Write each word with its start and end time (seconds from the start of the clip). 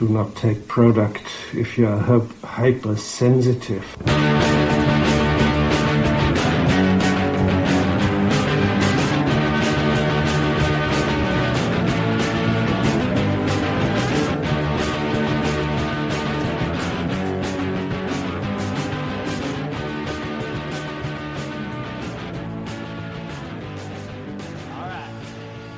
Do 0.00 0.08
not 0.08 0.34
take 0.34 0.66
product 0.66 1.26
if 1.52 1.76
you 1.76 1.86
are 1.86 1.98
hypersensitive. 2.42 3.84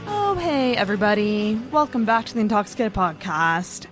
Oh, 0.06 0.36
hey, 0.38 0.76
everybody. 0.76 1.60
Welcome 1.72 2.04
back 2.04 2.26
to 2.26 2.34
the 2.34 2.40
Intoxicated 2.40 2.94
Podcast. 2.94 3.88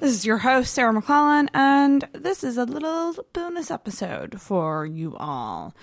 This 0.00 0.14
is 0.14 0.24
your 0.24 0.38
host, 0.38 0.72
Sarah 0.72 0.94
McClellan, 0.94 1.50
and 1.52 2.08
this 2.14 2.42
is 2.42 2.56
a 2.56 2.64
little 2.64 3.14
bonus 3.34 3.70
episode 3.70 4.40
for 4.40 4.86
you 4.86 5.14
all. 5.18 5.74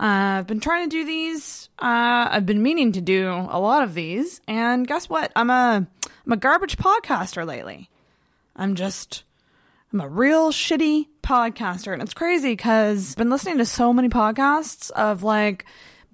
Uh, 0.00 0.40
I've 0.40 0.46
been 0.46 0.60
trying 0.60 0.88
to 0.88 0.96
do 0.96 1.04
these. 1.04 1.68
Uh, 1.78 2.26
I've 2.30 2.46
been 2.46 2.62
meaning 2.62 2.92
to 2.92 3.02
do 3.02 3.28
a 3.28 3.60
lot 3.60 3.82
of 3.82 3.92
these, 3.92 4.40
and 4.48 4.86
guess 4.86 5.10
what? 5.10 5.30
I'm 5.36 5.50
a 5.50 5.86
I'm 6.24 6.32
a 6.32 6.38
garbage 6.38 6.78
podcaster 6.78 7.46
lately. 7.46 7.90
I'm 8.56 8.76
just 8.76 9.24
I'm 9.92 10.00
a 10.00 10.08
real 10.08 10.52
shitty 10.52 11.08
podcaster, 11.22 11.92
and 11.92 12.00
it's 12.00 12.14
crazy 12.14 12.52
because 12.52 13.12
I've 13.12 13.18
been 13.18 13.30
listening 13.30 13.58
to 13.58 13.66
so 13.66 13.92
many 13.92 14.08
podcasts 14.08 14.90
of 14.92 15.22
like 15.22 15.66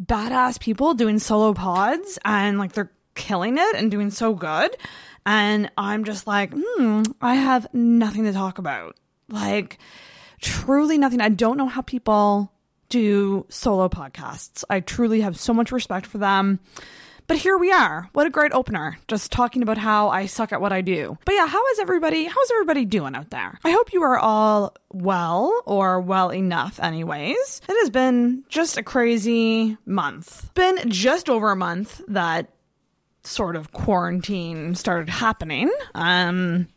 badass 0.04 0.58
people 0.58 0.94
doing 0.94 1.20
solo 1.20 1.54
pods, 1.54 2.18
and 2.24 2.58
like 2.58 2.72
they're 2.72 2.90
killing 3.14 3.56
it 3.58 3.76
and 3.76 3.90
doing 3.90 4.10
so 4.10 4.34
good, 4.34 4.76
and 5.24 5.70
I'm 5.76 6.04
just 6.04 6.26
like, 6.26 6.52
hmm, 6.54 7.02
I 7.20 7.34
have 7.36 7.72
nothing 7.72 8.24
to 8.24 8.32
talk 8.32 8.58
about, 8.58 8.96
like 9.28 9.78
truly 10.40 10.98
nothing. 10.98 11.20
I 11.20 11.28
don't 11.28 11.56
know 11.56 11.68
how 11.68 11.82
people 11.82 12.52
do 12.88 13.46
solo 13.48 13.88
podcasts. 13.88 14.64
I 14.68 14.80
truly 14.80 15.22
have 15.22 15.38
so 15.38 15.54
much 15.54 15.72
respect 15.72 16.06
for 16.06 16.18
them. 16.18 16.60
But 17.28 17.38
here 17.38 17.56
we 17.56 17.72
are. 17.72 18.10
What 18.12 18.26
a 18.26 18.30
great 18.30 18.52
opener. 18.52 18.98
Just 19.08 19.32
talking 19.32 19.62
about 19.62 19.78
how 19.78 20.08
I 20.08 20.26
suck 20.26 20.52
at 20.52 20.60
what 20.60 20.72
I 20.72 20.80
do. 20.82 21.16
But 21.24 21.34
yeah, 21.34 21.46
how 21.46 21.66
is 21.68 21.78
everybody? 21.78 22.24
How's 22.24 22.50
everybody 22.50 22.84
doing 22.84 23.14
out 23.14 23.30
there? 23.30 23.58
I 23.64 23.70
hope 23.70 23.92
you 23.92 24.02
are 24.02 24.18
all 24.18 24.74
well 24.92 25.62
or 25.64 26.00
well 26.00 26.30
enough 26.30 26.80
anyways. 26.80 27.60
It 27.68 27.74
has 27.80 27.90
been 27.90 28.44
just 28.48 28.76
a 28.76 28.82
crazy 28.82 29.78
month. 29.86 30.52
Been 30.54 30.90
just 30.90 31.30
over 31.30 31.50
a 31.52 31.56
month 31.56 32.02
that 32.08 32.48
sort 33.24 33.56
of 33.56 33.72
quarantine 33.72 34.74
started 34.74 35.08
happening. 35.08 35.70
Um 35.94 36.68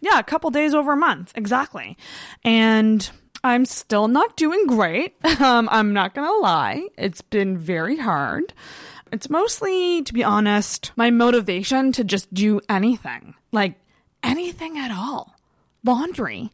yeah, 0.00 0.18
a 0.18 0.24
couple 0.24 0.50
days 0.50 0.74
over 0.74 0.92
a 0.92 0.96
month, 0.96 1.32
exactly. 1.34 1.96
And 2.44 3.08
I'm 3.42 3.64
still 3.64 4.08
not 4.08 4.36
doing 4.36 4.66
great. 4.66 5.14
Um, 5.40 5.68
I'm 5.70 5.92
not 5.92 6.14
gonna 6.14 6.32
lie. 6.40 6.88
It's 6.96 7.20
been 7.20 7.58
very 7.58 7.96
hard. 7.98 8.54
It's 9.12 9.28
mostly, 9.30 10.02
to 10.02 10.14
be 10.14 10.24
honest, 10.24 10.92
my 10.96 11.10
motivation 11.10 11.92
to 11.92 12.04
just 12.04 12.32
do 12.32 12.60
anything. 12.68 13.34
Like 13.52 13.74
anything 14.22 14.78
at 14.78 14.90
all. 14.90 15.36
Laundry. 15.84 16.50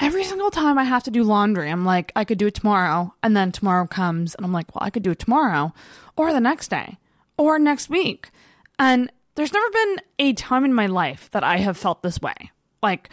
Every 0.00 0.24
single 0.24 0.50
time 0.50 0.76
I 0.76 0.84
have 0.84 1.04
to 1.04 1.10
do 1.10 1.22
laundry, 1.22 1.70
I'm 1.70 1.84
like, 1.84 2.12
I 2.14 2.24
could 2.24 2.36
do 2.36 2.48
it 2.48 2.54
tomorrow. 2.54 3.14
And 3.22 3.34
then 3.36 3.50
tomorrow 3.52 3.86
comes, 3.86 4.34
and 4.34 4.44
I'm 4.44 4.52
like, 4.52 4.74
well, 4.74 4.84
I 4.84 4.90
could 4.90 5.02
do 5.02 5.12
it 5.12 5.18
tomorrow, 5.18 5.72
or 6.16 6.32
the 6.32 6.40
next 6.40 6.68
day, 6.68 6.98
or 7.36 7.58
next 7.58 7.88
week. 7.88 8.30
And 8.78 9.10
there's 9.34 9.52
never 9.52 9.70
been 9.70 9.96
a 10.18 10.32
time 10.32 10.64
in 10.64 10.72
my 10.72 10.86
life 10.86 11.30
that 11.32 11.44
I 11.44 11.58
have 11.58 11.76
felt 11.76 12.02
this 12.02 12.20
way. 12.20 12.50
Like, 12.82 13.10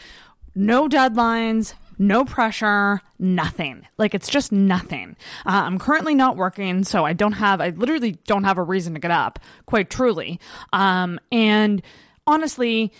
no 0.56 0.88
deadlines, 0.88 1.74
no 1.97 2.25
pressure, 2.25 3.02
nothing. 3.20 3.88
Like, 3.97 4.14
it's 4.14 4.30
just 4.30 4.52
nothing. 4.52 5.16
Uh, 5.46 5.64
I'm 5.66 5.80
currently 5.80 6.16
not 6.16 6.38
working, 6.38 6.84
so 6.84 7.06
I 7.06 7.14
don't 7.14 7.34
have, 7.34 7.59
I 7.62 7.70
literally 7.70 8.14
don't 8.28 8.44
have 8.44 8.58
a 8.58 8.64
reason 8.64 8.94
to 8.94 9.00
get 9.00 9.12
up, 9.12 9.40
quite 9.66 9.90
truly. 9.90 10.40
Um, 10.72 11.20
and 11.31 11.81
honestly, 12.26 12.92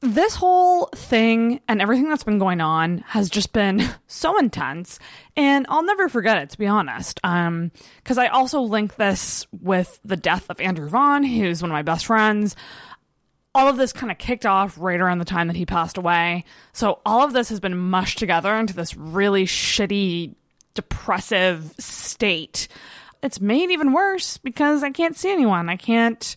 this 0.00 0.36
whole 0.36 0.86
thing 0.94 1.60
and 1.66 1.82
everything 1.82 2.08
that's 2.08 2.22
been 2.22 2.38
going 2.38 2.60
on 2.60 2.98
has 2.98 3.28
just 3.28 3.52
been 3.52 3.82
so 4.06 4.38
intense. 4.38 4.98
And 5.36 5.66
i'll 5.68 5.82
never 5.82 6.08
forget 6.08 6.38
it 6.38 6.50
to 6.50 6.58
be 6.58 6.66
honest. 6.66 7.20
Um 7.24 7.72
because 7.96 8.18
i 8.18 8.28
also 8.28 8.60
link 8.60 8.96
this 8.96 9.46
with 9.60 9.98
the 10.04 10.16
death 10.16 10.46
of 10.50 10.60
andrew 10.60 10.88
vaughn 10.88 11.24
who's 11.24 11.62
one 11.62 11.70
of 11.70 11.74
my 11.74 11.82
best 11.82 12.06
friends. 12.06 12.54
All 13.54 13.68
of 13.68 13.76
this 13.76 13.92
kind 13.92 14.12
of 14.12 14.18
kicked 14.18 14.46
off 14.46 14.76
right 14.78 15.00
around 15.00 15.18
the 15.18 15.24
time 15.24 15.48
that 15.48 15.56
he 15.56 15.66
passed 15.66 15.98
away. 15.98 16.44
So 16.72 17.00
all 17.04 17.24
of 17.24 17.32
this 17.32 17.48
has 17.48 17.58
been 17.58 17.76
mushed 17.76 18.18
together 18.18 18.54
into 18.54 18.74
this 18.74 18.96
really 18.96 19.46
shitty 19.46 20.34
depressive 20.74 21.74
state. 21.78 22.68
It's 23.20 23.40
made 23.40 23.72
even 23.72 23.92
worse 23.92 24.38
because 24.38 24.84
i 24.84 24.90
can't 24.90 25.16
see 25.16 25.32
anyone. 25.32 25.68
I 25.68 25.76
can't 25.76 26.36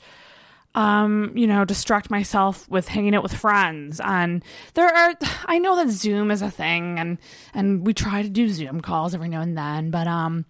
um, 0.76 1.32
you 1.36 1.48
know, 1.48 1.66
distract 1.66 2.10
myself 2.10 2.70
with 2.70 2.88
hanging 2.88 3.16
out 3.16 3.24
with 3.24 3.34
friends. 3.34 4.00
And 4.04 4.44
there 4.74 4.88
are, 4.88 5.14
I 5.46 5.60
know 5.60 5.76
that 5.76 5.90
Zoom 5.90 6.32
is 6.32 6.42
a 6.42 6.52
thing, 6.52 7.00
and 7.00 7.18
and 7.54 7.86
we 7.86 7.94
try 7.94 8.22
to 8.22 8.30
do 8.30 8.50
Zoom 8.50 8.82
calls 8.82 9.14
every 9.14 9.30
now 9.30 9.42
and 9.42 9.58
then, 9.58 9.92
but 9.92 10.08
um, 10.08 10.46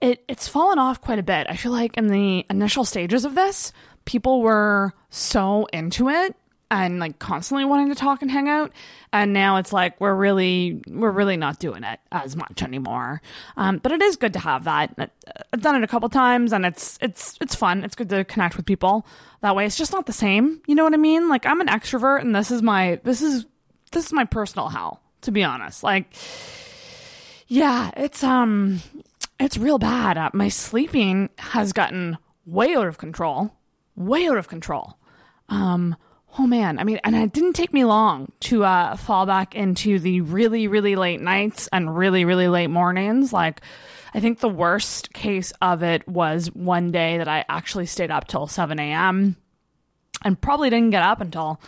it 0.00 0.24
it's 0.28 0.48
fallen 0.48 0.78
off 0.78 1.00
quite 1.00 1.18
a 1.18 1.22
bit. 1.22 1.46
I 1.48 1.56
feel 1.56 1.72
like 1.72 1.96
in 1.96 2.08
the 2.08 2.44
initial 2.50 2.84
stages 2.84 3.24
of 3.24 3.34
this, 3.34 3.72
people 4.04 4.42
were 4.42 4.92
so 5.10 5.66
into 5.72 6.08
it 6.08 6.36
and 6.72 6.98
like 6.98 7.18
constantly 7.18 7.66
wanting 7.66 7.90
to 7.90 7.94
talk 7.94 8.22
and 8.22 8.30
hang 8.30 8.48
out 8.48 8.72
and 9.12 9.34
now 9.34 9.58
it's 9.58 9.74
like 9.74 10.00
we're 10.00 10.14
really 10.14 10.80
we're 10.88 11.10
really 11.10 11.36
not 11.36 11.58
doing 11.58 11.84
it 11.84 12.00
as 12.10 12.34
much 12.34 12.62
anymore. 12.62 13.20
Um, 13.58 13.76
but 13.76 13.92
it 13.92 14.00
is 14.00 14.16
good 14.16 14.32
to 14.32 14.38
have 14.38 14.64
that. 14.64 15.10
I've 15.52 15.60
done 15.60 15.76
it 15.76 15.84
a 15.84 15.86
couple 15.86 16.08
times 16.08 16.50
and 16.54 16.64
it's 16.64 16.98
it's 17.02 17.36
it's 17.42 17.54
fun. 17.54 17.84
It's 17.84 17.94
good 17.94 18.08
to 18.08 18.24
connect 18.24 18.56
with 18.56 18.64
people 18.64 19.06
that 19.42 19.54
way. 19.54 19.66
It's 19.66 19.76
just 19.76 19.92
not 19.92 20.06
the 20.06 20.14
same 20.14 20.62
you 20.66 20.74
know 20.74 20.84
what 20.84 20.94
i 20.94 20.96
mean? 20.96 21.28
Like 21.28 21.44
i'm 21.44 21.60
an 21.60 21.66
extrovert 21.66 22.22
and 22.22 22.34
this 22.34 22.50
is 22.50 22.62
my 22.62 22.98
this 23.04 23.20
is 23.20 23.44
this 23.90 24.06
is 24.06 24.12
my 24.12 24.24
personal 24.24 24.68
hell 24.70 25.02
to 25.20 25.30
be 25.30 25.44
honest. 25.44 25.82
Like 25.82 26.14
yeah 27.48 27.90
it's 27.98 28.24
um 28.24 28.80
it's 29.38 29.58
real 29.58 29.78
bad. 29.78 30.16
Uh, 30.16 30.30
my 30.32 30.48
sleeping 30.48 31.28
has 31.36 31.74
gotten 31.74 32.16
way 32.46 32.74
out 32.74 32.86
of 32.86 32.96
control 32.96 33.52
way 33.94 34.26
out 34.26 34.38
of 34.38 34.48
control. 34.48 34.96
Um 35.50 35.96
oh 36.38 36.46
man. 36.46 36.78
I 36.78 36.84
mean 36.84 37.00
and 37.04 37.14
it 37.14 37.32
didn't 37.32 37.54
take 37.54 37.72
me 37.72 37.84
long 37.84 38.32
to 38.40 38.64
uh, 38.64 38.96
fall 38.96 39.26
back 39.26 39.54
into 39.54 39.98
the 39.98 40.20
really 40.22 40.68
really 40.68 40.96
late 40.96 41.20
nights 41.20 41.68
and 41.72 41.96
really 41.96 42.24
really 42.24 42.48
late 42.48 42.68
mornings. 42.70 43.32
Like 43.32 43.60
i 44.14 44.20
think 44.20 44.40
the 44.40 44.48
worst 44.48 45.14
case 45.14 45.54
of 45.62 45.82
it 45.82 46.06
was 46.06 46.48
one 46.48 46.92
day 46.92 47.16
that 47.16 47.28
i 47.28 47.42
actually 47.48 47.86
stayed 47.86 48.10
up 48.10 48.28
till 48.28 48.46
7 48.46 48.78
a.m 48.78 49.36
and 50.24 50.40
probably 50.40 50.70
didn't 50.70 50.90
get 50.90 51.02
up 51.02 51.20
until 51.20 51.60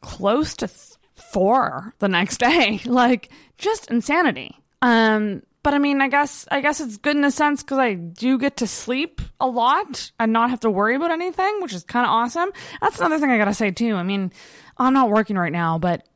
close 0.00 0.54
to 0.56 0.66
th- 0.66 0.94
four 1.14 1.94
the 1.98 2.08
next 2.08 2.38
day. 2.40 2.80
Like 2.84 3.30
just 3.58 3.90
insanity. 3.90 4.56
Um 4.82 5.42
but 5.66 5.74
I 5.74 5.78
mean, 5.78 6.00
I 6.00 6.06
guess 6.06 6.46
I 6.48 6.60
guess 6.60 6.80
it's 6.80 6.96
good 6.96 7.16
in 7.16 7.24
a 7.24 7.30
sense 7.32 7.64
because 7.64 7.78
I 7.78 7.94
do 7.94 8.38
get 8.38 8.58
to 8.58 8.68
sleep 8.68 9.20
a 9.40 9.48
lot 9.48 10.12
and 10.20 10.32
not 10.32 10.50
have 10.50 10.60
to 10.60 10.70
worry 10.70 10.94
about 10.94 11.10
anything, 11.10 11.60
which 11.60 11.72
is 11.72 11.82
kind 11.82 12.06
of 12.06 12.10
awesome. 12.10 12.52
That's 12.80 13.00
another 13.00 13.18
thing 13.18 13.32
I 13.32 13.36
gotta 13.36 13.52
say 13.52 13.72
too. 13.72 13.96
I 13.96 14.04
mean, 14.04 14.32
I'm 14.78 14.94
not 14.94 15.10
working 15.10 15.36
right 15.36 15.50
now, 15.50 15.76
but 15.76 16.06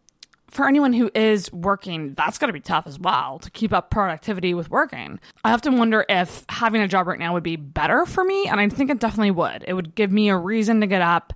for 0.53 0.69
anyone 0.69 0.93
who 0.93 1.11
is 1.17 1.53
working, 1.53 2.15
that's 2.15 2.39
got 2.39 2.47
to 2.47 2.53
be 2.53 2.61
tough 2.61 2.87
as 2.87 2.97
well 3.01 3.41
to 3.41 3.51
keep 3.51 3.73
up 3.73 3.91
productivity 3.91 4.55
with 4.55 4.71
working. 4.71 5.19
I 5.43 5.53
often 5.53 5.79
wonder 5.79 6.05
if 6.09 6.45
having 6.49 6.81
a 6.81 6.87
job 6.87 7.09
right 7.09 7.19
now 7.19 7.33
would 7.33 7.43
be 7.43 7.57
better 7.57 8.07
for 8.07 8.23
me, 8.23 8.47
and 8.47 8.61
I 8.61 8.69
think 8.69 8.89
it 8.89 9.01
definitely 9.01 9.33
would. 9.33 9.65
It 9.67 9.75
would 9.75 9.97
give 9.97 10.13
me 10.13 10.29
a 10.29 10.37
reason 10.37 10.81
to 10.81 10.87
get 10.87 11.03
up, 11.03 11.33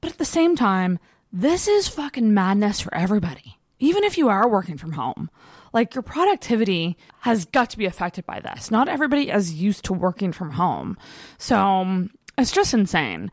but 0.00 0.12
at 0.12 0.18
the 0.18 0.24
same 0.24 0.54
time, 0.54 1.00
this 1.32 1.66
is 1.66 1.88
fucking 1.88 2.32
madness 2.32 2.80
for 2.80 2.94
everybody. 2.94 3.58
Even 3.80 4.04
if 4.04 4.18
you 4.18 4.28
are 4.28 4.48
working 4.48 4.78
from 4.78 4.92
home, 4.92 5.30
like 5.76 5.94
your 5.94 6.00
productivity 6.00 6.96
has 7.20 7.44
got 7.44 7.68
to 7.68 7.76
be 7.76 7.84
affected 7.84 8.24
by 8.24 8.40
this. 8.40 8.70
Not 8.70 8.88
everybody 8.88 9.28
is 9.28 9.52
used 9.52 9.84
to 9.84 9.92
working 9.92 10.32
from 10.32 10.52
home. 10.52 10.96
So 11.36 11.54
um, 11.54 12.10
it's 12.38 12.50
just 12.50 12.72
insane. 12.72 13.30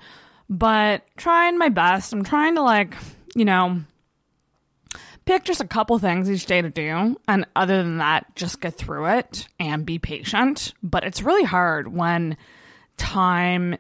But 0.49 1.03
trying 1.15 1.57
my 1.57 1.69
best. 1.69 2.11
I'm 2.11 2.25
trying 2.25 2.55
to, 2.55 2.61
like, 2.61 2.95
you 3.33 3.45
know, 3.45 3.79
pick 5.23 5.45
just 5.45 5.61
a 5.61 5.67
couple 5.67 5.97
things 5.99 6.29
each 6.29 6.45
day 6.45 6.61
to 6.61 6.69
do. 6.69 7.17
And 7.29 7.45
other 7.55 7.81
than 7.81 7.99
that, 7.99 8.35
just 8.35 8.59
get 8.59 8.75
through 8.75 9.05
it 9.05 9.47
and 9.57 9.85
be 9.85 9.97
patient. 9.97 10.73
But 10.83 11.05
it's 11.05 11.23
really 11.23 11.45
hard 11.45 11.87
when 11.87 12.35
time 12.97 13.77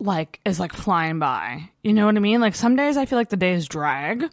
like 0.00 0.40
is 0.44 0.58
like 0.58 0.72
flying 0.72 1.20
by. 1.20 1.70
You 1.84 1.92
know 1.92 2.06
what 2.06 2.16
I 2.16 2.18
mean? 2.18 2.40
Like 2.40 2.56
some 2.56 2.74
days 2.74 2.96
I 2.96 3.06
feel 3.06 3.16
like 3.16 3.30
the 3.30 3.36
days 3.36 3.68
drag 3.68 4.28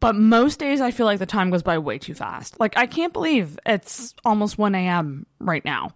but 0.00 0.16
most 0.16 0.58
days 0.58 0.80
I 0.80 0.90
feel 0.90 1.06
like 1.06 1.18
the 1.18 1.26
time 1.26 1.50
goes 1.50 1.62
by 1.62 1.78
way 1.78 1.98
too 1.98 2.14
fast. 2.14 2.58
Like 2.58 2.76
I 2.76 2.86
can't 2.86 3.12
believe 3.12 3.58
it's 3.66 4.14
almost 4.24 4.58
1 4.58 4.74
a.m. 4.74 5.26
right 5.38 5.64
now. 5.64 5.92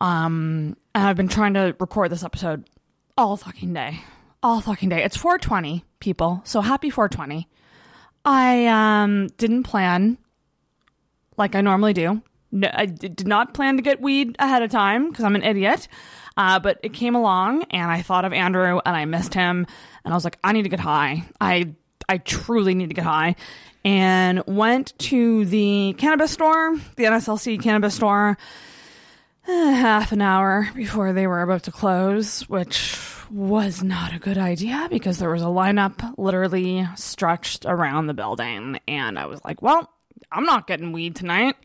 Um, 0.00 0.76
and 0.94 1.06
I've 1.06 1.16
been 1.16 1.28
trying 1.28 1.54
to 1.54 1.74
record 1.80 2.10
this 2.10 2.24
episode 2.24 2.68
all 3.16 3.36
fucking 3.36 3.72
day, 3.72 4.00
all 4.42 4.60
fucking 4.60 4.88
day. 4.88 5.02
It's 5.02 5.16
420 5.16 5.84
people, 6.00 6.42
so 6.44 6.60
happy 6.60 6.90
420. 6.90 7.48
I 8.24 8.66
um, 8.66 9.28
didn't 9.38 9.62
plan 9.62 10.18
like 11.36 11.54
I 11.54 11.60
normally 11.60 11.92
do. 11.92 12.22
No, 12.50 12.70
I 12.72 12.86
did 12.86 13.26
not 13.26 13.54
plan 13.54 13.76
to 13.76 13.82
get 13.82 14.00
weed 14.00 14.36
ahead 14.38 14.62
of 14.62 14.70
time 14.70 15.10
because 15.10 15.24
I'm 15.24 15.34
an 15.34 15.42
idiot. 15.42 15.88
Uh, 16.36 16.58
but 16.58 16.78
it 16.82 16.92
came 16.92 17.14
along 17.14 17.64
and 17.70 17.90
I 17.90 18.02
thought 18.02 18.24
of 18.24 18.32
Andrew 18.32 18.80
and 18.84 18.96
I 18.96 19.04
missed 19.04 19.34
him 19.34 19.66
and 20.04 20.14
I 20.14 20.16
was 20.16 20.24
like, 20.24 20.38
I 20.44 20.52
need 20.52 20.62
to 20.62 20.68
get 20.68 20.80
high. 20.80 21.24
I 21.40 21.74
I 22.08 22.18
truly 22.18 22.74
need 22.74 22.88
to 22.88 22.94
get 22.94 23.04
high. 23.04 23.36
And 23.84 24.42
went 24.46 24.98
to 24.98 25.44
the 25.44 25.94
cannabis 25.98 26.32
store, 26.32 26.76
the 26.96 27.04
NSLC 27.04 27.62
cannabis 27.62 27.94
store, 27.94 28.36
uh, 29.46 29.70
half 29.74 30.12
an 30.12 30.20
hour 30.20 30.68
before 30.74 31.12
they 31.12 31.26
were 31.26 31.42
about 31.42 31.64
to 31.64 31.72
close, 31.72 32.42
which 32.48 32.96
was 33.30 33.82
not 33.82 34.14
a 34.14 34.18
good 34.18 34.38
idea 34.38 34.88
because 34.90 35.18
there 35.18 35.30
was 35.30 35.42
a 35.42 35.46
lineup 35.46 36.14
literally 36.16 36.86
stretched 36.96 37.64
around 37.66 38.06
the 38.06 38.14
building. 38.14 38.80
And 38.88 39.18
I 39.18 39.26
was 39.26 39.44
like, 39.44 39.62
well, 39.62 39.90
I'm 40.32 40.44
not 40.44 40.66
getting 40.66 40.92
weed 40.92 41.16
tonight. 41.16 41.56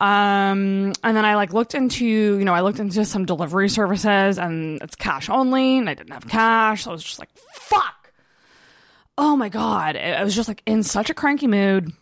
Um, 0.00 0.92
and 1.02 1.16
then 1.16 1.24
I 1.24 1.36
like 1.36 1.52
looked 1.52 1.74
into, 1.74 2.04
you 2.04 2.44
know, 2.44 2.52
I 2.52 2.60
looked 2.60 2.80
into 2.80 3.04
some 3.04 3.24
delivery 3.24 3.68
services 3.68 4.38
and 4.38 4.82
it's 4.82 4.96
cash 4.96 5.28
only 5.28 5.78
and 5.78 5.88
I 5.88 5.94
didn't 5.94 6.12
have 6.12 6.28
cash. 6.28 6.84
So 6.84 6.90
I 6.90 6.92
was 6.92 7.04
just 7.04 7.18
like, 7.18 7.30
fuck. 7.54 8.03
Oh 9.16 9.36
my 9.36 9.48
God. 9.48 9.96
I 9.96 10.22
was 10.24 10.34
just 10.34 10.48
like 10.48 10.62
in 10.66 10.82
such 10.82 11.10
a 11.10 11.14
cranky 11.14 11.46
mood. 11.46 11.92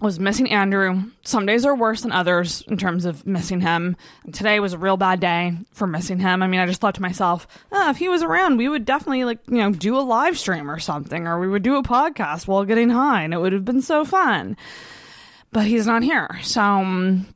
I 0.00 0.04
was 0.04 0.18
missing 0.18 0.50
Andrew. 0.50 1.04
Some 1.22 1.46
days 1.46 1.64
are 1.64 1.76
worse 1.76 2.00
than 2.00 2.10
others 2.10 2.62
in 2.66 2.76
terms 2.76 3.04
of 3.04 3.24
missing 3.24 3.60
him. 3.60 3.96
And 4.24 4.34
today 4.34 4.58
was 4.58 4.72
a 4.72 4.78
real 4.78 4.96
bad 4.96 5.20
day 5.20 5.56
for 5.72 5.86
missing 5.86 6.18
him. 6.18 6.42
I 6.42 6.48
mean, 6.48 6.60
I 6.60 6.66
just 6.66 6.80
thought 6.80 6.96
to 6.96 7.02
myself, 7.02 7.46
oh, 7.70 7.88
if 7.88 7.98
he 7.98 8.08
was 8.08 8.22
around, 8.22 8.56
we 8.56 8.68
would 8.68 8.84
definitely 8.84 9.24
like, 9.24 9.38
you 9.46 9.58
know, 9.58 9.70
do 9.70 9.96
a 9.96 10.00
live 10.00 10.36
stream 10.36 10.68
or 10.68 10.80
something, 10.80 11.26
or 11.26 11.38
we 11.38 11.48
would 11.48 11.62
do 11.62 11.76
a 11.76 11.82
podcast 11.84 12.48
while 12.48 12.64
getting 12.64 12.90
high 12.90 13.22
and 13.22 13.32
it 13.32 13.38
would 13.38 13.52
have 13.52 13.64
been 13.64 13.82
so 13.82 14.04
fun 14.04 14.56
but 15.52 15.66
he's 15.66 15.86
not 15.86 16.02
here. 16.02 16.40
So 16.42 16.60
um, 16.60 17.26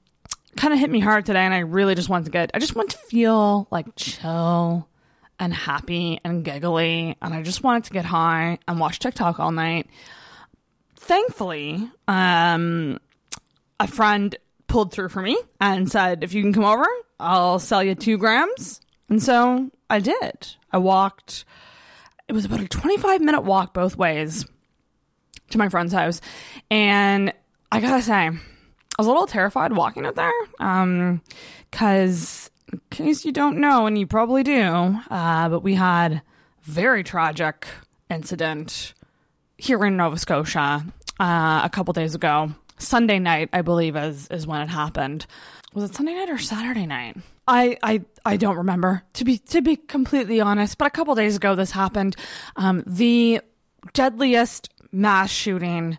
kind 0.57 0.73
of 0.75 0.81
hit 0.81 0.91
me 0.91 1.01
hard 1.01 1.27
today, 1.27 1.41
and 1.41 1.55
I 1.55 1.59
really 1.59 1.95
just 1.95 2.09
want 2.09 2.25
to 2.25 2.31
get. 2.31 2.51
I 2.55 2.59
just 2.59 2.75
want 2.75 2.91
to 2.91 2.99
feel 2.99 3.69
like 3.71 3.87
chill 3.95 4.89
and 5.39 5.53
happy 5.53 6.21
and 6.25 6.45
giggly, 6.45 7.17
and 7.21 7.35
I 7.35 7.43
just 7.43 7.63
wanted 7.63 7.85
to 7.85 7.93
get 7.93 8.05
high 8.05 8.59
and 8.67 8.81
watch 8.81 8.99
TikTok 8.99 9.39
all 9.39 9.53
night. 9.53 9.87
Thankfully, 10.97 11.89
um, 12.09 12.99
a 13.79 13.87
friend 13.87 14.35
pulled 14.67 14.93
through 14.93 15.11
for 15.11 15.23
me 15.23 15.39
and 15.61 15.91
said, 15.91 16.25
"If 16.25 16.35
you 16.35 16.43
can 16.43 16.53
come 16.53 16.65
over, 16.65 16.87
I'll 17.21 17.59
sell 17.59 17.83
you 17.83 17.95
two 17.95 18.19
grams." 18.19 18.81
And 19.09 19.23
so 19.23 19.71
I 19.89 20.01
did. 20.01 20.57
I 20.73 20.79
walked. 20.79 21.45
It 22.29 22.33
was 22.33 22.45
about 22.45 22.61
a 22.61 22.69
25 22.69 23.21
minute 23.21 23.43
walk 23.43 23.73
both 23.73 23.97
ways 23.97 24.45
to 25.51 25.59
my 25.59 25.69
friend's 25.69 25.93
house. 25.93 26.21
And 26.71 27.33
I 27.71 27.81
gotta 27.81 28.03
say, 28.03 28.15
I 28.15 28.33
was 28.99 29.07
a 29.07 29.11
little 29.11 29.27
terrified 29.27 29.73
walking 29.73 30.07
out 30.07 30.17
there. 30.17 30.33
Um, 30.59 31.21
cause 31.71 32.51
in 32.73 32.81
case 32.91 33.25
you 33.25 33.33
don't 33.33 33.59
know, 33.59 33.87
and 33.87 33.99
you 33.99 34.07
probably 34.07 34.43
do, 34.43 34.99
uh, 35.11 35.49
but 35.49 35.61
we 35.61 35.75
had 35.75 36.23
very 36.63 37.05
tragic 37.05 37.67
incident 38.11 38.95
here 39.57 39.85
in 39.85 39.97
Nova 39.97 40.19
Scotia 40.19 40.85
uh, 41.21 41.61
a 41.65 41.71
couple 41.73 41.93
days 41.93 42.15
ago. 42.15 42.53
Sunday 42.79 43.19
night, 43.19 43.49
I 43.53 43.63
believe, 43.63 43.97
is 43.97 44.29
is 44.29 44.47
when 44.47 44.61
it 44.61 44.69
happened. 44.69 45.27
Was 45.75 45.91
it 45.91 45.95
Sunday 45.95 46.15
night 46.15 46.29
or 46.29 46.39
Saturday 46.39 46.87
night? 46.87 47.17
I, 47.49 47.79
I 47.83 48.03
I 48.25 48.37
don't 48.37 48.57
remember 48.57 49.03
to 49.15 49.25
be 49.25 49.39
to 49.39 49.63
be 49.63 49.77
completely 49.77 50.41
honest. 50.41 50.77
But 50.77 50.87
a 50.87 50.91
couple 50.91 51.15
days 51.15 51.37
ago, 51.37 51.55
this 51.55 51.71
happened. 51.71 52.17
Um, 52.57 52.83
the 52.87 53.41
deadliest 53.93 54.69
mass 54.93 55.31
shooting 55.31 55.99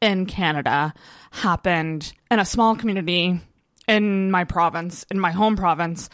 in 0.00 0.26
Canada 0.26 0.94
happened 1.30 2.12
in 2.30 2.38
a 2.38 2.44
small 2.44 2.74
community 2.74 3.40
in 3.88 4.30
my 4.30 4.44
province, 4.44 5.04
in 5.10 5.18
my 5.18 5.30
home 5.30 5.56
province. 5.56 6.08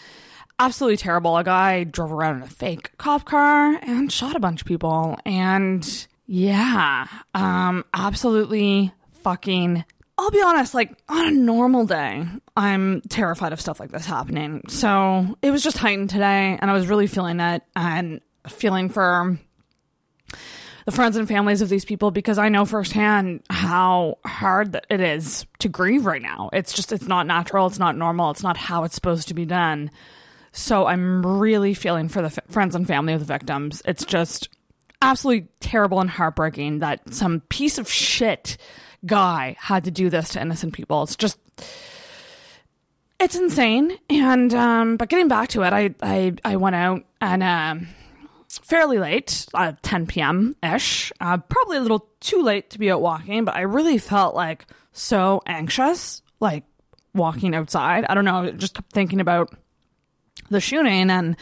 Absolutely 0.58 0.96
terrible. 0.96 1.36
A 1.36 1.44
guy 1.44 1.84
drove 1.84 2.12
around 2.12 2.36
in 2.36 2.42
a 2.42 2.48
fake 2.48 2.96
cop 2.98 3.24
car 3.24 3.78
and 3.82 4.12
shot 4.12 4.36
a 4.36 4.40
bunch 4.40 4.60
of 4.60 4.66
people. 4.66 5.18
And 5.24 6.06
yeah, 6.26 7.06
um, 7.34 7.84
absolutely 7.94 8.92
fucking. 9.22 9.84
I'll 10.18 10.30
be 10.30 10.42
honest, 10.42 10.74
like 10.74 10.96
on 11.08 11.26
a 11.26 11.30
normal 11.30 11.86
day, 11.86 12.26
I'm 12.56 13.00
terrified 13.08 13.52
of 13.52 13.60
stuff 13.60 13.80
like 13.80 13.90
this 13.90 14.06
happening. 14.06 14.62
So 14.68 15.36
it 15.42 15.50
was 15.50 15.62
just 15.62 15.78
heightened 15.78 16.10
today, 16.10 16.58
and 16.60 16.70
I 16.70 16.74
was 16.74 16.86
really 16.86 17.06
feeling 17.06 17.40
it 17.40 17.62
and 17.74 18.20
feeling 18.46 18.88
for 18.88 19.38
the 20.84 20.92
friends 20.92 21.16
and 21.16 21.28
families 21.28 21.62
of 21.62 21.68
these 21.68 21.84
people 21.84 22.10
because 22.10 22.38
I 22.38 22.48
know 22.48 22.64
firsthand 22.64 23.42
how 23.48 24.18
hard 24.24 24.80
it 24.90 25.00
is 25.00 25.46
to 25.60 25.68
grieve 25.68 26.06
right 26.06 26.22
now. 26.22 26.50
It's 26.52 26.72
just, 26.72 26.92
it's 26.92 27.06
not 27.06 27.26
natural. 27.26 27.66
It's 27.66 27.78
not 27.78 27.96
normal. 27.96 28.30
It's 28.30 28.42
not 28.42 28.56
how 28.56 28.84
it's 28.84 28.94
supposed 28.94 29.28
to 29.28 29.34
be 29.34 29.46
done. 29.46 29.90
So 30.52 30.86
I'm 30.86 31.24
really 31.24 31.74
feeling 31.74 32.08
for 32.08 32.20
the 32.20 32.26
f- 32.26 32.38
friends 32.48 32.74
and 32.74 32.86
family 32.86 33.12
of 33.12 33.20
the 33.20 33.26
victims. 33.26 33.80
It's 33.84 34.04
just 34.04 34.48
absolutely 35.00 35.48
terrible 35.60 36.00
and 36.00 36.10
heartbreaking 36.10 36.80
that 36.80 37.14
some 37.14 37.40
piece 37.48 37.78
of 37.78 37.90
shit 37.90 38.56
guy 39.06 39.56
had 39.58 39.84
to 39.84 39.90
do 39.90 40.10
this 40.10 40.30
to 40.30 40.40
innocent 40.40 40.74
people. 40.74 41.02
It's 41.04 41.16
just, 41.16 41.38
it's 43.18 43.34
insane. 43.34 43.98
And, 44.10 44.52
um, 44.54 44.96
but 44.96 45.08
getting 45.08 45.28
back 45.28 45.48
to 45.50 45.62
it, 45.62 45.72
I, 45.72 45.94
I, 46.02 46.34
I 46.44 46.56
went 46.56 46.76
out 46.76 47.04
and, 47.20 47.42
um, 47.42 47.88
fairly 48.58 48.98
late, 48.98 49.46
uh, 49.54 49.72
10 49.82 50.06
p.m. 50.06 50.56
ish. 50.62 51.12
Uh, 51.20 51.38
probably 51.38 51.78
a 51.78 51.80
little 51.80 52.08
too 52.20 52.42
late 52.42 52.70
to 52.70 52.78
be 52.78 52.90
out 52.90 53.00
walking, 53.00 53.44
but 53.44 53.54
I 53.54 53.62
really 53.62 53.98
felt 53.98 54.34
like 54.34 54.66
so 54.92 55.42
anxious, 55.46 56.22
like 56.40 56.64
walking 57.14 57.54
outside. 57.54 58.04
I 58.08 58.14
don't 58.14 58.24
know, 58.24 58.50
just 58.52 58.74
kept 58.74 58.92
thinking 58.92 59.20
about 59.20 59.54
the 60.50 60.60
shooting 60.60 61.10
and 61.10 61.36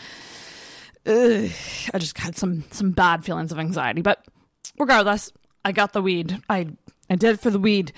ugh, 1.07 1.51
I 1.93 1.99
just 1.99 2.17
had 2.19 2.37
some 2.37 2.65
some 2.71 2.93
bad 2.93 3.25
feelings 3.25 3.53
of 3.53 3.59
anxiety. 3.59 4.03
But 4.03 4.25
regardless, 4.79 5.33
I 5.65 5.73
got 5.73 5.93
the 5.93 6.03
weed. 6.03 6.41
I 6.49 6.69
I 7.09 7.17
did 7.17 7.41
for 7.41 7.51
the 7.51 7.59
weed. 7.59 7.93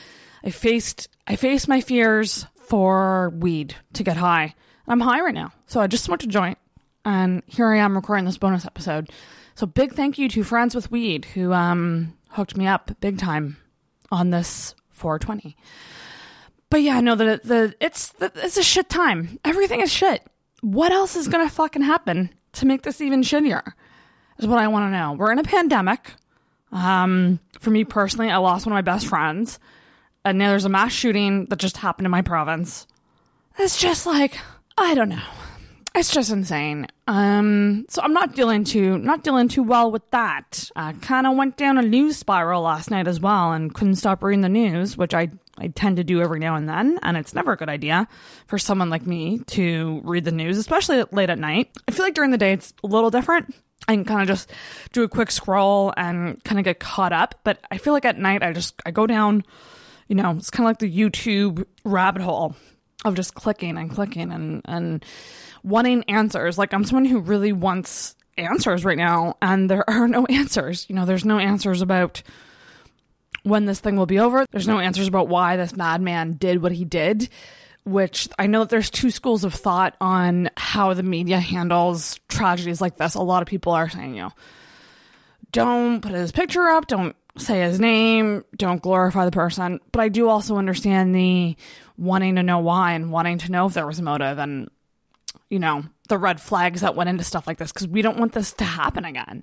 I 0.45 0.51
faced 0.51 1.09
I 1.27 1.37
faced 1.37 1.69
my 1.69 1.81
fears 1.81 2.47
for 2.57 3.31
weed 3.37 3.75
to 3.95 4.03
get 4.03 4.17
high. 4.17 4.55
I'm 4.87 5.01
high 5.01 5.21
right 5.21 5.35
now, 5.35 5.53
so 5.67 5.81
I 5.81 5.87
just 5.87 6.05
smoked 6.05 6.25
a 6.25 6.27
joint 6.27 6.59
and 7.05 7.43
here 7.47 7.67
I 7.69 7.79
am 7.79 7.97
recording 7.97 8.25
this 8.25 8.39
bonus 8.39 8.65
episode. 8.65 9.11
So 9.55 9.67
big 9.67 9.95
thank 9.95 10.19
you 10.19 10.29
to 10.31 10.45
Friends 10.45 10.75
with 10.75 10.91
Weed 10.91 11.25
who 11.27 11.53
um, 11.53 12.17
hooked 12.31 12.57
me 12.57 12.67
up 12.67 12.91
big 13.01 13.19
time 13.19 13.57
on 14.11 14.31
this 14.31 14.75
420. 14.91 15.57
But 16.71 16.83
yeah, 16.83 17.01
no, 17.01 17.15
the 17.15 17.41
the 17.45 17.75
it's 17.81 18.15
it's 18.21 18.57
a 18.57 18.63
shit 18.63 18.89
time. 18.89 19.39
Everything 19.45 19.81
is 19.81 19.93
shit. 19.93 20.27
What 20.63 20.91
else 20.91 21.17
is 21.17 21.29
gonna 21.29 21.51
fucking 21.51 21.83
happen 21.83 22.31
to 22.55 22.67
make 22.67 22.83
this 22.83 23.01
even 23.01 23.23
shittier? 23.23 23.73
Is 24.39 24.47
what 24.47 24.59
I 24.59 24.69
want 24.69 24.87
to 24.87 24.99
know. 24.99 25.13
We're 25.13 25.33
in 25.33 25.39
a 25.39 25.45
pandemic. 25.45 26.15
Um, 26.71 27.41
for 27.61 27.69
me 27.69 27.85
personally, 27.85 28.31
I 28.31 28.39
lost 28.39 28.65
one 28.65 28.73
of 28.73 28.77
my 28.77 28.81
best 28.81 29.07
friends, 29.07 29.59
and 30.25 30.39
now 30.39 30.49
there's 30.49 30.65
a 30.65 30.71
mass 30.71 30.93
shooting 30.93 31.45
that 31.47 31.59
just 31.59 31.77
happened 31.77 32.07
in 32.07 32.11
my 32.11 32.23
province. 32.23 32.87
It's 33.59 33.77
just 33.77 34.07
like 34.07 34.39
I 34.79 34.95
don't 34.95 35.11
know 35.11 35.21
it's 35.95 36.13
just 36.13 36.31
insane. 36.31 36.87
Um, 37.07 37.87
so 37.89 38.03
I'm 38.03 38.13
not 38.13 38.35
dealing 38.35 38.65
too 38.65 38.99
not 38.99 39.23
dealing 39.23 39.49
too 39.49 39.63
well 39.63 39.91
with 39.91 40.09
that. 40.11 40.71
I 40.75 40.93
kind 40.95 41.27
of 41.27 41.37
went 41.37 41.57
down 41.57 41.79
a 41.79 41.83
news 41.83 42.17
spiral 42.17 42.63
last 42.63 42.91
night 42.91 43.07
as 43.07 43.21
well, 43.21 43.53
and 43.53 43.75
couldn't 43.75 43.97
stop 43.97 44.23
reading 44.23 44.41
the 44.41 44.49
news, 44.49 44.97
which 44.97 45.15
I 45.15 45.31
I 45.59 45.69
tend 45.69 45.97
to 45.97 46.05
do 46.05 46.23
every 46.23 46.39
now 46.39 46.57
and 46.57 46.69
then, 46.69 46.99
and 47.03 47.17
it's 47.17 47.35
never 47.35 47.53
a 47.53 47.57
good 47.57 47.69
idea 47.69 48.09
for 48.47 48.59
someone 48.59 48.89
like 48.91 49.07
me 49.07 49.41
to 49.49 50.01
read 50.05 50.25
the 50.25 50.33
news, 50.33 50.57
especially 50.57 51.05
late 51.13 51.31
at 51.31 51.39
night. 51.39 51.71
I 51.87 51.93
feel 51.93 52.05
like 52.05 52.15
during 52.15 52.31
the 52.31 52.39
day 52.39 52.53
it's 52.53 52.73
a 52.83 52.87
little 52.87 53.11
different. 53.11 53.55
I 53.89 53.95
can 53.95 54.05
kind 54.05 54.23
of 54.23 54.29
just 54.29 54.51
do 54.93 55.03
a 55.03 55.09
quick 55.09 55.31
scroll 55.31 55.93
and 55.97 56.43
kind 56.45 56.59
of 56.59 56.65
get 56.65 56.79
caught 56.79 57.13
up, 57.13 57.41
but 57.45 57.59
I 57.71 57.79
feel 57.79 57.93
like 57.93 58.05
at 58.05 58.19
night 58.19 58.43
I 58.43 58.53
just 58.53 58.81
I 58.87 58.93
go 58.93 59.07
down, 59.07 59.45
you 60.09 60.15
know, 60.15 60.31
it's 60.31 60.51
kind 60.51 60.65
of 60.65 60.71
like 60.71 60.79
the 60.79 60.91
YouTube 60.91 61.67
rabbit 61.85 62.23
hole 62.23 62.57
of 63.05 63.15
just 63.15 63.35
clicking 63.35 63.77
and 63.77 63.91
clicking 63.91 64.31
and 64.33 64.63
and 64.65 65.05
wanting 65.63 66.05
answers. 66.05 66.59
Like 66.59 66.73
I'm 66.73 66.85
someone 66.85 67.05
who 67.05 67.21
really 67.21 67.53
wants 67.53 68.17
answers 68.39 68.85
right 68.85 68.99
now, 68.99 69.37
and 69.43 69.69
there 69.69 69.89
are 69.89 70.09
no 70.09 70.27
answers. 70.31 70.87
You 70.89 70.95
know, 70.95 71.05
there's 71.05 71.25
no 71.25 71.39
answers 71.39 71.83
about 71.83 72.23
when 73.43 73.65
this 73.65 73.81
thing 73.81 73.97
will 73.97 74.07
be 74.07 74.19
over. 74.19 74.47
There's 74.51 74.69
no 74.69 74.79
answers 74.79 75.09
about 75.09 75.29
why 75.29 75.57
this 75.57 75.77
madman 75.77 76.35
did 76.35 76.63
what 76.63 76.73
he 76.73 76.85
did. 76.85 77.29
Which 77.85 78.29
I 78.39 78.47
know 78.47 78.61
that 78.61 78.69
there's 78.69 78.91
two 78.91 79.11
schools 79.11 79.43
of 79.43 79.53
thought 79.53 79.97
on 80.01 80.51
how 80.57 80.95
the 80.95 81.03
media 81.03 81.41
handles 81.41 82.21
tragedies 82.29 82.81
like 82.81 82.97
this. 82.97 83.17
A 83.17 83.21
lot 83.21 83.43
of 83.43 83.49
people 83.49 83.73
are 83.73 83.89
saying, 83.89 84.15
you 84.15 84.23
know, 84.23 84.33
don't 85.51 86.01
put 86.01 86.13
his 86.13 86.31
picture 86.31 86.69
up, 86.69 86.87
don't 86.87 87.17
say 87.37 87.63
his 87.63 87.81
name, 87.81 88.45
don't 88.57 88.81
glorify 88.81 89.25
the 89.25 89.33
person. 89.33 89.81
But 89.91 90.01
I 90.01 90.09
do 90.11 90.29
also 90.29 90.57
understand 90.57 91.13
the 91.13 91.57
wanting 91.97 92.37
to 92.37 92.43
know 92.43 92.59
why 92.59 92.93
and 92.93 93.11
wanting 93.11 93.39
to 93.39 93.53
know 93.53 93.67
if 93.67 93.75
there 93.75 93.87
was 93.87 93.99
a 93.99 94.03
motive. 94.03 94.39
And 94.39 94.71
you 95.49 95.59
know, 95.59 95.85
the 96.09 96.19
red 96.19 96.41
flags 96.41 96.81
that 96.81 96.95
went 96.95 97.11
into 97.11 97.25
stuff 97.25 97.47
like 97.47 97.59
this 97.59 97.73
because 97.73 97.89
we 97.89 98.03
don't 98.03 98.19
want 98.19 98.33
this 98.33 98.53
to 98.55 98.65
happen 98.65 99.05
again. 99.05 99.43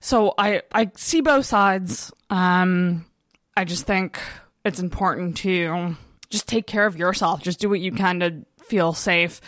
So 0.00 0.34
I 0.36 0.62
I 0.72 0.90
see 0.96 1.20
both 1.20 1.46
sides. 1.46 2.12
Um, 2.30 3.06
I 3.56 3.64
just 3.64 3.86
think 3.86 4.18
it's 4.64 4.80
important 4.80 5.36
to 5.38 5.96
just 6.30 6.48
take 6.48 6.66
care 6.66 6.86
of 6.86 6.96
yourself. 6.96 7.42
Just 7.42 7.60
do 7.60 7.68
what 7.68 7.80
you 7.80 7.92
can 7.92 8.20
to 8.20 8.44
feel 8.64 8.92
safe. 8.92 9.40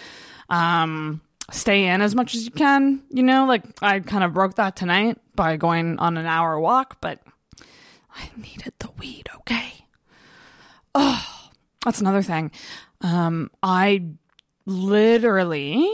Um, 0.49 1.21
stay 1.50 1.87
in 1.87 2.00
as 2.00 2.14
much 2.14 2.35
as 2.35 2.45
you 2.45 2.50
can. 2.50 3.02
You 3.11 3.23
know, 3.23 3.47
like 3.47 3.64
I 3.83 4.00
kind 4.00 4.25
of 4.25 4.33
broke 4.33 4.55
that 4.57 4.76
tonight 4.76 5.19
by 5.35 5.57
going 5.57 5.99
on 5.99 6.16
an 6.16 6.26
hour 6.26 6.59
walk, 6.59 7.00
but 7.00 7.21
I 8.14 8.31
needed 8.37 8.73
the 8.78 8.90
weed, 8.99 9.28
okay? 9.37 9.87
Oh, 10.95 11.36
that's 11.87 12.00
another 12.00 12.23
thing. 12.23 12.50
Um, 13.00 13.49
I 13.62 14.02
literally, 14.66 15.88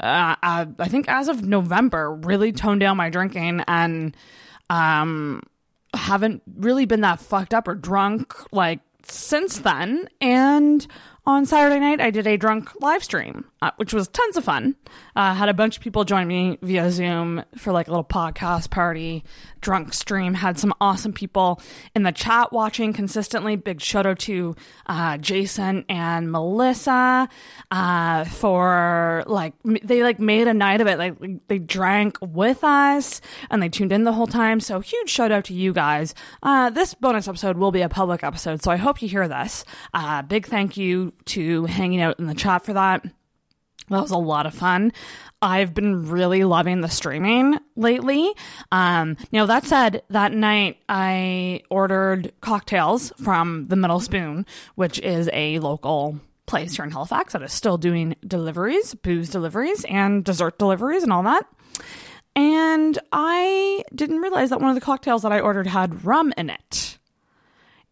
uh, 0.00 0.34
I, 0.42 0.66
I 0.80 0.88
think 0.88 1.08
as 1.08 1.28
of 1.28 1.44
November, 1.46 2.12
really 2.12 2.50
toned 2.50 2.80
down 2.80 2.96
my 2.96 3.08
drinking 3.08 3.62
and 3.68 4.16
um, 4.68 5.44
haven't 5.94 6.42
really 6.56 6.86
been 6.86 7.02
that 7.02 7.20
fucked 7.20 7.54
up 7.54 7.68
or 7.68 7.76
drunk 7.76 8.34
like 8.52 8.80
since 9.04 9.58
then. 9.58 10.08
And 10.20 10.84
on 11.24 11.46
Saturday 11.46 11.78
night, 11.78 12.00
I 12.00 12.10
did 12.10 12.26
a 12.26 12.36
drunk 12.36 12.72
live 12.82 13.04
stream, 13.04 13.44
uh, 13.60 13.70
which 13.76 13.92
was 13.92 14.08
tons 14.08 14.36
of 14.36 14.44
fun. 14.44 14.76
Uh, 15.16 15.34
had 15.34 15.48
a 15.48 15.54
bunch 15.54 15.76
of 15.76 15.82
people 15.82 16.04
join 16.04 16.26
me 16.26 16.58
via 16.62 16.90
Zoom 16.90 17.44
for 17.56 17.72
like 17.72 17.88
a 17.88 17.90
little 17.90 18.04
podcast 18.04 18.70
party, 18.70 19.24
drunk 19.60 19.92
stream. 19.92 20.34
Had 20.34 20.58
some 20.58 20.72
awesome 20.80 21.12
people 21.12 21.60
in 21.94 22.04
the 22.04 22.12
chat 22.12 22.52
watching 22.52 22.92
consistently. 22.92 23.56
Big 23.56 23.80
shout 23.80 24.06
out 24.06 24.18
to 24.20 24.54
uh, 24.86 25.18
Jason 25.18 25.84
and 25.88 26.30
Melissa 26.30 27.28
uh, 27.70 28.24
for 28.24 29.24
like 29.26 29.54
they 29.64 30.02
like 30.02 30.20
made 30.20 30.46
a 30.46 30.54
night 30.54 30.80
of 30.80 30.86
it. 30.86 30.98
Like 30.98 31.14
they 31.48 31.58
drank 31.58 32.16
with 32.20 32.62
us 32.62 33.20
and 33.50 33.62
they 33.62 33.68
tuned 33.68 33.92
in 33.92 34.04
the 34.04 34.12
whole 34.12 34.26
time. 34.26 34.60
So 34.60 34.80
huge 34.80 35.10
shout 35.10 35.32
out 35.32 35.44
to 35.46 35.54
you 35.54 35.72
guys. 35.72 36.14
Uh, 36.42 36.70
this 36.70 36.94
bonus 36.94 37.26
episode 37.26 37.58
will 37.58 37.72
be 37.72 37.82
a 37.82 37.88
public 37.88 38.22
episode, 38.22 38.62
so 38.62 38.70
I 38.70 38.76
hope 38.76 39.02
you 39.02 39.08
hear 39.08 39.26
this. 39.26 39.64
Uh, 39.92 40.22
big 40.22 40.46
thank 40.46 40.76
you 40.76 41.12
to 41.26 41.64
hanging 41.66 42.00
out 42.00 42.18
in 42.18 42.26
the 42.26 42.34
chat 42.34 42.64
for 42.64 42.72
that. 42.74 43.04
That 43.90 44.02
was 44.02 44.10
a 44.10 44.18
lot 44.18 44.46
of 44.46 44.54
fun. 44.54 44.92
I've 45.40 45.72
been 45.72 46.08
really 46.08 46.44
loving 46.44 46.80
the 46.80 46.88
streaming 46.88 47.58
lately. 47.76 48.32
Um, 48.72 49.16
know, 49.30 49.46
that 49.46 49.64
said, 49.64 50.02
that 50.10 50.32
night 50.32 50.78
I 50.88 51.62
ordered 51.70 52.32
cocktails 52.40 53.12
from 53.22 53.66
the 53.68 53.76
Middle 53.76 54.00
Spoon, 54.00 54.46
which 54.74 54.98
is 54.98 55.30
a 55.32 55.58
local 55.60 56.20
place 56.46 56.74
here 56.74 56.84
in 56.84 56.90
Halifax 56.90 57.34
that 57.34 57.42
is 57.42 57.52
still 57.52 57.78
doing 57.78 58.16
deliveries, 58.26 58.94
booze 58.94 59.30
deliveries, 59.30 59.84
and 59.84 60.24
dessert 60.24 60.58
deliveries, 60.58 61.04
and 61.04 61.12
all 61.12 61.22
that. 61.22 61.46
And 62.34 62.98
I 63.12 63.84
didn't 63.94 64.20
realize 64.20 64.50
that 64.50 64.60
one 64.60 64.70
of 64.70 64.74
the 64.74 64.80
cocktails 64.80 65.22
that 65.22 65.32
I 65.32 65.40
ordered 65.40 65.66
had 65.66 66.04
rum 66.04 66.32
in 66.36 66.50
it. 66.50 66.98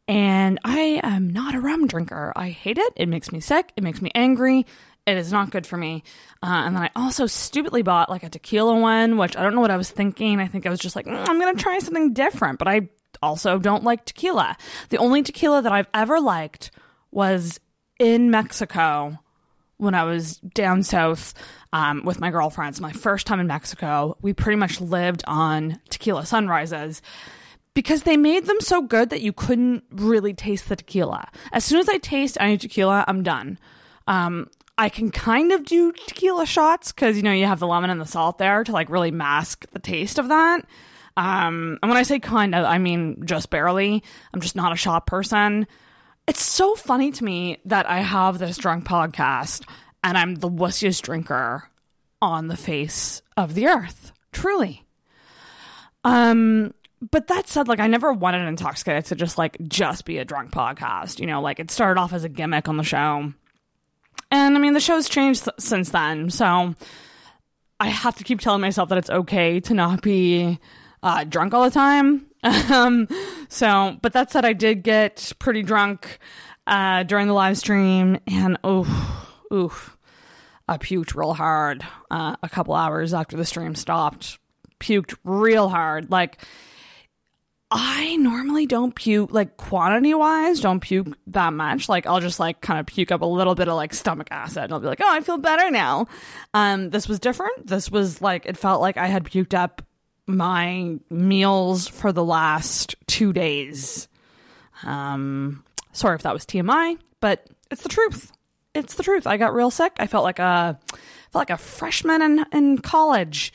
And 0.09 0.59
I 0.65 1.01
am 1.03 1.31
not 1.31 1.55
a 1.55 1.61
rum 1.61 1.87
drinker. 1.87 2.33
I 2.37 2.51
hate 2.51 2.79
it. 2.79 2.93
It 2.97 3.09
makes 3.09 3.33
me 3.33 3.41
sick. 3.41 3.73
It 3.77 3.83
makes 3.83 4.01
me 4.01 4.11
angry. 4.15 4.67
It 5.07 5.17
is 5.17 5.33
not 5.33 5.51
good 5.51 5.67
for 5.67 5.77
me. 5.77 6.03
Uh, 6.43 6.65
and 6.67 6.75
then 6.75 6.83
I 6.83 6.91
also 6.97 7.27
stupidly 7.27 7.83
bought 7.83 8.11
like 8.11 8.25
a 8.25 8.29
tequila 8.29 8.75
one, 8.79 9.19
which 9.19 9.37
I 9.37 9.43
don't 9.43 9.55
know 9.55 9.61
what 9.61 9.71
I 9.71 9.77
was 9.77 9.91
thinking. 9.91 10.41
I 10.41 10.49
think 10.49 10.67
I 10.67 10.71
was 10.71 10.81
just 10.81 10.97
like, 10.97 11.07
mm, 11.07 11.29
I'm 11.29 11.39
going 11.39 11.55
to 11.55 11.63
try 11.63 11.79
something 11.79 12.13
different. 12.13 12.59
But 12.59 12.67
I 12.67 12.89
also 13.23 13.59
don't 13.59 13.85
like 13.85 14.05
tequila. 14.05 14.57
The 14.89 14.99
only 14.99 15.23
tequila 15.23 15.63
that 15.63 15.73
I've 15.73 15.89
ever 15.95 16.21
liked 16.21 16.73
was 17.13 17.61
in 17.99 18.31
Mexico 18.31 19.19
when 19.79 19.95
I 19.95 20.05
was 20.05 20.39
down 20.39 20.83
south 20.83 21.35
um, 21.73 22.03
with 22.05 22.21
my 22.21 22.31
girlfriends. 22.31 22.81
My 22.81 22.93
first 22.93 23.27
time 23.27 23.41
in 23.41 23.47
Mexico, 23.47 24.17
we 24.23 24.33
pretty 24.33 24.57
much 24.57 24.81
lived 24.81 25.23
on 25.27 25.81
tequila 25.89 26.27
sunrises 26.27 27.01
because 27.75 28.03
they 28.03 28.17
made 28.17 28.47
them 28.47 28.61
so 28.61 28.81
good 28.83 29.11
that 29.11 29.21
you 29.21 29.33
couldn't 29.33 29.85
really 29.91 30.33
taste 30.33 30.69
the 30.69 30.77
tequila. 30.77 31.29
As 31.53 31.65
soon 31.65 31.79
as 31.79 31.89
I 31.89 31.99
taste 31.99 32.39
any 32.41 32.57
tequila, 32.57 33.05
I'm 33.07 33.23
done. 33.23 33.59
Um, 34.07 34.49
I 34.79 34.89
can 34.89 35.11
kind 35.11 35.53
of 35.53 35.65
do 35.65 35.93
tequila 35.93 36.45
shots 36.45 36.93
because 36.93 37.17
you 37.17 37.23
know 37.23 37.33
you 37.33 37.47
have 37.47 37.61
the 37.61 37.67
lemon 37.67 37.91
and 37.91 38.01
the 38.01 38.07
salt 38.07 38.39
there 38.39 38.63
to 38.65 38.73
like 38.73 38.91
really 38.91 39.11
mask 39.11 39.67
the 39.73 39.79
taste 39.79 40.19
of 40.19 40.29
that. 40.29 40.67
Um, 41.17 41.79
and 41.83 41.91
when 41.91 41.97
I 41.97 42.03
say 42.03 42.19
kind 42.19 42.55
of, 42.55 42.65
I 42.65 42.79
mean 42.79 43.23
just 43.25 43.49
barely. 43.49 44.03
I'm 44.35 44.41
just 44.41 44.57
not 44.57 44.73
a 44.73 44.77
shot 44.77 45.07
person. 45.07 45.67
It's 46.27 46.43
so 46.43 46.75
funny 46.75 47.11
to 47.13 47.25
me 47.25 47.59
that 47.65 47.89
I 47.89 48.01
have 48.01 48.39
this 48.39 48.59
drunk 48.59 48.85
podcast 48.85 49.65
and 50.05 50.19
I'm 50.19 50.35
the 50.35 50.51
wussiest 50.51 51.03
drinker 51.03 51.69
on 52.21 52.49
the 52.49 52.57
face 52.57 53.23
of 53.37 53.55
the 53.55 53.69
earth. 53.69 54.13
Truly. 54.33 54.85
Um, 56.05 56.75
but 57.11 57.29
that 57.29 57.49
said, 57.49 57.69
like 57.69 57.81
I 57.81 57.87
never 57.87 58.13
wanted 58.13 58.47
Intoxicated 58.47 59.07
to 59.07 59.15
just 59.15 59.39
like 59.39 59.57
just 59.69 60.05
be 60.05 60.19
a 60.19 60.25
drunk 60.25 60.51
podcast. 60.51 61.19
You 61.19 61.27
know, 61.27 61.41
like 61.41 61.61
it 61.61 61.71
started 61.71 61.99
off 61.99 62.13
as 62.13 62.25
a 62.25 62.29
gimmick 62.29 62.69
on 62.69 62.77
the 62.77 62.83
show 62.83 63.33
and 64.37 64.57
I 64.57 64.61
mean, 64.61 64.75
the 64.75 64.81
show's 64.81 65.09
changed 65.09 65.49
since 65.59 65.91
then. 65.91 66.31
So 66.31 66.75
I 67.81 67.89
have 67.89 68.17
to 68.17 68.25
keep 68.25 68.41
telling 68.41 68.61
myself 68.61 68.89
that 68.91 68.99
it's 68.99 69.11
okay 69.11 69.61
to 69.61 69.75
not 69.75 70.03
be 70.03 70.59
uh, 71.03 71.25
drunk 71.25 71.55
all 71.55 71.65
the 71.65 71.71
time. 71.71 72.27
um, 72.43 73.09
so, 73.49 73.97
but 74.03 74.13
that 74.13 74.31
said, 74.31 74.45
I 74.45 74.53
did 74.53 74.83
get 74.83 75.33
pretty 75.39 75.63
drunk 75.63 76.19
uh, 76.67 77.03
during 77.03 77.27
the 77.27 77.33
live 77.33 77.59
stream, 77.59 78.19
and 78.27 78.59
oof, 78.67 78.89
oof, 79.53 79.97
I 80.69 80.79
puked 80.79 81.15
real 81.15 81.35
hard 81.35 81.85
uh, 82.11 82.37
a 82.43 82.49
couple 82.49 82.75
hours 82.75 83.15
after 83.15 83.37
the 83.37 83.45
stream 83.45 83.75
stopped. 83.75 84.39
Puked 84.81 85.17
real 85.25 85.69
hard. 85.69 86.11
Like, 86.11 86.45
I 87.71 88.15
normally 88.17 88.67
don't 88.67 88.95
puke 88.95 89.33
like 89.33 89.57
quantity 89.57 90.15
wise, 90.15 90.61
don't 90.61 90.79
puke 90.79 91.19
that 91.29 91.53
much. 91.53 91.89
Like 91.89 92.07
I'll 92.07 92.21
just 92.21 92.39
like 92.39 92.61
kind 92.61 92.79
of 92.79 92.87
puke 92.87 93.11
up 93.11 93.23
a 93.23 93.27
little 93.27 93.57
bit 93.57 93.67
of 93.69 93.75
like 93.75 93.93
stomach 93.93 94.29
acid 94.31 94.65
and 94.65 94.73
I'll 94.73 94.81
be 94.81 94.87
like, 94.87 95.01
oh, 95.01 95.11
I 95.11 95.21
feel 95.21 95.39
better 95.39 95.71
now. 95.71 96.07
Um, 96.55 96.91
this 96.91 97.09
was 97.09 97.19
different. 97.19 97.67
This 97.67 97.91
was 97.91 98.23
like 98.23 98.47
it 98.47 98.57
felt 98.57 98.81
like 98.81 98.97
I 98.97 99.07
had 99.07 99.25
puked 99.25 99.53
up 99.53 99.83
my 100.29 100.99
meals 101.11 101.89
for 101.89 102.13
the 102.13 102.25
last 102.25 102.95
two 103.09 103.33
days. 103.33 104.07
Um, 104.85 105.65
sorry 105.93 106.15
if 106.15 106.23
that 106.23 106.35
was 106.35 106.47
TMI, 106.47 106.99
but 107.21 107.49
it's 107.73 107.83
the 107.83 107.89
truth. 107.89 108.31
It's 108.75 108.95
the 108.95 109.03
truth. 109.03 109.27
I 109.27 109.39
got 109.39 109.55
real 109.55 109.73
sick. 109.73 109.93
I 109.99 110.07
felt 110.07 110.23
like 110.23 110.39
a 110.39 110.79
felt 111.33 111.41
like 111.41 111.51
a 111.51 111.57
freshman 111.57 112.23
in 112.23 112.45
in 112.53 112.79
college 112.79 113.53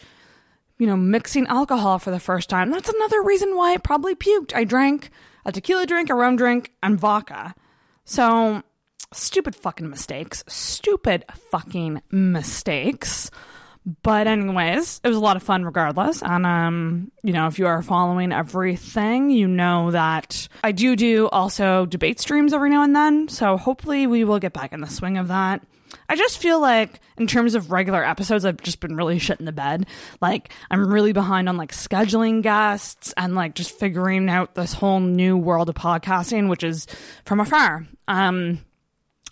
you 0.81 0.87
know, 0.87 0.97
mixing 0.97 1.45
alcohol 1.45 1.99
for 1.99 2.09
the 2.09 2.19
first 2.19 2.49
time. 2.49 2.71
That's 2.71 2.89
another 2.89 3.21
reason 3.21 3.55
why 3.55 3.75
I 3.75 3.77
probably 3.77 4.15
puked. 4.15 4.55
I 4.55 4.63
drank 4.63 5.11
a 5.45 5.51
tequila 5.51 5.85
drink, 5.85 6.09
a 6.09 6.15
rum 6.15 6.37
drink, 6.37 6.71
and 6.81 6.99
vodka. 6.99 7.53
So, 8.03 8.63
stupid 9.13 9.55
fucking 9.55 9.87
mistakes. 9.87 10.43
Stupid 10.47 11.23
fucking 11.51 12.01
mistakes. 12.09 13.29
But 14.01 14.25
anyways, 14.25 15.01
it 15.03 15.07
was 15.07 15.17
a 15.17 15.21
lot 15.21 15.35
of 15.35 15.43
fun 15.43 15.65
regardless. 15.65 16.23
And 16.23 16.47
um, 16.47 17.11
you 17.21 17.33
know, 17.33 17.45
if 17.45 17.59
you 17.59 17.67
are 17.67 17.83
following 17.83 18.31
everything, 18.31 19.29
you 19.29 19.47
know 19.47 19.91
that 19.91 20.47
I 20.63 20.71
do 20.71 20.95
do 20.95 21.27
also 21.27 21.85
debate 21.85 22.19
streams 22.19 22.53
every 22.53 22.71
now 22.71 22.81
and 22.81 22.95
then. 22.95 23.27
So 23.27 23.55
hopefully 23.55 24.07
we 24.07 24.23
will 24.23 24.39
get 24.39 24.53
back 24.53 24.73
in 24.73 24.81
the 24.81 24.87
swing 24.87 25.19
of 25.19 25.27
that. 25.27 25.61
I 26.09 26.15
just 26.15 26.37
feel 26.39 26.59
like 26.59 26.99
in 27.17 27.27
terms 27.27 27.55
of 27.55 27.71
regular 27.71 28.03
episodes, 28.03 28.45
I've 28.45 28.61
just 28.61 28.79
been 28.79 28.95
really 28.95 29.19
shit 29.19 29.39
in 29.39 29.45
the 29.45 29.51
bed. 29.51 29.85
Like 30.21 30.51
I'm 30.69 30.91
really 30.91 31.13
behind 31.13 31.47
on 31.49 31.57
like 31.57 31.71
scheduling 31.71 32.41
guests 32.41 33.13
and 33.17 33.35
like 33.35 33.55
just 33.55 33.77
figuring 33.77 34.29
out 34.29 34.55
this 34.55 34.73
whole 34.73 34.99
new 34.99 35.37
world 35.37 35.69
of 35.69 35.75
podcasting, 35.75 36.49
which 36.49 36.63
is 36.63 36.87
from 37.25 37.39
afar. 37.39 37.87
Um, 38.07 38.59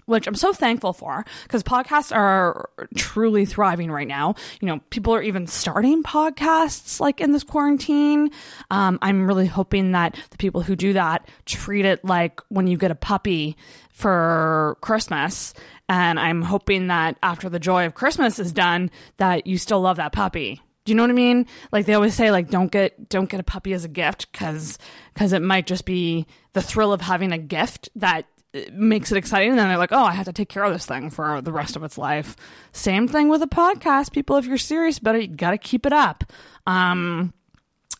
which 0.09 0.25
I'm 0.25 0.35
so 0.35 0.51
thankful 0.51 0.91
for 0.91 1.23
because 1.43 1.61
podcasts 1.61 2.13
are 2.13 2.69
truly 2.95 3.45
thriving 3.45 3.91
right 3.91 4.07
now. 4.07 4.33
You 4.59 4.67
know, 4.67 4.79
people 4.89 5.13
are 5.13 5.21
even 5.21 5.45
starting 5.45 6.01
podcasts 6.01 6.99
like 6.99 7.21
in 7.21 7.31
this 7.31 7.43
quarantine. 7.43 8.31
Um, 8.71 8.97
I'm 9.03 9.27
really 9.27 9.45
hoping 9.45 9.91
that 9.91 10.17
the 10.31 10.37
people 10.37 10.61
who 10.61 10.75
do 10.75 10.93
that 10.93 11.27
treat 11.45 11.85
it 11.85 12.03
like 12.03 12.41
when 12.49 12.65
you 12.65 12.75
get 12.75 12.89
a 12.89 12.95
puppy 12.95 13.55
for 13.99 14.77
Christmas 14.81 15.53
and 15.89 16.19
I'm 16.19 16.43
hoping 16.43 16.87
that 16.87 17.17
after 17.21 17.49
the 17.49 17.59
joy 17.59 17.85
of 17.85 17.95
Christmas 17.95 18.39
is 18.39 18.53
done, 18.53 18.91
that 19.17 19.47
you 19.47 19.57
still 19.57 19.81
love 19.81 19.97
that 19.97 20.13
puppy. 20.13 20.61
Do 20.85 20.91
you 20.91 20.95
know 20.95 21.03
what 21.03 21.09
I 21.09 21.13
mean? 21.13 21.47
Like 21.71 21.85
they 21.85 21.95
always 21.95 22.13
say, 22.13 22.31
like 22.31 22.49
don't 22.49 22.71
get 22.71 23.09
don't 23.09 23.29
get 23.29 23.39
a 23.39 23.43
puppy 23.43 23.73
as 23.73 23.83
a 23.83 23.89
gift 23.89 24.31
because 24.31 24.77
because 25.13 25.33
it 25.33 25.41
might 25.41 25.67
just 25.67 25.85
be 25.85 26.27
the 26.53 26.61
thrill 26.61 26.93
of 26.93 27.01
having 27.01 27.31
a 27.31 27.37
gift 27.37 27.89
that 27.95 28.25
uh, 28.55 28.61
makes 28.71 29.11
it 29.11 29.17
exciting. 29.17 29.49
And 29.49 29.59
then 29.59 29.67
they're 29.67 29.77
like, 29.77 29.91
oh, 29.91 30.03
I 30.03 30.13
have 30.13 30.25
to 30.25 30.33
take 30.33 30.49
care 30.49 30.63
of 30.63 30.71
this 30.71 30.85
thing 30.85 31.09
for 31.09 31.41
the 31.41 31.51
rest 31.51 31.75
of 31.75 31.83
its 31.83 31.97
life. 31.97 32.35
Same 32.71 33.07
thing 33.07 33.27
with 33.27 33.41
a 33.41 33.47
podcast. 33.47 34.13
People, 34.13 34.37
if 34.37 34.45
you're 34.45 34.57
serious 34.57 34.99
about 34.99 35.15
it, 35.15 35.29
you 35.29 35.35
got 35.35 35.51
to 35.51 35.57
keep 35.57 35.85
it 35.85 35.93
up. 35.93 36.23
Um, 36.65 37.33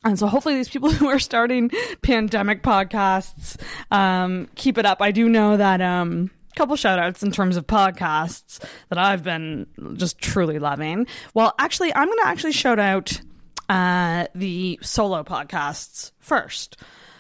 and 0.04 0.18
so 0.18 0.28
hopefully 0.28 0.56
these 0.56 0.70
people 0.70 0.92
who 0.92 1.08
are 1.08 1.20
starting 1.20 1.72
pandemic 2.02 2.64
podcasts 2.64 3.58
um, 3.92 4.48
keep 4.56 4.78
it 4.78 4.86
up. 4.86 5.02
I 5.02 5.12
do 5.12 5.28
know 5.30 5.58
that 5.58 5.82
um, 5.82 6.32
couple 6.56 6.76
shout 6.76 7.00
outs 7.00 7.24
in 7.24 7.32
terms 7.32 7.56
of 7.58 7.66
podcasts 7.68 8.64
that 8.90 8.98
I've 8.98 9.24
been 9.24 9.66
just 9.96 10.20
truly 10.20 10.60
loving. 10.60 11.08
Well, 11.34 11.54
actually, 11.58 11.96
I'm 11.96 12.08
going 12.08 12.20
to 12.20 12.28
actually 12.28 12.52
shout 12.52 12.80
out 12.80 13.22
uh, 13.70 14.28
the 14.36 14.78
solo 14.82 15.24
podcasts 15.24 16.12
first 16.20 16.78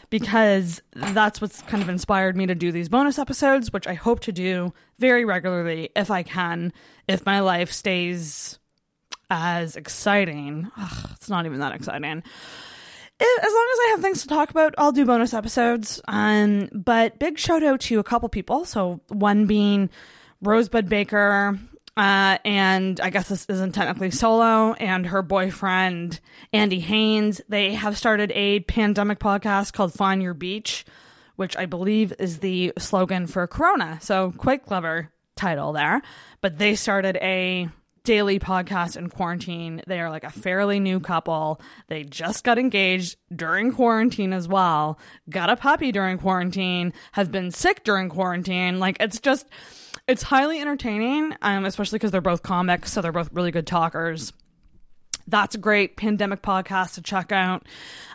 because 0.09 0.81
that's 0.93 1.39
what's 1.39 1.62
kind 1.63 1.81
of 1.81 1.88
inspired 1.88 2.36
me 2.36 2.48
to 2.48 2.55
do 2.55 2.71
these 2.71 2.89
bonus 2.89 3.17
episodes, 3.17 3.71
which 3.71 3.88
I 3.88 3.93
hope 3.93 4.19
to 4.21 4.31
do 4.33 4.74
very 4.98 5.24
regularly 5.24 5.89
if 5.95 6.12
I 6.12 6.24
can, 6.24 6.74
if 7.07 7.25
my 7.25 7.39
life 7.39 7.71
stays 7.71 8.58
as 9.29 9.75
exciting. 9.75 10.69
Ugh, 10.77 11.09
it's 11.13 11.29
not 11.29 11.45
even 11.45 11.59
that 11.59 11.74
exciting. 11.74 12.24
It, 13.21 13.43
as 13.43 13.51
long 13.51 13.67
as 13.74 13.79
I 13.79 13.88
have 13.91 14.01
things 14.01 14.21
to 14.21 14.27
talk 14.27 14.50
about, 14.50 14.75
I'll 14.77 14.93
do 14.93 15.05
bonus 15.05 15.33
episodes. 15.33 16.01
Um, 16.07 16.69
but 16.71 17.19
big 17.19 17.38
shout 17.38 17.63
out 17.63 17.81
to 17.81 18.00
a 18.00 18.03
couple 18.03 18.29
people. 18.29 18.65
So 18.65 19.01
one 19.09 19.45
being 19.45 19.89
Rosebud 20.41 20.88
Baker, 20.88 21.59
uh, 21.98 22.38
and 22.45 23.00
I 23.01 23.09
guess 23.09 23.27
this 23.27 23.45
isn't 23.50 23.74
technically 23.74 24.12
solo, 24.12 24.74
and 24.74 25.05
her 25.07 25.21
boyfriend, 25.21 26.21
Andy 26.53 26.79
Haynes. 26.79 27.41
They 27.50 27.74
have 27.74 27.98
started 27.98 28.31
a 28.33 28.62
pandemic 28.62 29.19
podcast 29.19 29.74
called 29.74 29.93
Find 29.93 30.24
Your 30.24 30.33
Beach, 30.33 30.86
which 31.36 31.57
I 31.57 31.65
believe 31.65 32.13
is 32.19 32.39
the 32.39 32.71
slogan 32.77 33.27
for 33.27 33.45
Corona. 33.48 34.00
So, 34.01 34.33
quite 34.38 34.65
clever 34.65 35.12
title 35.36 35.74
there. 35.74 36.01
But 36.39 36.57
they 36.57 36.75
started 36.75 37.17
a 37.17 37.67
daily 38.03 38.39
podcast 38.39 38.98
in 38.98 39.10
quarantine. 39.10 39.82
They 39.88 40.00
are 40.00 40.10
like 40.10 40.24
a 40.24 40.29
fairly 40.29 40.79
new 40.79 41.00
couple. 41.00 41.62
They 41.88 42.03
just 42.03 42.44
got 42.44 42.58
engaged 42.58 43.18
during 43.36 43.72
quarantine 43.72 44.34
as 44.34 44.48
well, 44.48 45.00
got 45.29 45.50
a 45.50 45.56
puppy 45.56 45.91
during 45.91 46.18
quarantine, 46.18 46.94
have 47.13 47.32
been 47.32 47.51
sick 47.51 47.84
during 47.84 48.10
quarantine. 48.10 48.79
Like, 48.79 48.98
it's 49.00 49.20
just 49.20 49.48
it's 50.08 50.24
highly 50.24 50.60
entertaining, 50.60 51.36
um, 51.41 51.65
especially 51.65 51.98
because 51.98 52.12
they're 52.12 52.22
both 52.22 52.41
comics, 52.41 52.91
so 52.91 53.01
they're 53.01 53.12
both 53.12 53.29
really 53.32 53.51
good 53.51 53.68
talkers. 53.68 54.34
That's 55.29 55.55
a 55.55 55.59
great 55.59 55.95
pandemic 55.95 56.41
podcast 56.41 56.95
to 56.95 57.01
check 57.01 57.31
out. 57.31 57.65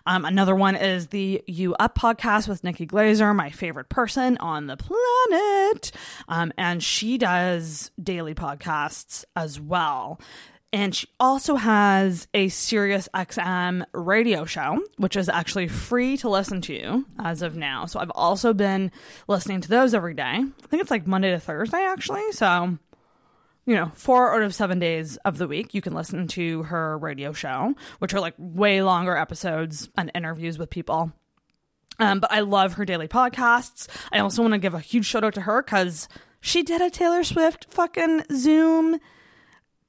Um, 0.06 0.25
another 0.25 0.54
one 0.54 0.76
is 0.76 1.09
the 1.09 1.42
You 1.47 1.75
Up 1.75 1.97
podcast 1.97 2.49
with 2.49 2.64
Nikki 2.64 2.87
Glazer, 2.87 3.35
my 3.35 3.50
favorite 3.50 3.88
person 3.88 4.37
on 4.38 4.66
the 4.66 4.76
planet. 4.76 5.92
Um, 6.28 6.52
and 6.59 6.83
she 6.83 7.16
does 7.18 7.90
daily 8.02 8.35
podcasts 8.35 9.25
as 9.37 9.61
well. 9.61 10.21
And 10.73 10.92
she 10.92 11.06
also 11.21 11.54
has 11.54 12.26
a 12.35 12.49
Sirius 12.49 13.09
XM 13.14 13.85
radio 13.92 14.44
show, 14.44 14.83
which 14.97 15.14
is 15.14 15.28
actually 15.28 15.68
free 15.68 16.16
to 16.16 16.28
listen 16.28 16.61
to 16.62 17.04
as 17.21 17.42
of 17.42 17.54
now. 17.54 17.87
So 17.87 18.00
I've 18.00 18.11
also 18.11 18.52
been 18.52 18.90
listening 19.28 19.61
to 19.61 19.68
those 19.68 19.94
every 19.94 20.14
day. 20.14 20.23
I 20.23 20.66
think 20.66 20.83
it's 20.83 20.90
like 20.90 21.06
Monday 21.06 21.30
to 21.30 21.38
Thursday, 21.38 21.78
actually. 21.78 22.33
So, 22.33 22.76
you 23.66 23.75
know, 23.75 23.90
four 23.94 24.35
out 24.35 24.42
of 24.42 24.54
seven 24.54 24.78
days 24.78 25.16
of 25.18 25.38
the 25.38 25.49
week, 25.49 25.75
you 25.75 25.80
can 25.80 25.94
listen 25.94 26.26
to 26.28 26.64
her 26.64 26.99
radio 26.99 27.33
show, 27.33 27.75
which 27.99 28.12
are 28.14 28.21
like 28.21 28.35
way 28.38 28.83
longer 28.83 29.16
episodes 29.16 29.88
and 29.97 30.11
interviews 30.14 30.59
with 30.59 30.71
people. 30.71 31.12
Um, 31.99 32.21
but 32.21 32.33
I 32.33 32.40
love 32.40 32.75
her 32.75 32.85
daily 32.85 33.09
podcasts. 33.09 33.88
I 34.12 34.18
also 34.18 34.42
want 34.42 34.52
to 34.52 34.59
give 34.59 34.75
a 34.75 34.80
huge 34.80 35.06
shout 35.06 35.25
out 35.25 35.35
to 35.35 35.42
her 35.42 35.62
because 35.62 36.09
she 36.40 36.62
did 36.62 36.80
a 36.80 36.90
Taylor 36.90 37.25
Swift 37.25 37.66
fucking 37.71 38.25
Zoom 38.33 38.99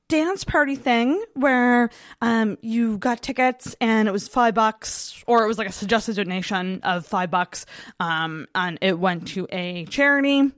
dance 0.08 0.44
party 0.44 0.76
thing 0.76 1.24
where 1.34 1.90
um, 2.22 2.58
you 2.62 2.98
got 3.00 3.24
tickets 3.24 3.76
and 3.82 4.08
it 4.08 4.12
was 4.12 4.28
five 4.28 4.54
bucks, 4.54 5.24
or 5.28 5.44
it 5.44 5.48
was 5.48 5.58
like 5.58 5.68
a 5.68 5.72
suggested 5.72 6.16
donation 6.16 6.80
of 6.84 7.06
five 7.06 7.32
bucks, 7.32 7.66
um, 8.00 8.48
and 8.54 8.78
it 8.82 9.00
went 9.00 9.28
to 9.30 9.48
a 9.52 9.86
charity. 9.86 10.52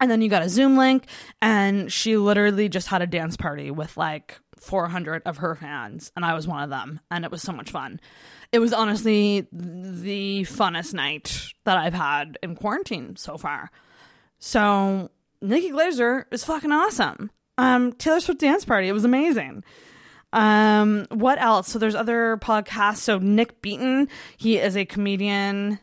And 0.00 0.10
then 0.10 0.22
you 0.22 0.28
got 0.28 0.42
a 0.42 0.48
Zoom 0.48 0.76
link, 0.76 1.06
and 1.42 1.92
she 1.92 2.16
literally 2.16 2.68
just 2.68 2.88
had 2.88 3.02
a 3.02 3.06
dance 3.06 3.36
party 3.36 3.70
with 3.70 3.96
like 3.96 4.38
400 4.60 5.22
of 5.24 5.38
her 5.38 5.54
fans, 5.54 6.12
and 6.16 6.24
I 6.24 6.34
was 6.34 6.46
one 6.46 6.62
of 6.62 6.70
them, 6.70 7.00
and 7.10 7.24
it 7.24 7.30
was 7.30 7.42
so 7.42 7.52
much 7.52 7.70
fun. 7.70 8.00
It 8.52 8.60
was 8.60 8.72
honestly 8.72 9.46
the 9.52 10.42
funnest 10.42 10.94
night 10.94 11.52
that 11.64 11.76
I've 11.76 11.94
had 11.94 12.38
in 12.42 12.56
quarantine 12.56 13.16
so 13.16 13.36
far. 13.36 13.70
So, 14.38 15.10
Nikki 15.42 15.70
Glazer 15.70 16.24
is 16.30 16.44
fucking 16.44 16.72
awesome. 16.72 17.30
Um, 17.58 17.92
Taylor 17.92 18.20
Swift 18.20 18.40
dance 18.40 18.64
party. 18.64 18.88
It 18.88 18.92
was 18.92 19.04
amazing. 19.04 19.64
Um, 20.32 21.06
what 21.10 21.40
else? 21.40 21.68
So 21.68 21.78
there's 21.78 21.94
other 21.94 22.36
podcasts. 22.36 22.98
So 22.98 23.18
Nick 23.18 23.62
Beaton, 23.62 24.08
he 24.36 24.58
is 24.58 24.76
a 24.76 24.84
comedian 24.84 25.80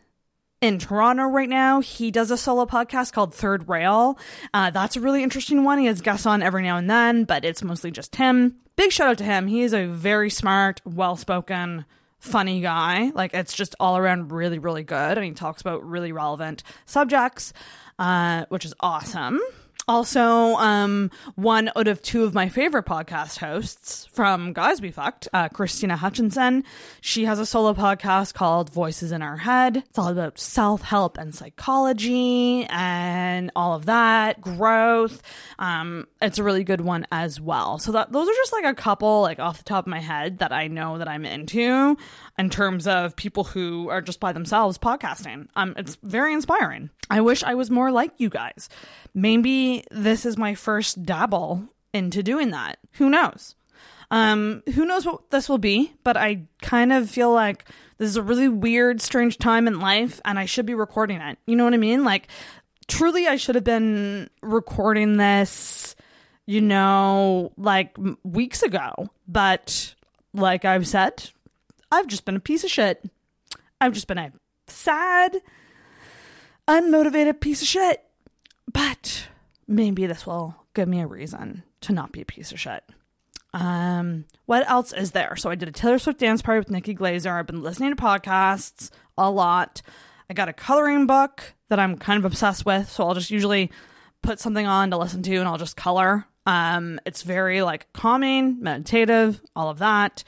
in 0.65 0.79
Toronto 0.79 1.25
right 1.25 1.47
now. 1.47 1.79
He 1.79 2.09
does 2.09 2.31
a 2.31 2.37
solo 2.37 2.65
podcast 2.65 3.13
called 3.13 3.35
Third 3.35 3.69
Rail. 3.69 4.17
Uh, 4.51 4.71
that's 4.71 4.95
a 4.95 4.99
really 4.99 5.21
interesting 5.21 5.63
one. 5.63 5.77
He 5.77 5.85
has 5.85 6.01
guests 6.01 6.25
on 6.25 6.41
every 6.41 6.63
now 6.63 6.77
and 6.77 6.89
then, 6.89 7.23
but 7.23 7.45
it's 7.45 7.63
mostly 7.63 7.91
just 7.91 8.15
him. 8.15 8.55
Big 8.75 8.91
shout 8.91 9.09
out 9.09 9.17
to 9.19 9.23
him. 9.23 9.45
He 9.45 9.61
is 9.61 9.73
a 9.73 9.85
very 9.85 10.31
smart, 10.31 10.81
well 10.83 11.15
spoken, 11.17 11.85
funny 12.17 12.61
guy. 12.61 13.11
Like 13.13 13.35
it's 13.35 13.53
just 13.53 13.75
all 13.79 13.95
around 13.95 14.31
really, 14.31 14.57
really 14.57 14.83
good. 14.83 15.17
And 15.17 15.23
he 15.23 15.33
talks 15.33 15.61
about 15.61 15.87
really 15.87 16.11
relevant 16.11 16.63
subjects, 16.85 17.53
uh, 17.99 18.45
which 18.49 18.65
is 18.65 18.73
awesome. 18.79 19.39
Also, 19.87 20.55
um, 20.55 21.11
one 21.35 21.69
out 21.75 21.87
of 21.87 22.01
two 22.01 22.23
of 22.23 22.33
my 22.33 22.49
favorite 22.49 22.87
podcast 22.87 23.37
hosts 23.37 24.05
from 24.07 24.51
Guys 24.51 24.81
We 24.81 24.89
Fucked, 24.89 25.27
uh, 25.31 25.49
Krystyna 25.49 25.95
Hutchinson. 25.95 26.63
She 27.01 27.25
has 27.25 27.37
a 27.37 27.45
solo 27.45 27.75
podcast 27.75 28.33
called 28.33 28.71
Voices 28.71 29.11
in 29.11 29.21
Our 29.21 29.37
Head. 29.37 29.77
It's 29.77 29.99
all 29.99 30.07
about 30.07 30.39
self 30.39 30.81
help 30.81 31.19
and 31.19 31.35
psychology 31.35 32.65
and 32.67 33.51
all 33.55 33.75
of 33.75 33.85
that, 33.85 34.41
growth. 34.41 35.21
Um, 35.59 36.07
it's 36.19 36.39
a 36.39 36.43
really 36.43 36.63
good 36.63 36.81
one 36.81 37.05
as 37.11 37.39
well. 37.39 37.77
So 37.77 37.91
that 37.91 38.11
those 38.11 38.27
are 38.27 38.33
just 38.33 38.53
like 38.53 38.65
a 38.65 38.73
couple, 38.73 39.21
like 39.21 39.39
off 39.39 39.59
the 39.59 39.63
top 39.65 39.85
of 39.85 39.91
my 39.91 39.99
head, 39.99 40.39
that 40.39 40.51
I 40.51 40.67
know 40.67 40.97
that 40.97 41.07
I'm 41.07 41.25
into 41.25 41.95
in 42.39 42.49
terms 42.49 42.87
of 42.87 43.15
people 43.15 43.43
who 43.43 43.89
are 43.89 44.01
just 44.01 44.19
by 44.19 44.33
themselves 44.33 44.79
podcasting. 44.79 45.47
Um, 45.55 45.75
it's 45.77 45.95
very 46.01 46.33
inspiring. 46.33 46.89
I 47.07 47.21
wish 47.21 47.43
I 47.43 47.53
was 47.53 47.69
more 47.69 47.91
like 47.91 48.13
you 48.17 48.29
guys 48.29 48.67
maybe 49.15 49.83
this 49.89 50.25
is 50.25 50.37
my 50.37 50.53
first 50.53 51.03
dabble 51.03 51.63
into 51.93 52.21
doing 52.21 52.51
that. 52.51 52.77
Who 52.93 53.09
knows? 53.09 53.55
Um, 54.11 54.61
who 54.75 54.85
knows 54.85 55.05
what 55.05 55.31
this 55.31 55.49
will 55.49 55.57
be, 55.57 55.93
but 56.03 56.15
I 56.17 56.43
kind 56.61 56.93
of 56.93 57.09
feel 57.09 57.31
like 57.31 57.67
this 57.97 58.09
is 58.09 58.17
a 58.17 58.21
really 58.21 58.49
weird, 58.49 59.01
strange 59.01 59.37
time 59.37 59.67
in 59.67 59.79
life 59.79 60.21
and 60.25 60.37
I 60.37 60.45
should 60.45 60.65
be 60.65 60.75
recording 60.75 61.21
it. 61.21 61.39
You 61.47 61.55
know 61.55 61.63
what 61.63 61.73
I 61.73 61.77
mean? 61.77 62.03
Like, 62.03 62.27
truly, 62.87 63.27
I 63.27 63.37
should 63.37 63.55
have 63.55 63.63
been 63.63 64.29
recording 64.41 65.17
this, 65.17 65.95
you 66.45 66.61
know, 66.61 67.51
like 67.57 67.97
weeks 68.23 68.61
ago. 68.61 68.91
But 69.27 69.95
like 70.33 70.65
I've 70.65 70.87
said, 70.87 71.31
I've 71.91 72.07
just 72.07 72.25
been 72.25 72.35
a 72.35 72.41
piece 72.41 72.63
of 72.63 72.69
shit. 72.69 73.03
I've 73.81 73.93
just 73.93 74.07
been 74.07 74.17
a 74.17 74.31
sad, 74.67 75.37
unmotivated 76.67 77.39
piece 77.39 77.61
of 77.61 77.67
shit. 77.67 78.04
But 78.71 79.27
maybe 79.67 80.05
this 80.05 80.25
will 80.25 80.55
give 80.73 80.87
me 80.87 81.01
a 81.01 81.07
reason 81.07 81.63
to 81.81 81.93
not 81.93 82.11
be 82.11 82.21
a 82.21 82.25
piece 82.25 82.51
of 82.51 82.59
shit. 82.59 82.83
Um, 83.53 84.25
what 84.45 84.69
else 84.69 84.91
is 84.91 85.11
there? 85.11 85.35
So 85.37 85.49
I 85.49 85.55
did 85.55 85.69
a 85.69 85.71
Taylor 85.71 85.97
Swift 85.97 86.19
dance 86.19 86.41
party 86.41 86.59
with 86.59 86.69
Nikki 86.69 86.93
Glazer. 86.93 87.31
I've 87.31 87.47
been 87.47 87.63
listening 87.63 87.95
to 87.95 88.01
podcasts 88.01 88.89
a 89.17 89.31
lot. 89.31 89.81
I 90.29 90.33
got 90.33 90.49
a 90.49 90.53
coloring 90.53 91.07
book 91.07 91.53
that 91.69 91.79
I'm 91.79 91.97
kind 91.97 92.17
of 92.17 92.25
obsessed 92.25 92.65
with, 92.65 92.89
so 92.89 93.07
I'll 93.07 93.13
just 93.13 93.31
usually 93.31 93.71
put 94.21 94.39
something 94.39 94.65
on 94.65 94.91
to 94.91 94.97
listen 94.97 95.23
to 95.23 95.35
and 95.37 95.47
I'll 95.47 95.57
just 95.57 95.77
color. 95.77 96.25
Um, 96.45 96.99
it's 97.05 97.21
very 97.21 97.61
like 97.61 97.91
calming, 97.93 98.61
meditative, 98.61 99.41
all 99.55 99.69
of 99.69 99.79
that. 99.79 100.23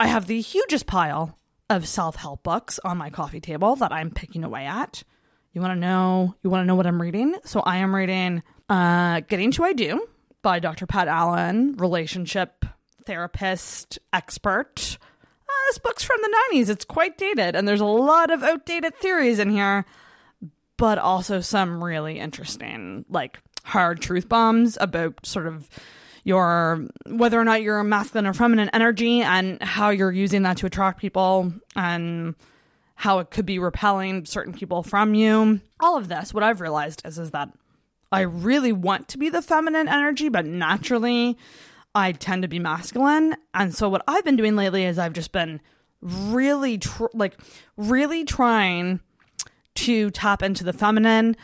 I 0.00 0.08
have 0.08 0.26
the 0.26 0.40
hugest 0.40 0.86
pile 0.86 1.38
of 1.70 1.86
self-help 1.86 2.42
books 2.42 2.78
on 2.84 2.98
my 2.98 3.10
coffee 3.10 3.40
table 3.40 3.76
that 3.76 3.92
I'm 3.92 4.10
picking 4.10 4.44
away 4.44 4.66
at. 4.66 5.04
You 5.56 5.62
want 5.62 5.72
to 5.72 5.80
know? 5.80 6.34
You 6.42 6.50
want 6.50 6.64
to 6.64 6.66
know 6.66 6.74
what 6.74 6.86
I'm 6.86 7.00
reading? 7.00 7.34
So 7.46 7.60
I 7.60 7.78
am 7.78 7.94
reading 7.94 8.42
uh, 8.68 9.20
"Getting 9.20 9.52
to 9.52 9.64
I 9.64 9.72
Do" 9.72 10.06
by 10.42 10.58
Dr. 10.58 10.84
Pat 10.84 11.08
Allen, 11.08 11.76
relationship 11.78 12.66
therapist 13.06 13.98
expert. 14.12 14.98
Uh, 15.48 15.52
this 15.68 15.78
book's 15.78 16.04
from 16.04 16.18
the 16.20 16.36
90s. 16.52 16.68
It's 16.68 16.84
quite 16.84 17.16
dated, 17.16 17.56
and 17.56 17.66
there's 17.66 17.80
a 17.80 17.86
lot 17.86 18.30
of 18.30 18.42
outdated 18.42 18.96
theories 18.96 19.38
in 19.38 19.48
here, 19.48 19.86
but 20.76 20.98
also 20.98 21.40
some 21.40 21.82
really 21.82 22.18
interesting, 22.18 23.06
like 23.08 23.38
hard 23.64 24.02
truth 24.02 24.28
bombs 24.28 24.76
about 24.78 25.24
sort 25.24 25.46
of 25.46 25.70
your 26.22 26.86
whether 27.06 27.40
or 27.40 27.44
not 27.44 27.62
you're 27.62 27.82
masculine 27.82 28.26
or 28.26 28.34
feminine 28.34 28.68
energy 28.74 29.22
and 29.22 29.62
how 29.62 29.88
you're 29.88 30.12
using 30.12 30.42
that 30.42 30.58
to 30.58 30.66
attract 30.66 31.00
people 31.00 31.50
and 31.74 32.34
how 32.96 33.18
it 33.18 33.30
could 33.30 33.46
be 33.46 33.58
repelling 33.58 34.24
certain 34.24 34.52
people 34.52 34.82
from 34.82 35.14
you. 35.14 35.60
All 35.80 35.96
of 35.96 36.08
this, 36.08 36.34
what 36.34 36.42
I've 36.42 36.60
realized 36.60 37.02
is, 37.04 37.18
is 37.18 37.30
that 37.30 37.50
I 38.10 38.22
really 38.22 38.72
want 38.72 39.08
to 39.08 39.18
be 39.18 39.28
the 39.28 39.42
feminine 39.42 39.86
energy, 39.86 40.28
but 40.28 40.46
naturally 40.46 41.36
I 41.94 42.12
tend 42.12 42.42
to 42.42 42.48
be 42.48 42.58
masculine. 42.58 43.36
And 43.52 43.74
so 43.74 43.88
what 43.88 44.02
I've 44.08 44.24
been 44.24 44.36
doing 44.36 44.56
lately 44.56 44.84
is 44.84 44.98
I've 44.98 45.12
just 45.12 45.32
been 45.32 45.60
really 46.00 46.78
tr- 46.78 47.06
like 47.12 47.38
really 47.76 48.24
trying 48.24 49.00
to 49.74 50.10
tap 50.10 50.42
into 50.42 50.64
the 50.64 50.72
feminine. 50.72 51.36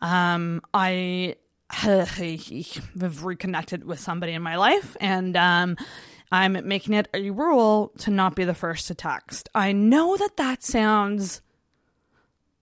Um, 0.00 0.62
I 0.72 1.36
have 1.70 3.24
reconnected 3.24 3.84
with 3.84 3.98
somebody 3.98 4.32
in 4.32 4.42
my 4.42 4.56
life 4.56 4.96
and 5.00 5.36
um, 5.36 5.76
I'm 6.32 6.56
making 6.66 6.94
it 6.94 7.08
a 7.12 7.30
rule 7.30 7.92
to 7.98 8.10
not 8.10 8.36
be 8.36 8.44
the 8.44 8.54
first 8.54 8.86
to 8.88 8.94
text. 8.94 9.48
I 9.54 9.72
know 9.72 10.16
that 10.16 10.36
that 10.36 10.62
sounds 10.62 11.40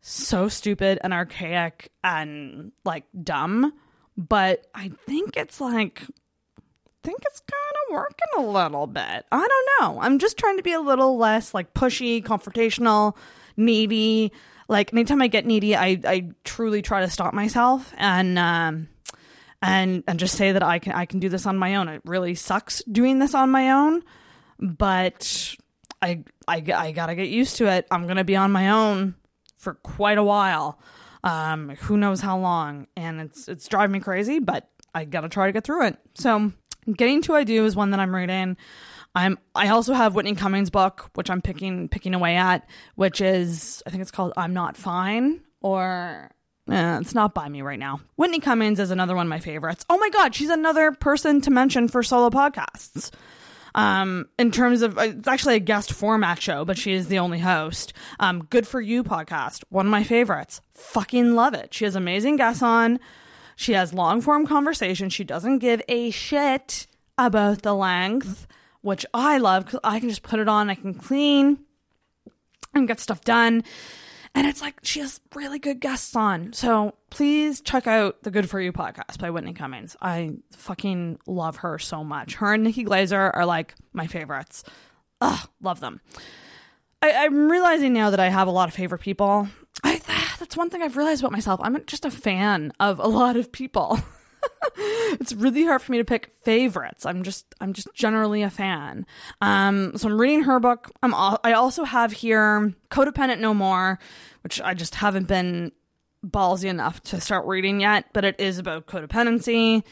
so 0.01 0.49
stupid 0.49 0.99
and 1.03 1.13
archaic 1.13 1.91
and 2.03 2.73
like 2.85 3.05
dumb, 3.23 3.75
but 4.17 4.67
I 4.75 4.91
think 5.07 5.37
it's 5.37 5.61
like 5.61 6.03
think 7.03 7.23
it's 7.27 7.41
kind 7.41 7.75
of 7.89 7.95
working 7.95 8.29
a 8.37 8.51
little 8.51 8.87
bit. 8.87 9.25
I 9.33 9.49
don't 9.49 9.69
know. 9.81 10.01
I'm 10.01 10.19
just 10.19 10.37
trying 10.37 10.57
to 10.57 10.63
be 10.63 10.73
a 10.73 10.81
little 10.81 11.17
less 11.17 11.55
like 11.55 11.73
pushy, 11.75 12.23
confrontational, 12.23 13.17
needy. 13.57 14.33
Like 14.69 14.93
anytime 14.93 15.23
I 15.23 15.29
get 15.29 15.47
needy, 15.47 15.77
I 15.77 16.01
I 16.05 16.31
truly 16.45 16.83
try 16.83 17.01
to 17.01 17.11
stop 17.11 17.33
myself 17.35 17.93
and 17.97 18.39
um 18.39 18.89
and 19.63 20.05
and 20.07 20.19
just 20.19 20.37
say 20.37 20.53
that 20.53 20.63
I 20.63 20.79
can 20.79 20.93
I 20.93 21.07
can 21.07 21.21
do 21.21 21.29
this 21.29 21.47
on 21.47 21.57
my 21.57 21.77
own. 21.77 21.89
It 21.89 22.03
really 22.05 22.35
sucks 22.35 22.83
doing 22.85 23.19
this 23.19 23.35
on 23.35 23.51
my 23.51 23.71
own, 23.71 24.03
but 24.59 25.57
I 26.01 26.25
I 26.47 26.65
I 26.75 26.93
got 26.93 27.07
to 27.07 27.15
get 27.15 27.29
used 27.29 27.57
to 27.57 27.67
it. 27.67 27.87
I'm 27.91 28.07
to 28.09 28.25
be 28.25 28.37
on 28.37 28.53
my 28.53 28.71
own 28.71 29.15
for 29.57 29.75
quite 29.75 30.19
a 30.19 30.25
while. 30.25 30.79
Um 31.25 31.71
who 31.81 31.97
knows 31.97 32.21
how 32.21 32.39
long 32.39 32.87
and 32.97 33.21
it's 33.21 33.49
it's 33.49 33.67
driving 33.67 33.93
me 33.93 34.01
crazy, 34.01 34.39
but 34.39 34.69
I 34.95 35.05
got 35.05 35.23
to 35.23 35.29
try 35.29 35.47
to 35.47 35.53
get 35.53 35.65
through 35.65 35.87
it. 35.87 35.99
So 36.15 36.53
Getting 36.97 37.23
to 37.23 37.35
I 37.35 37.45
Do 37.45 37.67
is 37.67 37.77
one 37.77 37.91
that 37.91 38.01
I'm 38.01 38.15
reading. 38.15 38.57
I'm 39.15 39.39
I 39.55 39.69
also 39.69 39.93
have 39.95 40.15
Whitney 40.15 40.35
Cummings' 40.35 40.71
book, 40.71 41.11
which 41.15 41.29
I'm 41.29 41.43
picking 41.43 41.89
picking 41.89 42.15
away 42.15 42.37
at, 42.37 42.69
which 42.95 43.21
is 43.21 43.83
I 43.87 43.91
think 43.91 44.01
it's 44.01 44.11
called 44.11 44.33
I'm 44.37 44.55
Not 44.55 44.77
Fine 44.77 45.41
or 45.61 46.31
eh, 46.71 46.99
it's 47.01 47.15
not 47.15 47.35
by 47.35 47.49
me 47.49 47.63
right 47.63 47.79
now. 47.79 48.01
Whitney 48.17 48.41
Cummings 48.41 48.81
is 48.81 48.91
another 48.91 49.15
one 49.15 49.27
of 49.27 49.31
my 49.31 49.41
favorites. 49.41 49.85
Oh 49.89 49.99
my 49.99 50.11
god, 50.11 50.35
she's 50.35 50.51
another 50.51 50.93
person 50.93 51.41
to 51.43 51.51
mention 51.51 51.89
for 51.89 52.03
solo 52.03 52.31
podcasts. 52.31 53.11
Um, 53.75 54.29
in 54.39 54.51
terms 54.51 54.83
of 54.83 54.99
it's 54.99 55.29
actually 55.29 55.57
a 55.57 55.61
guest 55.61 55.93
format 55.93 56.41
show, 56.41 56.65
but 56.65 56.79
she 56.79 56.93
is 56.93 57.09
the 57.09 57.19
only 57.19 57.39
host. 57.39 57.93
Um, 58.19 58.45
Good 58.45 58.67
for 58.67 58.81
You 58.81 59.05
podcast, 59.05 59.63
one 59.69 59.87
of 59.87 59.91
my 59.91 60.03
favorites. 60.03 60.61
Fucking 60.75 61.35
love 61.35 61.55
it. 61.55 61.73
She 61.73 61.85
has 61.85 61.95
amazing 61.95 62.37
guests 62.37 62.63
on. 62.63 62.99
She 63.57 63.73
has 63.73 63.93
long 63.93 64.21
form 64.21 64.47
conversation. 64.47 65.11
She 65.11 65.25
doesn't 65.25 65.59
give 65.59 65.83
a 65.89 66.11
shit 66.11 66.87
about 67.17 67.63
the 67.63 67.75
length, 67.75 68.47
which 68.81 69.05
I 69.13 69.39
love 69.39 69.67
because 69.67 69.81
I 69.85 70.01
can 70.01 70.09
just 70.09 70.23
put 70.23 70.41
it 70.41 70.49
on, 70.49 70.71
I 70.71 70.75
can 70.75 70.95
clean 70.95 71.59
and 72.75 72.89
get 72.89 73.01
stuff 73.01 73.23
done. 73.23 73.65
And 74.39 74.47
it's 74.47 74.61
like 74.61 74.79
she 74.85 75.01
has 75.01 75.21
really 75.35 75.59
good 75.59 75.81
guests 75.81 76.15
on. 76.15 76.53
So 76.53 76.95
please 77.11 77.61
check 77.61 77.89
out 77.89 78.23
the 78.23 78.31
Good 78.31 78.49
For 78.49 78.61
You 78.61 78.73
podcast 78.73 79.19
by 79.19 79.31
Whitney 79.31 79.53
Cummings. 79.53 79.97
I 80.01 80.35
fucking 80.53 81.19
love 81.27 81.57
her 81.57 81.81
so 81.81 82.05
much. 82.05 82.37
Her 82.37 82.55
and 82.55 82.63
Nikki 82.63 82.85
Glazer 82.85 83.33
are 83.35 83.45
like 83.45 83.75
my 83.93 84.07
favorites. 84.07 84.63
Ugh, 85.21 85.49
love 85.61 85.81
them. 85.81 86.01
I, 87.03 87.11
I'm 87.11 87.51
realizing 87.51 87.93
now 87.93 88.11
that 88.11 88.21
I 88.21 88.29
have 88.29 88.47
a 88.47 88.53
lot 88.53 88.69
of 88.69 88.77
favorite 88.77 89.01
people. 89.01 89.49
I 89.83 90.01
that's 90.39 90.57
one 90.57 90.71
thing 90.71 90.83
I've 90.83 90.97
realized 90.97 91.21
about 91.21 91.33
myself. 91.33 91.59
I'm 91.61 91.85
just 91.87 92.05
a 92.05 92.11
fan 92.11 92.73
of 92.79 93.01
a 93.01 93.09
lot 93.09 93.37
of 93.37 93.51
people. 93.51 93.99
it's 94.77 95.33
really 95.33 95.65
hard 95.65 95.83
for 95.83 95.93
me 95.93 95.99
to 95.99 96.05
pick 96.05 96.33
favorites. 96.43 97.07
I'm 97.07 97.23
just 97.23 97.55
I'm 97.61 97.73
just 97.73 97.93
generally 97.95 98.43
a 98.43 98.51
fan. 98.51 99.07
Um, 99.41 99.97
so 99.97 100.09
I'm 100.09 100.21
reading 100.21 100.43
her 100.45 100.61
book. 100.61 100.91
I'm 101.03 101.15
I 101.15 101.53
also 101.53 101.85
have 101.85 102.13
here 102.13 102.75
Codependent 102.91 103.41
No 103.41 103.55
More, 103.55 103.99
which 104.43 104.61
I 104.61 104.75
just 104.75 104.97
haven't 104.97 105.29
been 105.29 105.73
ballsy 106.27 106.69
enough 106.69 107.01
to 107.05 107.21
start 107.21 107.47
reading 107.47 107.81
yet, 107.81 108.07
but 108.13 108.25
it 108.25 108.37
is 108.39 108.59
about 108.59 108.87
codependency 108.87 109.85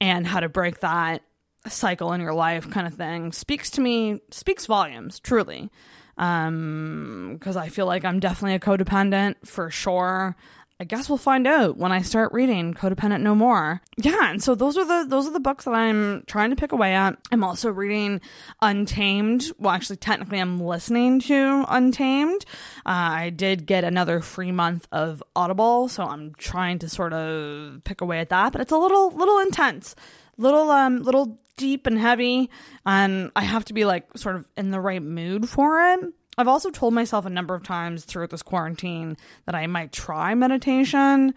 and 0.00 0.26
how 0.26 0.40
to 0.40 0.48
break 0.48 0.80
that 0.80 1.22
cycle 1.68 2.12
in 2.12 2.20
your 2.20 2.34
life 2.34 2.70
kind 2.70 2.86
of 2.86 2.94
thing. 2.94 3.32
Speaks 3.32 3.70
to 3.70 3.80
me, 3.80 4.20
speaks 4.30 4.66
volumes, 4.66 5.18
truly 5.18 5.70
um 6.18 7.32
because 7.34 7.56
i 7.56 7.68
feel 7.68 7.84
like 7.86 8.04
i'm 8.04 8.18
definitely 8.20 8.54
a 8.54 8.58
codependent 8.58 9.34
for 9.44 9.70
sure 9.70 10.34
i 10.78 10.84
guess 10.84 11.08
we'll 11.08 11.18
find 11.18 11.46
out 11.46 11.76
when 11.76 11.92
i 11.92 12.02
start 12.02 12.32
reading 12.32 12.74
codependent 12.74 13.20
no 13.20 13.34
more. 13.34 13.80
Yeah 13.96 14.30
and 14.30 14.42
so 14.42 14.54
those 14.54 14.76
are 14.76 14.84
the 14.84 15.08
those 15.08 15.26
are 15.26 15.32
the 15.32 15.40
books 15.40 15.64
that 15.64 15.74
i'm 15.74 16.22
trying 16.26 16.50
to 16.50 16.56
pick 16.56 16.72
away 16.72 16.94
at. 16.94 17.16
I'm 17.32 17.44
also 17.44 17.70
reading 17.70 18.20
untamed. 18.62 19.52
Well 19.58 19.72
actually 19.72 19.96
technically 19.96 20.40
i'm 20.40 20.58
listening 20.60 21.20
to 21.20 21.64
untamed. 21.68 22.44
Uh, 22.84 23.24
i 23.26 23.30
did 23.30 23.66
get 23.66 23.84
another 23.84 24.20
free 24.20 24.52
month 24.52 24.86
of 24.92 25.22
audible 25.34 25.88
so 25.88 26.04
i'm 26.04 26.34
trying 26.34 26.78
to 26.80 26.88
sort 26.88 27.12
of 27.12 27.82
pick 27.84 28.00
away 28.00 28.20
at 28.20 28.28
that 28.30 28.52
but 28.52 28.60
it's 28.60 28.72
a 28.72 28.78
little 28.78 29.10
little 29.10 29.38
intense 29.38 29.94
little 30.36 30.70
um 30.70 31.02
little 31.02 31.38
deep 31.56 31.86
and 31.86 31.98
heavy 31.98 32.50
and 32.84 33.30
I 33.34 33.42
have 33.42 33.64
to 33.66 33.72
be 33.72 33.84
like 33.84 34.06
sort 34.16 34.36
of 34.36 34.46
in 34.56 34.70
the 34.70 34.80
right 34.80 35.02
mood 35.02 35.48
for 35.48 35.80
it. 35.92 36.00
I've 36.38 36.48
also 36.48 36.70
told 36.70 36.92
myself 36.94 37.24
a 37.24 37.30
number 37.30 37.54
of 37.54 37.62
times 37.62 38.04
throughout 38.04 38.30
this 38.30 38.42
quarantine 38.42 39.16
that 39.46 39.54
I 39.54 39.66
might 39.66 39.92
try 39.92 40.34
meditation, 40.34 41.34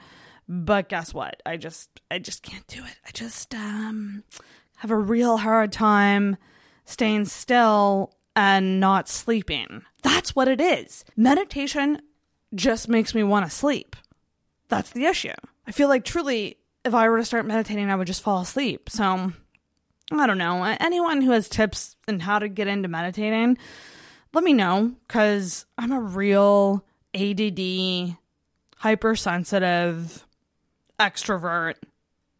but 0.47 0.89
guess 0.89 1.13
what? 1.13 1.41
I 1.45 1.57
just 1.57 2.01
I 2.11 2.19
just 2.19 2.43
can't 2.43 2.67
do 2.67 2.83
it. 2.83 2.95
I 3.05 3.11
just 3.13 3.53
um 3.55 4.23
have 4.77 4.91
a 4.91 4.97
real 4.97 5.37
hard 5.37 5.71
time 5.71 6.37
staying 6.85 7.25
still 7.25 8.13
and 8.35 8.79
not 8.79 9.07
sleeping. 9.07 9.83
That's 10.01 10.35
what 10.35 10.47
it 10.47 10.59
is. 10.59 11.05
Meditation 11.15 12.01
just 12.55 12.89
makes 12.89 13.13
me 13.13 13.23
want 13.23 13.45
to 13.45 13.51
sleep. 13.51 13.95
That's 14.69 14.91
the 14.91 15.05
issue. 15.05 15.33
I 15.67 15.71
feel 15.71 15.87
like 15.87 16.03
truly 16.03 16.57
if 16.85 16.93
I 16.93 17.09
were 17.09 17.17
to 17.17 17.25
start 17.25 17.45
meditating, 17.45 17.89
I 17.89 17.95
would 17.95 18.07
just 18.07 18.21
fall 18.21 18.41
asleep. 18.41 18.89
So 18.89 19.31
I 20.11 20.27
don't 20.27 20.37
know. 20.37 20.63
Anyone 20.63 21.21
who 21.21 21.31
has 21.31 21.47
tips 21.47 21.95
on 22.07 22.19
how 22.19 22.39
to 22.39 22.47
get 22.49 22.67
into 22.67 22.87
meditating, 22.87 23.57
let 24.33 24.43
me 24.43 24.53
know 24.53 24.93
because 25.07 25.65
I'm 25.77 25.91
a 25.91 25.99
real 25.99 26.83
ADD, 27.13 28.15
hypersensitive 28.77 30.25
extrovert, 30.99 31.75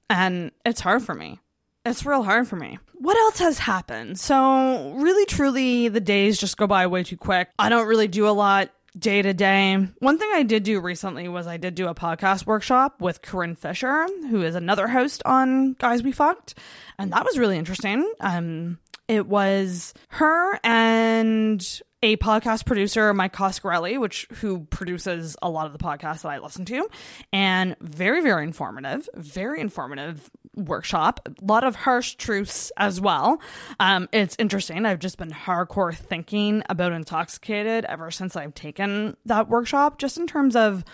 and 0.10 0.52
it's 0.66 0.82
hard 0.82 1.04
for 1.04 1.14
me. 1.14 1.40
It's 1.86 2.06
real 2.06 2.24
hard 2.24 2.48
for 2.48 2.56
me. 2.56 2.78
What 2.96 3.18
else 3.18 3.40
has 3.40 3.60
happened? 3.60 4.20
So, 4.20 4.94
really, 4.98 5.26
truly, 5.26 5.88
the 5.88 6.02
days 6.02 6.38
just 6.38 6.58
go 6.58 6.68
by 6.68 6.88
way 6.88 7.04
too 7.04 7.18
quick. 7.18 7.50
I 7.58 7.70
don't 7.70 7.88
really 7.88 8.10
do 8.10 8.28
a 8.28 8.32
lot 8.32 8.70
day 8.98 9.22
to 9.22 9.34
day. 9.34 9.76
One 10.00 10.18
thing 10.18 10.30
I 10.34 10.44
did 10.44 10.64
do 10.64 10.82
recently 10.82 11.28
was 11.30 11.48
I 11.48 11.58
did 11.58 11.76
do 11.76 11.88
a 11.88 11.96
podcast 11.96 12.46
workshop 12.46 13.02
with 13.02 13.22
Corinne 13.22 13.56
Fisher, 13.56 14.06
who 14.30 14.44
is 14.44 14.56
another 14.56 14.88
host 14.88 15.22
on 15.26 15.74
Guys 15.74 16.04
We 16.04 16.12
Fucked, 16.12 16.56
and 16.98 17.14
that 17.14 17.24
was 17.24 17.38
really 17.40 17.58
interesting. 17.58 18.12
Um, 18.20 18.78
it 19.10 19.28
was 19.28 19.94
her 20.10 20.60
and 20.64 21.82
a 22.02 22.16
podcast 22.18 22.66
producer, 22.66 23.14
Mike 23.14 23.34
Coscarelli, 23.34 24.00
which 24.00 24.28
who 24.36 24.62
produces 24.66 25.36
a 25.42 25.50
lot 25.50 25.66
of 25.66 25.74
the 25.74 25.80
podcasts 25.80 26.22
that 26.22 26.30
I 26.30 26.38
listen 26.38 26.64
to, 26.66 26.88
and 27.34 27.76
very, 27.82 28.22
very 28.22 28.44
informative, 28.44 29.10
very 29.16 29.60
informative 29.60 30.30
workshop. 30.56 31.28
A 31.28 31.46
lot 31.46 31.66
of 31.66 31.76
harsh 31.76 32.16
truths 32.16 32.72
as 32.78 33.02
well. 33.02 33.42
Um, 33.80 34.08
it's 34.14 34.36
interesting. 34.40 34.86
I've 34.86 35.00
just 35.00 35.18
been 35.18 35.32
hardcore 35.32 35.94
thinking 35.94 36.64
about 36.70 36.94
intoxicated 36.94 37.84
ever 37.86 38.12
since 38.12 38.36
I've 38.38 38.54
taken 38.54 39.18
that 39.26 39.50
workshop, 39.50 39.98
just 39.98 40.18
in 40.18 40.28
terms 40.28 40.56
of 40.56 40.86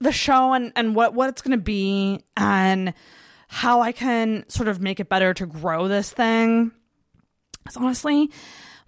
the 0.00 0.12
show 0.12 0.52
and, 0.52 0.72
and 0.76 0.94
what, 0.94 1.14
what 1.14 1.28
it's 1.28 1.42
going 1.42 1.56
to 1.56 1.62
be 1.62 2.24
and 2.36 2.92
how 3.48 3.80
I 3.80 3.92
can 3.92 4.44
sort 4.48 4.68
of 4.68 4.80
make 4.80 5.00
it 5.00 5.08
better 5.08 5.32
to 5.34 5.46
grow 5.46 5.88
this 5.88 6.12
thing. 6.12 6.72
Because 7.62 7.76
honestly, 7.76 8.30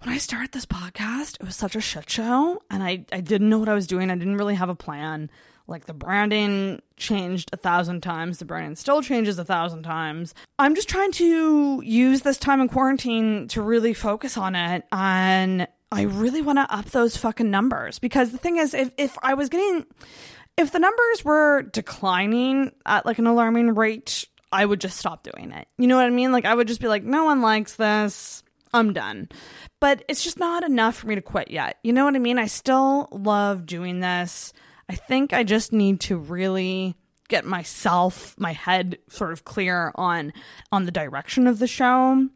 when 0.01 0.13
I 0.13 0.17
started 0.17 0.51
this 0.51 0.65
podcast, 0.65 1.35
it 1.39 1.45
was 1.45 1.55
such 1.55 1.75
a 1.75 1.81
shit 1.81 2.09
show 2.09 2.61
and 2.69 2.83
I, 2.83 3.05
I 3.11 3.21
didn't 3.21 3.49
know 3.49 3.59
what 3.59 3.69
I 3.69 3.73
was 3.73 3.87
doing. 3.87 4.11
I 4.11 4.15
didn't 4.15 4.37
really 4.37 4.55
have 4.55 4.69
a 4.69 4.75
plan. 4.75 5.29
Like 5.65 5.85
the 5.85 5.93
branding 5.93 6.81
changed 6.97 7.49
a 7.53 7.57
thousand 7.57 8.01
times, 8.01 8.39
the 8.39 8.45
branding 8.45 8.75
still 8.75 9.01
changes 9.01 9.39
a 9.39 9.45
thousand 9.45 9.83
times. 9.83 10.33
I'm 10.59 10.75
just 10.75 10.89
trying 10.89 11.13
to 11.13 11.81
use 11.85 12.21
this 12.21 12.37
time 12.37 12.59
in 12.59 12.67
quarantine 12.67 13.47
to 13.49 13.61
really 13.61 13.93
focus 13.93 14.37
on 14.37 14.55
it 14.55 14.83
and 14.91 15.67
I 15.93 16.01
really 16.01 16.41
want 16.41 16.57
to 16.57 16.75
up 16.75 16.85
those 16.85 17.15
fucking 17.15 17.49
numbers 17.49 17.99
because 17.99 18.31
the 18.31 18.37
thing 18.37 18.57
is 18.57 18.73
if 18.73 18.91
if 18.97 19.15
I 19.21 19.35
was 19.35 19.47
getting 19.49 19.85
if 20.57 20.71
the 20.71 20.79
numbers 20.79 21.23
were 21.23 21.61
declining 21.61 22.71
at 22.85 23.05
like 23.05 23.19
an 23.19 23.27
alarming 23.27 23.75
rate, 23.75 24.25
I 24.51 24.65
would 24.65 24.81
just 24.81 24.97
stop 24.97 25.23
doing 25.23 25.51
it. 25.51 25.67
You 25.77 25.87
know 25.87 25.95
what 25.95 26.05
I 26.05 26.09
mean? 26.09 26.31
Like 26.31 26.45
I 26.45 26.53
would 26.53 26.67
just 26.67 26.81
be 26.81 26.87
like 26.87 27.03
no 27.03 27.23
one 27.25 27.41
likes 27.41 27.75
this. 27.75 28.43
I'm 28.73 28.93
done 28.93 29.29
but 29.83 30.01
it's 30.07 30.23
just 30.23 30.39
not 30.39 30.63
enough 30.63 30.95
for 30.95 31.07
me 31.07 31.15
to 31.15 31.21
quit 31.21 31.51
yet. 31.51 31.77
You 31.83 31.91
know 31.91 32.05
what 32.05 32.15
I 32.15 32.19
mean? 32.19 32.39
I 32.39 32.45
still 32.45 33.09
love 33.11 33.65
doing 33.65 33.99
this. 33.99 34.53
I 34.87 34.95
think 34.95 35.33
I 35.33 35.43
just 35.43 35.73
need 35.73 35.99
to 36.01 36.15
really 36.15 36.95
get 37.27 37.43
myself, 37.43 38.33
my 38.39 38.53
head 38.53 38.97
sort 39.09 39.33
of 39.33 39.43
clear 39.43 39.91
on 39.95 40.31
on 40.71 40.85
the 40.85 40.91
direction 40.91 41.47
of 41.47 41.59
the 41.59 41.67
show. 41.67 42.29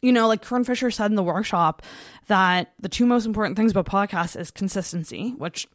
You 0.00 0.12
know, 0.12 0.26
like 0.26 0.40
Corinne 0.40 0.64
Fisher 0.64 0.90
said 0.90 1.10
in 1.10 1.16
the 1.16 1.22
workshop 1.22 1.82
that 2.28 2.72
the 2.80 2.88
two 2.88 3.04
most 3.04 3.26
important 3.26 3.58
things 3.58 3.72
about 3.72 3.84
podcasts 3.84 4.40
is 4.40 4.50
consistency, 4.50 5.34
which 5.36 5.68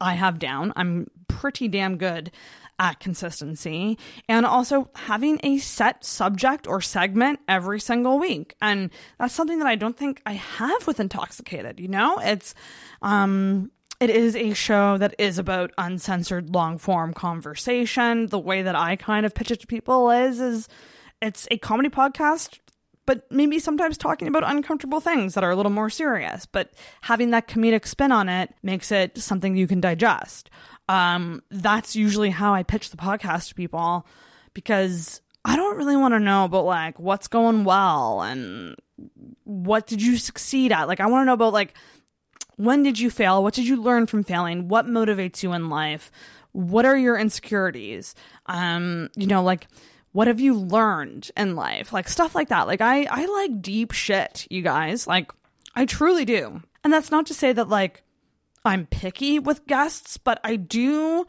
I 0.00 0.14
have 0.14 0.38
down. 0.38 0.72
I'm 0.76 1.08
pretty 1.26 1.66
damn 1.66 1.96
good 1.96 2.30
at 2.78 3.00
consistency 3.00 3.98
and 4.28 4.46
also 4.46 4.90
having 4.94 5.40
a 5.42 5.58
set 5.58 6.04
subject 6.04 6.66
or 6.66 6.80
segment 6.80 7.40
every 7.48 7.80
single 7.80 8.18
week. 8.18 8.54
And 8.62 8.90
that's 9.18 9.34
something 9.34 9.58
that 9.58 9.66
I 9.66 9.74
don't 9.74 9.96
think 9.96 10.22
I 10.24 10.32
have 10.32 10.86
with 10.86 11.00
intoxicated, 11.00 11.80
you 11.80 11.88
know? 11.88 12.18
It's 12.18 12.54
um 13.02 13.70
it 14.00 14.10
is 14.10 14.36
a 14.36 14.52
show 14.54 14.96
that 14.98 15.14
is 15.18 15.38
about 15.38 15.72
uncensored 15.76 16.50
long 16.50 16.78
form 16.78 17.12
conversation. 17.12 18.26
The 18.26 18.38
way 18.38 18.62
that 18.62 18.76
I 18.76 18.94
kind 18.94 19.26
of 19.26 19.34
pitch 19.34 19.50
it 19.50 19.60
to 19.60 19.66
people 19.66 20.10
is 20.10 20.40
is 20.40 20.68
it's 21.20 21.48
a 21.50 21.58
comedy 21.58 21.88
podcast 21.88 22.58
but 23.08 23.24
maybe 23.32 23.58
sometimes 23.58 23.96
talking 23.96 24.28
about 24.28 24.42
uncomfortable 24.44 25.00
things 25.00 25.32
that 25.32 25.42
are 25.42 25.50
a 25.50 25.56
little 25.56 25.72
more 25.72 25.88
serious. 25.88 26.44
But 26.44 26.74
having 27.00 27.30
that 27.30 27.48
comedic 27.48 27.86
spin 27.86 28.12
on 28.12 28.28
it 28.28 28.54
makes 28.62 28.92
it 28.92 29.16
something 29.16 29.56
you 29.56 29.66
can 29.66 29.80
digest. 29.80 30.50
Um, 30.88 31.42
that's 31.50 31.94
usually 31.94 32.30
how 32.30 32.54
I 32.54 32.62
pitch 32.62 32.90
the 32.90 32.96
podcast 32.96 33.48
to 33.48 33.54
people 33.54 34.06
because 34.54 35.20
I 35.44 35.56
don't 35.56 35.76
really 35.76 35.96
want 35.96 36.14
to 36.14 36.20
know 36.20 36.44
about 36.44 36.64
like 36.64 36.98
what's 36.98 37.28
going 37.28 37.64
well 37.64 38.22
and 38.22 38.76
what 39.44 39.86
did 39.86 40.02
you 40.02 40.16
succeed 40.16 40.72
at. 40.72 40.88
Like, 40.88 41.00
I 41.00 41.06
want 41.06 41.22
to 41.22 41.26
know 41.26 41.34
about 41.34 41.52
like 41.52 41.74
when 42.56 42.82
did 42.82 42.98
you 42.98 43.08
fail? 43.08 43.42
What 43.42 43.54
did 43.54 43.68
you 43.68 43.80
learn 43.80 44.06
from 44.06 44.24
failing? 44.24 44.68
What 44.68 44.86
motivates 44.86 45.42
you 45.42 45.52
in 45.52 45.70
life? 45.70 46.10
What 46.52 46.84
are 46.84 46.96
your 46.96 47.16
insecurities? 47.16 48.14
Um, 48.46 49.10
you 49.14 49.26
know, 49.26 49.42
like 49.42 49.68
what 50.12 50.26
have 50.26 50.40
you 50.40 50.54
learned 50.54 51.30
in 51.36 51.54
life? 51.54 51.92
Like 51.92 52.08
stuff 52.08 52.34
like 52.34 52.48
that. 52.48 52.66
Like 52.66 52.80
I 52.80 53.04
I 53.04 53.26
like 53.26 53.62
deep 53.62 53.92
shit, 53.92 54.46
you 54.50 54.62
guys. 54.62 55.06
Like 55.06 55.30
I 55.74 55.84
truly 55.84 56.24
do. 56.24 56.60
And 56.82 56.92
that's 56.92 57.10
not 57.10 57.26
to 57.26 57.34
say 57.34 57.52
that 57.52 57.68
like 57.68 58.02
I'm 58.64 58.86
picky 58.86 59.38
with 59.38 59.66
guests, 59.66 60.16
but 60.16 60.40
I 60.44 60.56
do 60.56 61.26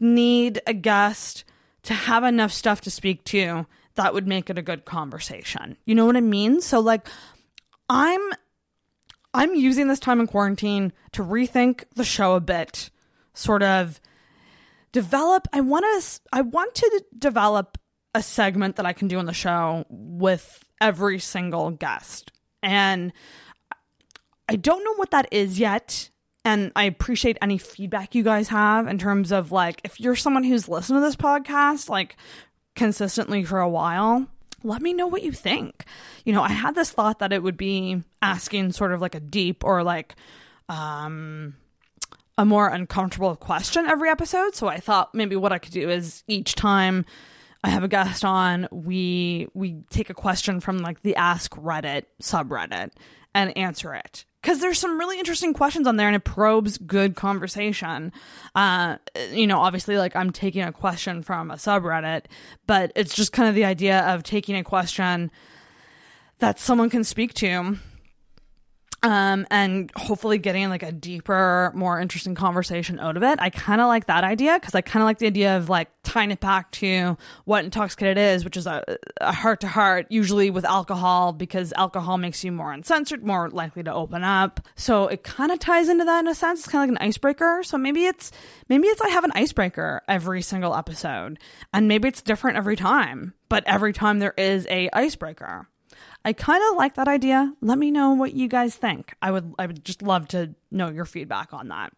need 0.00 0.60
a 0.66 0.74
guest 0.74 1.44
to 1.84 1.94
have 1.94 2.24
enough 2.24 2.52
stuff 2.52 2.80
to 2.82 2.90
speak 2.90 3.24
to 3.24 3.66
that 3.94 4.14
would 4.14 4.28
make 4.28 4.48
it 4.48 4.58
a 4.58 4.62
good 4.62 4.84
conversation. 4.84 5.76
You 5.84 5.94
know 5.94 6.06
what 6.06 6.16
I 6.16 6.20
mean? 6.20 6.60
So 6.60 6.80
like 6.80 7.08
I'm 7.88 8.20
I'm 9.34 9.54
using 9.54 9.88
this 9.88 10.00
time 10.00 10.20
in 10.20 10.26
quarantine 10.26 10.92
to 11.12 11.22
rethink 11.22 11.84
the 11.94 12.04
show 12.04 12.34
a 12.34 12.40
bit, 12.40 12.90
sort 13.34 13.62
of 13.62 14.00
develop 14.92 15.48
I 15.52 15.60
want 15.60 15.84
to 15.84 16.20
I 16.32 16.42
want 16.42 16.74
to 16.76 17.04
develop 17.18 17.78
a 18.14 18.22
segment 18.22 18.76
that 18.76 18.86
I 18.86 18.92
can 18.92 19.08
do 19.08 19.18
on 19.18 19.26
the 19.26 19.32
show 19.32 19.84
with 19.88 20.64
every 20.80 21.18
single 21.18 21.70
guest. 21.70 22.32
And 22.62 23.12
I 24.48 24.56
don't 24.56 24.84
know 24.84 24.94
what 24.94 25.10
that 25.10 25.28
is 25.30 25.58
yet. 25.58 26.10
And 26.48 26.72
I 26.74 26.84
appreciate 26.84 27.36
any 27.42 27.58
feedback 27.58 28.14
you 28.14 28.22
guys 28.22 28.48
have 28.48 28.86
in 28.86 28.96
terms 28.96 29.32
of 29.32 29.52
like, 29.52 29.82
if 29.84 30.00
you're 30.00 30.16
someone 30.16 30.44
who's 30.44 30.66
listened 30.66 30.96
to 30.96 31.00
this 31.02 31.14
podcast 31.14 31.90
like 31.90 32.16
consistently 32.74 33.44
for 33.44 33.60
a 33.60 33.68
while, 33.68 34.26
let 34.62 34.80
me 34.80 34.94
know 34.94 35.06
what 35.06 35.22
you 35.22 35.30
think. 35.30 35.84
You 36.24 36.32
know, 36.32 36.40
I 36.40 36.48
had 36.48 36.74
this 36.74 36.90
thought 36.90 37.18
that 37.18 37.34
it 37.34 37.42
would 37.42 37.58
be 37.58 38.02
asking 38.22 38.72
sort 38.72 38.94
of 38.94 39.02
like 39.02 39.14
a 39.14 39.20
deep 39.20 39.62
or 39.62 39.82
like, 39.82 40.14
um, 40.70 41.54
a 42.38 42.46
more 42.46 42.68
uncomfortable 42.68 43.36
question 43.36 43.84
every 43.84 44.08
episode. 44.08 44.54
So 44.54 44.68
I 44.68 44.78
thought 44.78 45.14
maybe 45.14 45.36
what 45.36 45.52
I 45.52 45.58
could 45.58 45.72
do 45.72 45.90
is 45.90 46.24
each 46.28 46.54
time 46.54 47.04
I 47.62 47.68
have 47.68 47.84
a 47.84 47.88
guest 47.88 48.24
on, 48.24 48.68
we 48.70 49.48
we 49.52 49.82
take 49.90 50.08
a 50.08 50.14
question 50.14 50.60
from 50.60 50.78
like 50.78 51.02
the 51.02 51.14
Ask 51.16 51.54
Reddit 51.56 52.04
subreddit 52.22 52.92
and 53.34 53.54
answer 53.54 53.92
it 53.92 54.24
because 54.42 54.60
there's 54.60 54.78
some 54.78 54.98
really 54.98 55.18
interesting 55.18 55.52
questions 55.52 55.86
on 55.86 55.96
there 55.96 56.06
and 56.06 56.16
it 56.16 56.24
probes 56.24 56.78
good 56.78 57.16
conversation. 57.16 58.12
Uh, 58.54 58.96
you 59.32 59.46
know, 59.46 59.58
obviously, 59.58 59.96
like 59.96 60.14
I'm 60.14 60.30
taking 60.30 60.62
a 60.62 60.72
question 60.72 61.22
from 61.22 61.50
a 61.50 61.54
subreddit, 61.54 62.24
but 62.66 62.92
it's 62.94 63.14
just 63.14 63.32
kind 63.32 63.48
of 63.48 63.54
the 63.54 63.64
idea 63.64 64.00
of 64.00 64.22
taking 64.22 64.56
a 64.56 64.64
question 64.64 65.30
that 66.38 66.60
someone 66.60 66.88
can 66.88 67.02
speak 67.02 67.34
to 67.34 67.78
um, 69.02 69.46
and 69.50 69.90
hopefully 69.94 70.38
getting 70.38 70.68
like 70.68 70.82
a 70.82 70.90
deeper, 70.90 71.70
more 71.74 72.00
interesting 72.00 72.34
conversation 72.34 72.98
out 72.98 73.16
of 73.16 73.22
it. 73.22 73.38
I 73.40 73.50
kind 73.50 73.80
of 73.80 73.86
like 73.86 74.06
that 74.06 74.24
idea 74.24 74.58
because 74.58 74.74
I 74.74 74.80
kind 74.80 75.02
of 75.02 75.06
like 75.06 75.18
the 75.18 75.26
idea 75.26 75.56
of 75.56 75.68
like 75.68 75.88
tying 76.02 76.30
it 76.30 76.40
back 76.40 76.72
to 76.72 77.16
what 77.44 77.64
intoxicated 77.64 78.18
is, 78.18 78.44
which 78.44 78.56
is 78.56 78.66
a 78.66 78.82
heart 79.20 79.60
to 79.60 79.68
heart, 79.68 80.06
usually 80.10 80.50
with 80.50 80.64
alcohol, 80.64 81.32
because 81.32 81.72
alcohol 81.74 82.18
makes 82.18 82.42
you 82.42 82.50
more 82.50 82.72
uncensored, 82.72 83.24
more 83.24 83.48
likely 83.50 83.84
to 83.84 83.92
open 83.92 84.24
up. 84.24 84.60
So 84.74 85.06
it 85.06 85.22
kind 85.22 85.52
of 85.52 85.60
ties 85.60 85.88
into 85.88 86.04
that 86.04 86.20
in 86.20 86.28
a 86.28 86.34
sense. 86.34 86.60
It's 86.60 86.68
kind 86.68 86.82
of 86.82 86.94
like 86.94 87.00
an 87.00 87.08
icebreaker. 87.08 87.62
So 87.62 87.78
maybe 87.78 88.06
it's 88.06 88.32
maybe 88.68 88.88
it's 88.88 89.00
I 89.00 89.10
have 89.10 89.24
an 89.24 89.32
icebreaker 89.34 90.02
every 90.08 90.42
single 90.42 90.74
episode, 90.74 91.38
and 91.72 91.86
maybe 91.86 92.08
it's 92.08 92.22
different 92.22 92.56
every 92.56 92.76
time, 92.76 93.34
but 93.48 93.62
every 93.66 93.92
time 93.92 94.18
there 94.18 94.34
is 94.36 94.66
a 94.68 94.90
icebreaker. 94.92 95.68
I 96.28 96.34
kind 96.34 96.62
of 96.70 96.76
like 96.76 96.96
that 96.96 97.08
idea. 97.08 97.54
Let 97.62 97.78
me 97.78 97.90
know 97.90 98.10
what 98.10 98.34
you 98.34 98.48
guys 98.48 98.74
think. 98.74 99.14
I 99.22 99.30
would 99.30 99.54
I 99.58 99.64
would 99.64 99.82
just 99.82 100.02
love 100.02 100.28
to 100.28 100.54
know 100.70 100.90
your 100.90 101.06
feedback 101.06 101.54
on 101.54 101.68
that. 101.68 101.90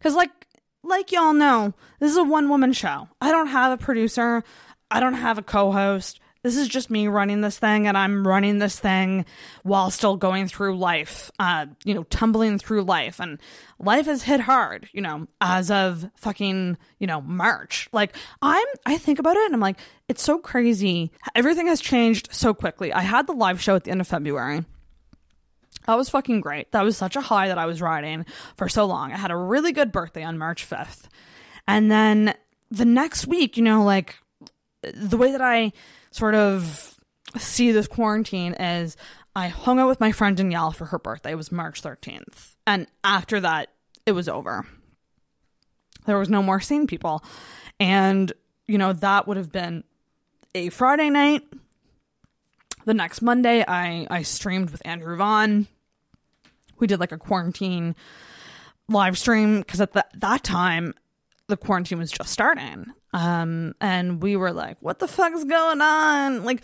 Cuz 0.00 0.16
like 0.16 0.48
like 0.82 1.12
y'all 1.12 1.32
know, 1.32 1.74
this 2.00 2.10
is 2.10 2.16
a 2.16 2.24
one 2.24 2.48
woman 2.48 2.72
show. 2.72 3.08
I 3.20 3.30
don't 3.30 3.46
have 3.46 3.70
a 3.70 3.76
producer. 3.80 4.42
I 4.90 4.98
don't 4.98 5.14
have 5.14 5.38
a 5.38 5.44
co-host 5.44 6.18
this 6.42 6.56
is 6.56 6.68
just 6.68 6.90
me 6.90 7.08
running 7.08 7.40
this 7.40 7.58
thing 7.58 7.86
and 7.86 7.98
I'm 7.98 8.26
running 8.26 8.58
this 8.58 8.78
thing 8.78 9.24
while 9.62 9.90
still 9.90 10.16
going 10.16 10.46
through 10.46 10.78
life, 10.78 11.30
uh, 11.38 11.66
you 11.84 11.94
know, 11.94 12.04
tumbling 12.04 12.58
through 12.58 12.82
life. 12.82 13.20
And 13.20 13.40
life 13.78 14.06
has 14.06 14.22
hit 14.22 14.40
hard, 14.40 14.88
you 14.92 15.00
know, 15.00 15.26
as 15.40 15.70
of 15.70 16.08
fucking, 16.16 16.78
you 16.98 17.06
know, 17.06 17.20
March. 17.20 17.88
Like, 17.92 18.16
I'm, 18.40 18.66
I 18.86 18.98
think 18.98 19.18
about 19.18 19.36
it 19.36 19.46
and 19.46 19.54
I'm 19.54 19.60
like, 19.60 19.78
it's 20.08 20.22
so 20.22 20.38
crazy. 20.38 21.10
Everything 21.34 21.66
has 21.66 21.80
changed 21.80 22.28
so 22.30 22.54
quickly. 22.54 22.92
I 22.92 23.00
had 23.00 23.26
the 23.26 23.32
live 23.32 23.60
show 23.60 23.74
at 23.74 23.84
the 23.84 23.90
end 23.90 24.00
of 24.00 24.06
February. 24.06 24.64
That 25.86 25.96
was 25.96 26.10
fucking 26.10 26.40
great. 26.40 26.70
That 26.72 26.84
was 26.84 26.96
such 26.96 27.16
a 27.16 27.20
high 27.20 27.48
that 27.48 27.58
I 27.58 27.66
was 27.66 27.82
riding 27.82 28.26
for 28.56 28.68
so 28.68 28.84
long. 28.84 29.12
I 29.12 29.16
had 29.16 29.30
a 29.30 29.36
really 29.36 29.72
good 29.72 29.90
birthday 29.90 30.22
on 30.22 30.38
March 30.38 30.68
5th. 30.68 31.08
And 31.66 31.90
then 31.90 32.34
the 32.70 32.84
next 32.84 33.26
week, 33.26 33.56
you 33.56 33.62
know, 33.62 33.82
like 33.82 34.16
the 34.82 35.16
way 35.16 35.32
that 35.32 35.40
I 35.40 35.72
sort 36.10 36.34
of 36.34 36.98
see 37.36 37.72
this 37.72 37.86
quarantine 37.86 38.54
as 38.54 38.96
I 39.36 39.48
hung 39.48 39.78
out 39.78 39.88
with 39.88 40.00
my 40.00 40.12
friend 40.12 40.36
Danielle 40.36 40.72
for 40.72 40.86
her 40.86 40.98
birthday. 40.98 41.32
It 41.32 41.36
was 41.36 41.52
March 41.52 41.82
13th. 41.82 42.54
And 42.66 42.86
after 43.04 43.40
that, 43.40 43.70
it 44.06 44.12
was 44.12 44.28
over. 44.28 44.66
There 46.06 46.18
was 46.18 46.30
no 46.30 46.42
more 46.42 46.60
seeing 46.60 46.86
people. 46.86 47.22
And, 47.78 48.32
you 48.66 48.78
know, 48.78 48.92
that 48.94 49.28
would 49.28 49.36
have 49.36 49.52
been 49.52 49.84
a 50.54 50.70
Friday 50.70 51.10
night. 51.10 51.42
The 52.84 52.94
next 52.94 53.20
Monday, 53.20 53.64
I, 53.66 54.06
I 54.10 54.22
streamed 54.22 54.70
with 54.70 54.80
Andrew 54.86 55.16
Vaughn. 55.16 55.66
We 56.78 56.86
did 56.86 57.00
like 57.00 57.12
a 57.12 57.18
quarantine 57.18 57.94
live 58.88 59.18
stream 59.18 59.58
because 59.58 59.80
at 59.80 59.92
the, 59.92 60.06
that 60.14 60.42
time, 60.42 60.94
the 61.48 61.56
quarantine 61.56 61.98
was 61.98 62.10
just 62.10 62.30
starting. 62.30 62.92
Um, 63.12 63.74
and 63.80 64.22
we 64.22 64.36
were 64.36 64.52
like, 64.52 64.76
what 64.80 64.98
the 64.98 65.08
fuck's 65.08 65.44
going 65.44 65.80
on? 65.80 66.44
Like, 66.44 66.62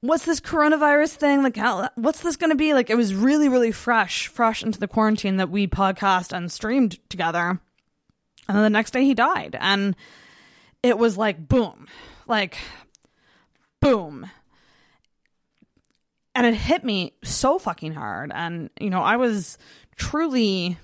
what's 0.00 0.24
this 0.24 0.40
coronavirus 0.40 1.14
thing? 1.14 1.42
Like, 1.42 1.56
how, 1.56 1.88
what's 1.94 2.20
this 2.20 2.36
going 2.36 2.50
to 2.50 2.56
be? 2.56 2.74
Like, 2.74 2.90
it 2.90 2.96
was 2.96 3.14
really, 3.14 3.48
really 3.48 3.72
fresh, 3.72 4.28
fresh 4.28 4.62
into 4.62 4.80
the 4.80 4.88
quarantine 4.88 5.36
that 5.36 5.50
we 5.50 5.66
podcast 5.66 6.32
and 6.32 6.50
streamed 6.50 6.98
together. 7.08 7.60
And 8.48 8.56
then 8.56 8.62
the 8.62 8.70
next 8.70 8.92
day 8.92 9.04
he 9.04 9.14
died. 9.14 9.56
And 9.60 9.96
it 10.82 10.98
was 10.98 11.16
like, 11.16 11.48
boom, 11.48 11.86
like, 12.26 12.58
boom. 13.80 14.30
And 16.34 16.46
it 16.46 16.54
hit 16.54 16.84
me 16.84 17.14
so 17.22 17.58
fucking 17.58 17.92
hard. 17.92 18.32
And, 18.34 18.70
you 18.80 18.90
know, 18.90 19.00
I 19.00 19.16
was 19.16 19.56
truly 19.96 20.76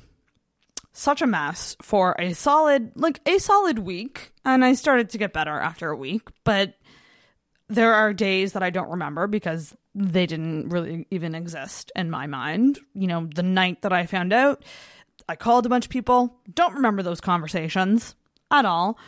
such 0.92 1.22
a 1.22 1.26
mess 1.26 1.76
for 1.82 2.14
a 2.18 2.34
solid 2.34 2.92
like 2.94 3.20
a 3.26 3.38
solid 3.38 3.78
week 3.78 4.30
and 4.44 4.64
I 4.64 4.74
started 4.74 5.11
to 5.11 5.18
get 5.18 5.33
better 5.33 5.59
after 5.59 5.90
a 5.90 5.96
week, 5.96 6.29
but 6.44 6.74
there 7.68 7.94
are 7.94 8.12
days 8.12 8.53
that 8.53 8.62
I 8.62 8.70
don't 8.70 8.90
remember 8.90 9.26
because 9.26 9.76
they 9.94 10.26
didn't 10.26 10.70
really 10.70 11.07
even 11.11 11.35
exist 11.35 11.92
in 11.94 12.11
my 12.11 12.26
mind. 12.26 12.79
You 12.94 13.07
know, 13.07 13.29
the 13.33 13.42
night 13.42 13.83
that 13.83 13.92
I 13.92 14.07
found 14.07 14.33
out, 14.33 14.64
I 15.29 15.37
called 15.37 15.66
a 15.66 15.68
bunch 15.68 15.87
of 15.87 15.90
people, 15.90 16.37
don't 16.53 16.74
remember 16.74 17.03
those 17.03 17.20
conversations 17.20 18.14
at 18.50 18.64
all. 18.64 18.98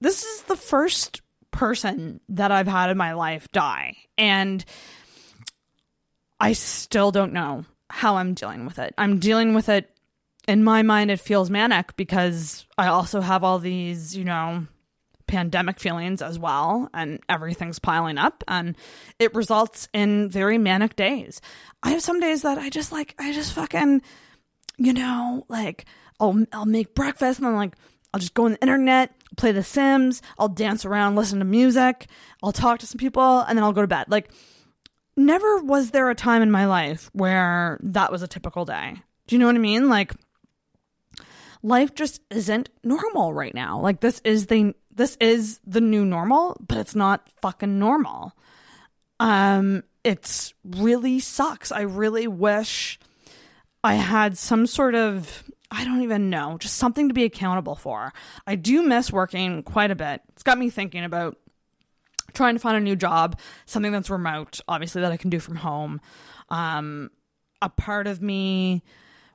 This 0.00 0.22
is 0.22 0.42
the 0.42 0.56
first 0.56 1.22
person 1.50 2.20
that 2.28 2.50
I've 2.50 2.68
had 2.68 2.90
in 2.90 2.96
my 2.96 3.12
life 3.12 3.48
die, 3.52 3.96
and 4.16 4.64
I 6.40 6.52
still 6.54 7.10
don't 7.10 7.32
know 7.32 7.64
how 7.90 8.16
I'm 8.16 8.34
dealing 8.34 8.64
with 8.64 8.78
it. 8.78 8.94
I'm 8.98 9.18
dealing 9.18 9.54
with 9.54 9.68
it 9.68 9.90
in 10.48 10.64
my 10.64 10.82
mind, 10.82 11.10
it 11.10 11.20
feels 11.20 11.50
manic 11.50 11.96
because 11.96 12.66
I 12.76 12.88
also 12.88 13.20
have 13.20 13.44
all 13.44 13.58
these, 13.58 14.16
you 14.16 14.24
know, 14.24 14.66
pandemic 15.26 15.80
feelings 15.80 16.20
as 16.20 16.38
well, 16.38 16.90
and 16.92 17.20
everything's 17.28 17.78
piling 17.78 18.18
up, 18.18 18.44
and 18.48 18.76
it 19.18 19.34
results 19.34 19.88
in 19.92 20.28
very 20.28 20.58
manic 20.58 20.96
days. 20.96 21.40
I 21.82 21.90
have 21.90 22.02
some 22.02 22.20
days 22.20 22.42
that 22.42 22.58
I 22.58 22.70
just 22.70 22.92
like, 22.92 23.14
I 23.18 23.32
just 23.32 23.52
fucking, 23.52 24.02
you 24.76 24.92
know, 24.92 25.46
like 25.48 25.86
I'll 26.20 26.44
I'll 26.52 26.66
make 26.66 26.94
breakfast 26.94 27.38
and 27.38 27.46
then 27.46 27.56
like 27.56 27.74
I'll 28.12 28.20
just 28.20 28.34
go 28.34 28.44
on 28.44 28.52
the 28.52 28.62
internet, 28.62 29.14
play 29.36 29.52
The 29.52 29.62
Sims, 29.62 30.22
I'll 30.38 30.48
dance 30.48 30.84
around, 30.84 31.16
listen 31.16 31.38
to 31.38 31.44
music, 31.44 32.06
I'll 32.42 32.52
talk 32.52 32.80
to 32.80 32.86
some 32.86 32.98
people, 32.98 33.40
and 33.40 33.56
then 33.56 33.64
I'll 33.64 33.72
go 33.72 33.80
to 33.80 33.86
bed. 33.86 34.06
Like, 34.08 34.30
never 35.16 35.62
was 35.62 35.92
there 35.92 36.10
a 36.10 36.14
time 36.14 36.42
in 36.42 36.50
my 36.50 36.66
life 36.66 37.10
where 37.12 37.80
that 37.82 38.12
was 38.12 38.22
a 38.22 38.28
typical 38.28 38.64
day. 38.64 38.96
Do 39.26 39.34
you 39.34 39.38
know 39.38 39.46
what 39.46 39.54
I 39.54 39.60
mean? 39.60 39.88
Like 39.88 40.12
life 41.62 41.94
just 41.94 42.20
isn't 42.30 42.68
normal 42.82 43.32
right 43.32 43.54
now. 43.54 43.80
Like 43.80 44.00
this 44.00 44.20
is 44.24 44.46
the 44.46 44.74
this 44.94 45.16
is 45.20 45.60
the 45.66 45.80
new 45.80 46.04
normal, 46.04 46.56
but 46.66 46.78
it's 46.78 46.94
not 46.94 47.28
fucking 47.40 47.78
normal. 47.78 48.32
Um 49.20 49.84
it's 50.04 50.52
really 50.64 51.20
sucks. 51.20 51.70
I 51.70 51.82
really 51.82 52.26
wish 52.26 52.98
I 53.84 53.94
had 53.94 54.36
some 54.36 54.66
sort 54.66 54.94
of 54.94 55.44
I 55.70 55.84
don't 55.84 56.02
even 56.02 56.28
know, 56.28 56.58
just 56.58 56.76
something 56.76 57.08
to 57.08 57.14
be 57.14 57.24
accountable 57.24 57.76
for. 57.76 58.12
I 58.46 58.56
do 58.56 58.82
miss 58.82 59.10
working 59.10 59.62
quite 59.62 59.90
a 59.90 59.94
bit. 59.94 60.20
It's 60.30 60.42
got 60.42 60.58
me 60.58 60.68
thinking 60.68 61.02
about 61.02 61.38
trying 62.34 62.54
to 62.54 62.60
find 62.60 62.76
a 62.76 62.80
new 62.80 62.96
job, 62.96 63.38
something 63.66 63.92
that's 63.92 64.10
remote, 64.10 64.60
obviously 64.68 65.02
that 65.02 65.12
I 65.12 65.16
can 65.16 65.30
do 65.30 65.38
from 65.40 65.56
home. 65.56 66.00
Um, 66.50 67.10
a 67.62 67.68
part 67.68 68.06
of 68.06 68.20
me 68.20 68.82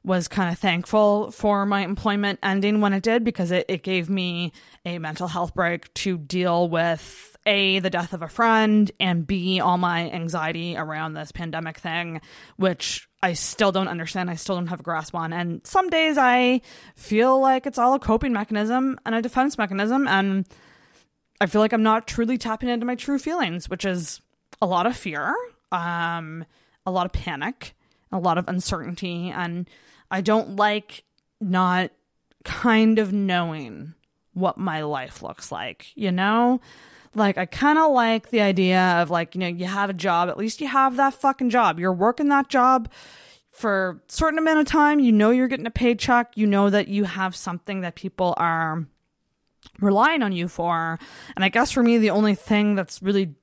was 0.03 0.27
kind 0.27 0.51
of 0.51 0.57
thankful 0.57 1.31
for 1.31 1.65
my 1.65 1.83
employment 1.83 2.39
ending 2.41 2.81
when 2.81 2.93
it 2.93 3.03
did 3.03 3.23
because 3.23 3.51
it, 3.51 3.65
it 3.67 3.83
gave 3.83 4.09
me 4.09 4.53
a 4.85 4.99
mental 4.99 5.27
health 5.27 5.53
break 5.53 5.93
to 5.93 6.17
deal 6.17 6.69
with 6.69 7.37
a 7.45 7.79
the 7.79 7.89
death 7.89 8.13
of 8.13 8.21
a 8.21 8.27
friend 8.27 8.91
and 8.99 9.25
b 9.25 9.59
all 9.59 9.77
my 9.77 10.09
anxiety 10.11 10.75
around 10.75 11.13
this 11.13 11.31
pandemic 11.31 11.77
thing 11.77 12.21
which 12.57 13.07
i 13.23 13.33
still 13.33 13.71
don't 13.71 13.87
understand. 13.87 14.29
I 14.29 14.35
still 14.35 14.55
don't 14.55 14.67
have 14.67 14.81
a 14.81 14.83
grasp 14.83 15.15
on. 15.15 15.33
And 15.33 15.65
some 15.65 15.89
days 15.89 16.17
i 16.17 16.61
feel 16.95 17.39
like 17.39 17.65
it's 17.65 17.77
all 17.77 17.93
a 17.93 17.99
coping 17.99 18.33
mechanism 18.33 18.99
and 19.05 19.15
a 19.15 19.21
defense 19.21 19.57
mechanism 19.57 20.07
and 20.07 20.45
i 21.39 21.45
feel 21.45 21.61
like 21.61 21.73
i'm 21.73 21.83
not 21.83 22.07
truly 22.07 22.37
tapping 22.37 22.69
into 22.69 22.85
my 22.85 22.95
true 22.95 23.17
feelings 23.17 23.69
which 23.69 23.85
is 23.85 24.21
a 24.61 24.65
lot 24.65 24.85
of 24.85 24.95
fear 24.95 25.33
um 25.71 26.45
a 26.85 26.91
lot 26.91 27.05
of 27.05 27.13
panic 27.13 27.73
a 28.11 28.19
lot 28.19 28.37
of 28.37 28.47
uncertainty 28.47 29.29
and 29.29 29.69
i 30.11 30.21
don't 30.21 30.55
like 30.55 31.03
not 31.39 31.91
kind 32.43 32.99
of 32.99 33.11
knowing 33.11 33.93
what 34.33 34.57
my 34.57 34.81
life 34.81 35.21
looks 35.21 35.51
like 35.51 35.91
you 35.95 36.11
know 36.11 36.59
like, 37.17 37.37
I 37.37 37.45
kind 37.45 37.79
of 37.79 37.91
like 37.91 38.29
the 38.29 38.41
idea 38.41 38.79
of 38.79 39.09
like, 39.09 39.33
you 39.33 39.39
know, 39.39 39.47
you 39.47 39.65
have 39.65 39.89
a 39.89 39.93
job, 39.93 40.29
at 40.29 40.37
least 40.37 40.61
you 40.61 40.67
have 40.67 40.97
that 40.97 41.15
fucking 41.15 41.49
job. 41.49 41.79
You're 41.79 41.91
working 41.91 42.27
that 42.29 42.47
job 42.47 42.91
for 43.51 44.01
a 44.07 44.11
certain 44.11 44.37
amount 44.37 44.59
of 44.59 44.67
time. 44.67 44.99
You 44.99 45.11
know, 45.11 45.31
you're 45.31 45.47
getting 45.47 45.65
a 45.65 45.71
paycheck. 45.71 46.37
You 46.37 46.45
know 46.45 46.69
that 46.69 46.87
you 46.87 47.05
have 47.05 47.35
something 47.35 47.81
that 47.81 47.95
people 47.95 48.35
are 48.37 48.85
relying 49.79 50.21
on 50.21 50.31
you 50.31 50.47
for. 50.47 50.99
And 51.35 51.43
I 51.43 51.49
guess 51.49 51.71
for 51.71 51.81
me, 51.81 51.97
the 51.97 52.11
only 52.11 52.35
thing 52.35 52.75
that's 52.75 53.01
really 53.01 53.33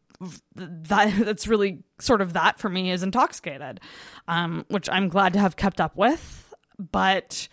that 0.55 1.15
that's 1.25 1.47
really 1.47 1.83
sort 2.01 2.21
of 2.21 2.33
that 2.35 2.59
for 2.59 2.69
me 2.69 2.91
is 2.91 3.03
intoxicated, 3.03 3.81
um, 4.29 4.65
which 4.69 4.89
I'm 4.91 5.09
glad 5.09 5.33
to 5.35 5.39
have 5.39 5.57
kept 5.57 5.81
up 5.81 5.97
with. 5.97 6.55
But 6.79 7.49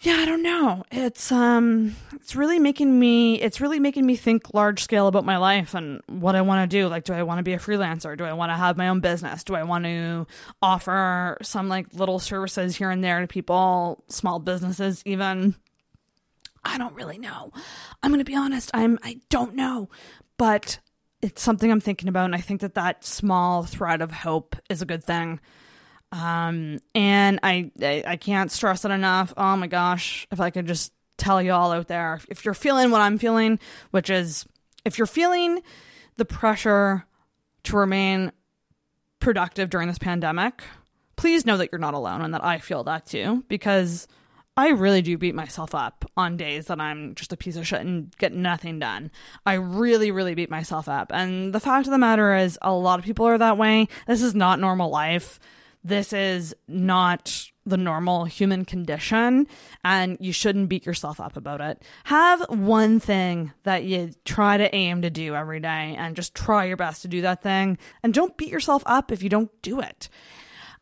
yeah, 0.00 0.14
I 0.14 0.26
don't 0.26 0.44
know. 0.44 0.84
It's 0.92 1.32
um 1.32 1.96
it's 2.14 2.36
really 2.36 2.60
making 2.60 2.98
me 2.98 3.40
it's 3.40 3.60
really 3.60 3.80
making 3.80 4.06
me 4.06 4.14
think 4.14 4.54
large 4.54 4.82
scale 4.82 5.08
about 5.08 5.24
my 5.24 5.38
life 5.38 5.74
and 5.74 6.00
what 6.06 6.36
I 6.36 6.42
want 6.42 6.70
to 6.70 6.76
do. 6.76 6.86
Like 6.86 7.02
do 7.04 7.12
I 7.12 7.24
want 7.24 7.38
to 7.38 7.42
be 7.42 7.54
a 7.54 7.58
freelancer? 7.58 8.16
Do 8.16 8.24
I 8.24 8.32
want 8.32 8.50
to 8.50 8.56
have 8.56 8.76
my 8.76 8.88
own 8.88 9.00
business? 9.00 9.42
Do 9.42 9.56
I 9.56 9.64
want 9.64 9.84
to 9.86 10.26
offer 10.62 11.36
some 11.42 11.68
like 11.68 11.92
little 11.94 12.20
services 12.20 12.76
here 12.76 12.90
and 12.90 13.02
there 13.02 13.20
to 13.20 13.26
people, 13.26 14.04
small 14.08 14.38
businesses 14.38 15.02
even? 15.04 15.56
I 16.64 16.78
don't 16.78 16.94
really 16.94 17.18
know. 17.18 17.52
I'm 18.02 18.10
going 18.10 18.18
to 18.18 18.24
be 18.24 18.36
honest. 18.36 18.70
I'm 18.74 19.00
I 19.02 19.20
don't 19.30 19.54
know. 19.54 19.88
But 20.36 20.78
it's 21.20 21.42
something 21.42 21.70
I'm 21.70 21.80
thinking 21.80 22.08
about 22.08 22.26
and 22.26 22.34
I 22.34 22.40
think 22.40 22.60
that 22.60 22.74
that 22.74 23.04
small 23.04 23.64
thread 23.64 24.02
of 24.02 24.10
hope 24.12 24.56
is 24.68 24.82
a 24.82 24.86
good 24.86 25.02
thing. 25.02 25.40
Um, 26.12 26.78
and 26.94 27.40
I, 27.42 27.70
I, 27.82 28.04
I 28.06 28.16
can't 28.16 28.50
stress 28.50 28.84
it 28.84 28.90
enough. 28.90 29.34
Oh 29.36 29.56
my 29.56 29.66
gosh, 29.66 30.26
if 30.30 30.40
I 30.40 30.50
could 30.50 30.66
just 30.66 30.92
tell 31.16 31.42
you 31.42 31.52
all 31.52 31.72
out 31.72 31.88
there, 31.88 32.20
if 32.28 32.44
you're 32.44 32.54
feeling 32.54 32.90
what 32.90 33.00
I'm 33.00 33.18
feeling, 33.18 33.58
which 33.90 34.08
is 34.08 34.46
if 34.84 34.96
you're 34.96 35.06
feeling 35.06 35.60
the 36.16 36.24
pressure 36.24 37.04
to 37.64 37.76
remain 37.76 38.32
productive 39.20 39.68
during 39.68 39.88
this 39.88 39.98
pandemic, 39.98 40.62
please 41.16 41.44
know 41.44 41.56
that 41.56 41.70
you're 41.72 41.80
not 41.80 41.94
alone 41.94 42.22
and 42.22 42.32
that 42.32 42.44
I 42.44 42.58
feel 42.58 42.84
that 42.84 43.04
too, 43.04 43.44
because 43.48 44.06
I 44.58 44.70
really 44.70 45.02
do 45.02 45.16
beat 45.16 45.34
myself 45.34 45.74
up 45.74 46.04
on 46.16 46.36
days 46.36 46.66
that 46.66 46.80
I'm 46.80 47.14
just 47.14 47.32
a 47.32 47.36
piece 47.36 47.56
of 47.56 47.66
shit 47.66 47.80
and 47.80 48.14
get 48.18 48.32
nothing 48.32 48.78
done. 48.78 49.10
I 49.46 49.54
really, 49.54 50.10
really 50.10 50.34
beat 50.34 50.50
myself 50.50 50.88
up. 50.88 51.12
And 51.14 51.54
the 51.54 51.60
fact 51.60 51.86
of 51.86 51.92
the 51.92 51.98
matter 51.98 52.34
is, 52.36 52.58
a 52.60 52.72
lot 52.72 52.98
of 52.98 53.04
people 53.04 53.26
are 53.26 53.38
that 53.38 53.56
way. 53.56 53.88
This 54.06 54.20
is 54.20 54.34
not 54.34 54.60
normal 54.60 54.90
life 54.90 55.38
this 55.84 56.12
is 56.12 56.54
not 56.66 57.50
the 57.64 57.76
normal 57.76 58.24
human 58.24 58.64
condition 58.64 59.46
and 59.84 60.16
you 60.20 60.32
shouldn't 60.32 60.68
beat 60.68 60.86
yourself 60.86 61.20
up 61.20 61.36
about 61.36 61.60
it. 61.60 61.82
Have 62.04 62.44
one 62.48 62.98
thing 62.98 63.52
that 63.64 63.84
you 63.84 64.12
try 64.24 64.56
to 64.56 64.74
aim 64.74 65.02
to 65.02 65.10
do 65.10 65.34
every 65.34 65.60
day 65.60 65.94
and 65.98 66.16
just 66.16 66.34
try 66.34 66.64
your 66.64 66.76
best 66.76 67.02
to 67.02 67.08
do 67.08 67.20
that 67.22 67.42
thing 67.42 67.78
and 68.02 68.14
don't 68.14 68.36
beat 68.36 68.50
yourself 68.50 68.82
up 68.86 69.12
if 69.12 69.22
you 69.22 69.28
don't 69.28 69.50
do 69.62 69.80
it. 69.80 70.08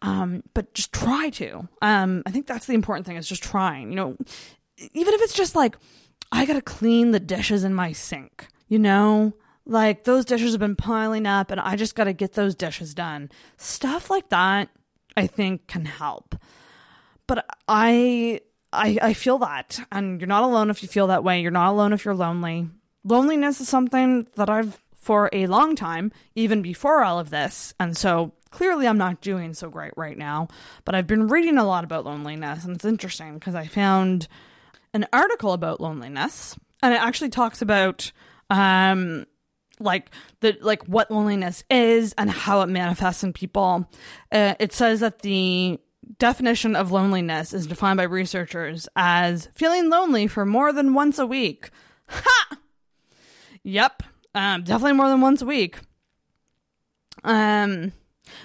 Um, 0.03 0.43
but 0.55 0.75
just 0.75 0.93
try 0.93 1.31
to. 1.31 1.69
Um, 1.83 2.23
I 2.27 2.31
think 2.31 2.47
that's 2.47 2.67
the 2.67 2.75
important 2.75 3.07
thing 3.07 3.17
is 3.17 3.29
just 3.29 3.43
trying, 3.43 3.91
you 3.91 3.97
know, 3.97 4.17
even 4.93 5.15
if 5.15 5.23
it's 5.23 5.35
just 5.35 5.57
like, 5.57 5.77
I 6.33 6.45
got 6.45 6.55
to 6.55 6.63
clean 6.63 7.13
the 7.13 7.21
dishes 7.21 7.65
in 7.65 7.75
my 7.75 7.93
sink, 7.93 8.49
you 8.69 8.79
know, 8.79 9.33
like 9.65 10.05
those 10.05 10.25
dishes 10.25 10.53
have 10.53 10.61
been 10.61 10.77
piling 10.77 11.27
up 11.27 11.51
and 11.51 11.61
I 11.61 11.77
just 11.77 11.95
got 11.95 12.05
to 12.05 12.13
get 12.13 12.35
those 12.35 12.55
dishes 12.55 12.95
done. 12.95 13.31
Stuff 13.57 14.11
like 14.11 14.29
that 14.29 14.69
I 15.17 15.27
think 15.27 15.67
can 15.67 15.85
help. 15.85 16.37
But 17.27 17.47
I 17.67 18.41
I 18.73 18.99
I 19.03 19.13
feel 19.15 19.39
that 19.39 19.81
and 19.91 20.21
you're 20.21 20.29
not 20.29 20.45
alone 20.45 20.71
if 20.71 20.83
you 20.83 20.89
feel 20.89 21.09
that 21.09 21.25
way. 21.25 21.41
You're 21.41 21.51
not 21.51 21.71
alone 21.71 21.93
if 21.93 22.05
you're 22.05 22.15
lonely. 22.15 22.69
Loneliness 23.05 23.61
is 23.61 23.69
something 23.69 24.27
that 24.37 24.51
I've 24.51 24.81
for 24.95 25.31
a 25.33 25.47
long 25.47 25.77
time, 25.77 26.11
even 26.35 26.63
before 26.63 27.05
all 27.05 27.21
of 27.21 27.31
this. 27.31 27.73
And 27.79 27.97
so 27.97 28.33
clearly 28.51 28.87
I'm 28.87 28.99
not 28.99 29.21
doing 29.21 29.55
so 29.55 29.69
great 29.69 29.93
right 29.97 30.17
now, 30.17 30.49
but 30.85 30.95
I've 30.95 31.07
been 31.07 31.29
reading 31.29 31.59
a 31.59 31.65
lot 31.65 31.85
about 31.85 32.05
loneliness 32.05 32.65
and 32.65 32.75
it's 32.75 32.85
interesting 32.85 33.35
because 33.35 33.55
I 33.55 33.67
found 33.67 34.29
an 34.93 35.07
article 35.13 35.53
about 35.53 35.81
loneliness 35.81 36.57
and 36.83 36.95
it 36.95 37.01
actually 37.01 37.31
talks 37.31 37.63
about 37.63 38.13
um 38.49 39.27
like 39.79 40.11
the 40.41 40.57
like 40.61 40.85
what 40.85 41.11
loneliness 41.11 41.65
is 41.71 42.15
and 42.17 42.31
how 42.31 42.63
it 42.63 42.69
manifests 42.69 43.23
in 43.23 43.33
people. 43.33 43.89
Uh, 44.33 44.55
it 44.59 44.73
says 44.73 45.01
that 45.01 45.21
the 45.21 45.79
definition 46.19 46.77
of 46.77 46.93
loneliness 46.93 47.53
is 47.53 47.67
defined 47.67 47.97
by 47.97 48.05
researchers 48.05 48.89
as 48.97 49.49
feeling 49.55 49.91
lonely 49.91 50.27
for 50.27 50.47
more 50.47 50.73
than 50.73 50.95
once 50.95 51.19
a 51.19 51.27
week. 51.27 51.71
Ha! 52.09 52.59
Yep, 53.63 54.05
um, 54.35 54.63
definitely 54.63 54.93
more 54.93 55.09
than 55.09 55.21
once 55.21 55.43
a 55.43 55.47
week. 55.47 55.79
Um, 57.25 57.93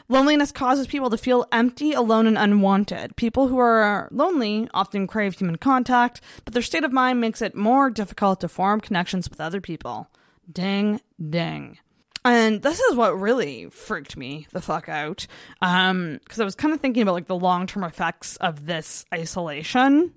loneliness 0.09 0.51
causes 0.51 0.87
people 0.87 1.09
to 1.09 1.17
feel 1.17 1.47
empty, 1.51 1.93
alone, 1.93 2.27
and 2.27 2.37
unwanted. 2.37 3.15
People 3.15 3.47
who 3.47 3.57
are 3.57 4.07
lonely 4.11 4.67
often 4.73 5.07
crave 5.07 5.37
human 5.37 5.57
contact, 5.57 6.21
but 6.45 6.53
their 6.53 6.63
state 6.63 6.83
of 6.83 6.91
mind 6.91 7.21
makes 7.21 7.41
it 7.41 7.55
more 7.55 7.89
difficult 7.89 8.41
to 8.41 8.47
form 8.47 8.81
connections 8.81 9.29
with 9.29 9.41
other 9.41 9.61
people. 9.61 10.09
Ding, 10.51 11.01
ding. 11.29 11.77
And 12.23 12.61
this 12.61 12.79
is 12.79 12.95
what 12.95 13.19
really 13.19 13.69
freaked 13.69 14.15
me 14.15 14.47
the 14.51 14.61
fuck 14.61 14.87
out. 14.87 15.25
Um, 15.61 16.19
because 16.23 16.39
I 16.39 16.45
was 16.45 16.55
kind 16.55 16.73
of 16.73 16.79
thinking 16.79 17.01
about 17.01 17.13
like 17.13 17.27
the 17.27 17.35
long 17.35 17.67
term 17.67 17.83
effects 17.83 18.35
of 18.37 18.65
this 18.65 19.05
isolation. 19.13 20.13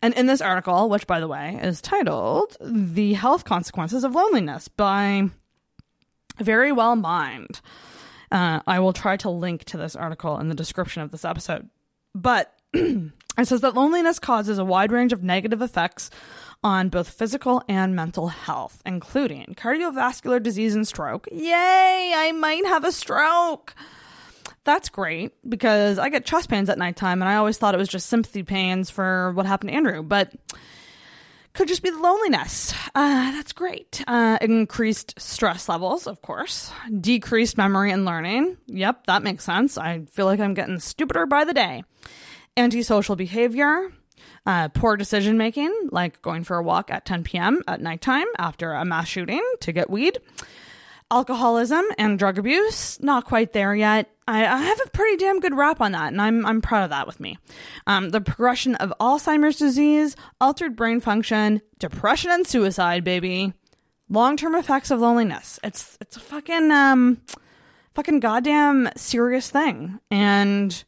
And 0.00 0.14
in 0.14 0.26
this 0.26 0.40
article, 0.40 0.88
which 0.88 1.06
by 1.06 1.20
the 1.20 1.28
way 1.28 1.58
is 1.62 1.80
titled 1.80 2.56
The 2.60 3.14
Health 3.14 3.44
Consequences 3.44 4.04
of 4.04 4.14
Loneliness 4.14 4.68
by 4.68 5.30
Verywell 6.38 7.00
Mind. 7.00 7.60
Uh, 8.32 8.60
I 8.66 8.80
will 8.80 8.94
try 8.94 9.18
to 9.18 9.30
link 9.30 9.64
to 9.64 9.76
this 9.76 9.94
article 9.94 10.38
in 10.38 10.48
the 10.48 10.54
description 10.54 11.02
of 11.02 11.10
this 11.10 11.24
episode. 11.24 11.68
But 12.14 12.52
it 12.72 13.12
says 13.44 13.60
that 13.60 13.74
loneliness 13.74 14.18
causes 14.18 14.58
a 14.58 14.64
wide 14.64 14.90
range 14.90 15.12
of 15.12 15.22
negative 15.22 15.60
effects 15.60 16.08
on 16.64 16.88
both 16.88 17.10
physical 17.10 17.62
and 17.68 17.94
mental 17.94 18.28
health, 18.28 18.80
including 18.86 19.54
cardiovascular 19.58 20.42
disease 20.42 20.74
and 20.74 20.88
stroke. 20.88 21.28
Yay, 21.30 22.12
I 22.16 22.32
might 22.32 22.64
have 22.66 22.84
a 22.84 22.92
stroke. 22.92 23.74
That's 24.64 24.88
great 24.88 25.32
because 25.46 25.98
I 25.98 26.08
get 26.08 26.24
chest 26.24 26.48
pains 26.48 26.70
at 26.70 26.78
nighttime 26.78 27.20
and 27.20 27.28
I 27.28 27.34
always 27.34 27.58
thought 27.58 27.74
it 27.74 27.78
was 27.78 27.88
just 27.88 28.08
sympathy 28.08 28.44
pains 28.44 28.88
for 28.88 29.32
what 29.32 29.44
happened 29.44 29.70
to 29.70 29.76
Andrew, 29.76 30.02
but 30.02 30.32
could 31.54 31.68
just 31.68 31.82
be 31.82 31.90
the 31.90 31.98
loneliness. 31.98 32.72
Uh, 32.94 33.32
that's 33.32 33.52
great. 33.52 34.02
Uh, 34.06 34.38
increased 34.40 35.20
stress 35.20 35.68
levels, 35.68 36.06
of 36.06 36.22
course. 36.22 36.72
Decreased 37.00 37.56
memory 37.58 37.90
and 37.90 38.04
learning. 38.04 38.56
Yep, 38.66 39.06
that 39.06 39.22
makes 39.22 39.44
sense. 39.44 39.76
I 39.76 40.04
feel 40.10 40.26
like 40.26 40.40
I'm 40.40 40.54
getting 40.54 40.80
stupider 40.80 41.26
by 41.26 41.44
the 41.44 41.54
day. 41.54 41.84
Antisocial 42.56 43.16
behavior, 43.16 43.90
uh, 44.46 44.68
poor 44.68 44.96
decision 44.96 45.38
making, 45.38 45.72
like 45.90 46.20
going 46.22 46.44
for 46.44 46.56
a 46.58 46.62
walk 46.62 46.90
at 46.90 47.04
10 47.04 47.24
p.m. 47.24 47.62
at 47.66 47.80
nighttime 47.80 48.26
after 48.38 48.72
a 48.72 48.84
mass 48.84 49.08
shooting 49.08 49.42
to 49.60 49.72
get 49.72 49.90
weed. 49.90 50.18
Alcoholism 51.12 51.84
and 51.98 52.18
drug 52.18 52.38
abuse, 52.38 53.00
not 53.02 53.26
quite 53.26 53.52
there 53.52 53.74
yet. 53.74 54.10
I, 54.26 54.46
I, 54.46 54.62
have 54.62 54.80
a 54.84 54.90
pretty 54.90 55.18
damn 55.18 55.40
good 55.40 55.54
rap 55.54 55.80
on 55.80 55.92
that, 55.92 56.12
and 56.12 56.22
I'm 56.22 56.46
I'm 56.46 56.62
proud 56.62 56.84
of 56.84 56.90
that 56.90 57.06
with 57.06 57.20
me. 57.20 57.38
Um, 57.86 58.10
the 58.10 58.20
progression 58.20 58.76
of 58.76 58.92
Alzheimer's 58.98 59.56
disease, 59.56 60.16
altered 60.40 60.74
brain 60.74 61.00
function, 61.00 61.60
depression, 61.78 62.30
and 62.30 62.46
suicide, 62.46 63.04
baby. 63.04 63.52
Long 64.08 64.36
term 64.36 64.54
effects 64.54 64.90
of 64.90 65.00
loneliness. 65.00 65.60
It's 65.62 65.98
it's 66.00 66.16
a 66.16 66.20
fucking 66.20 66.70
um, 66.70 67.20
fucking 67.94 68.20
goddamn 68.20 68.90
serious 68.96 69.50
thing, 69.50 70.00
and 70.10 70.82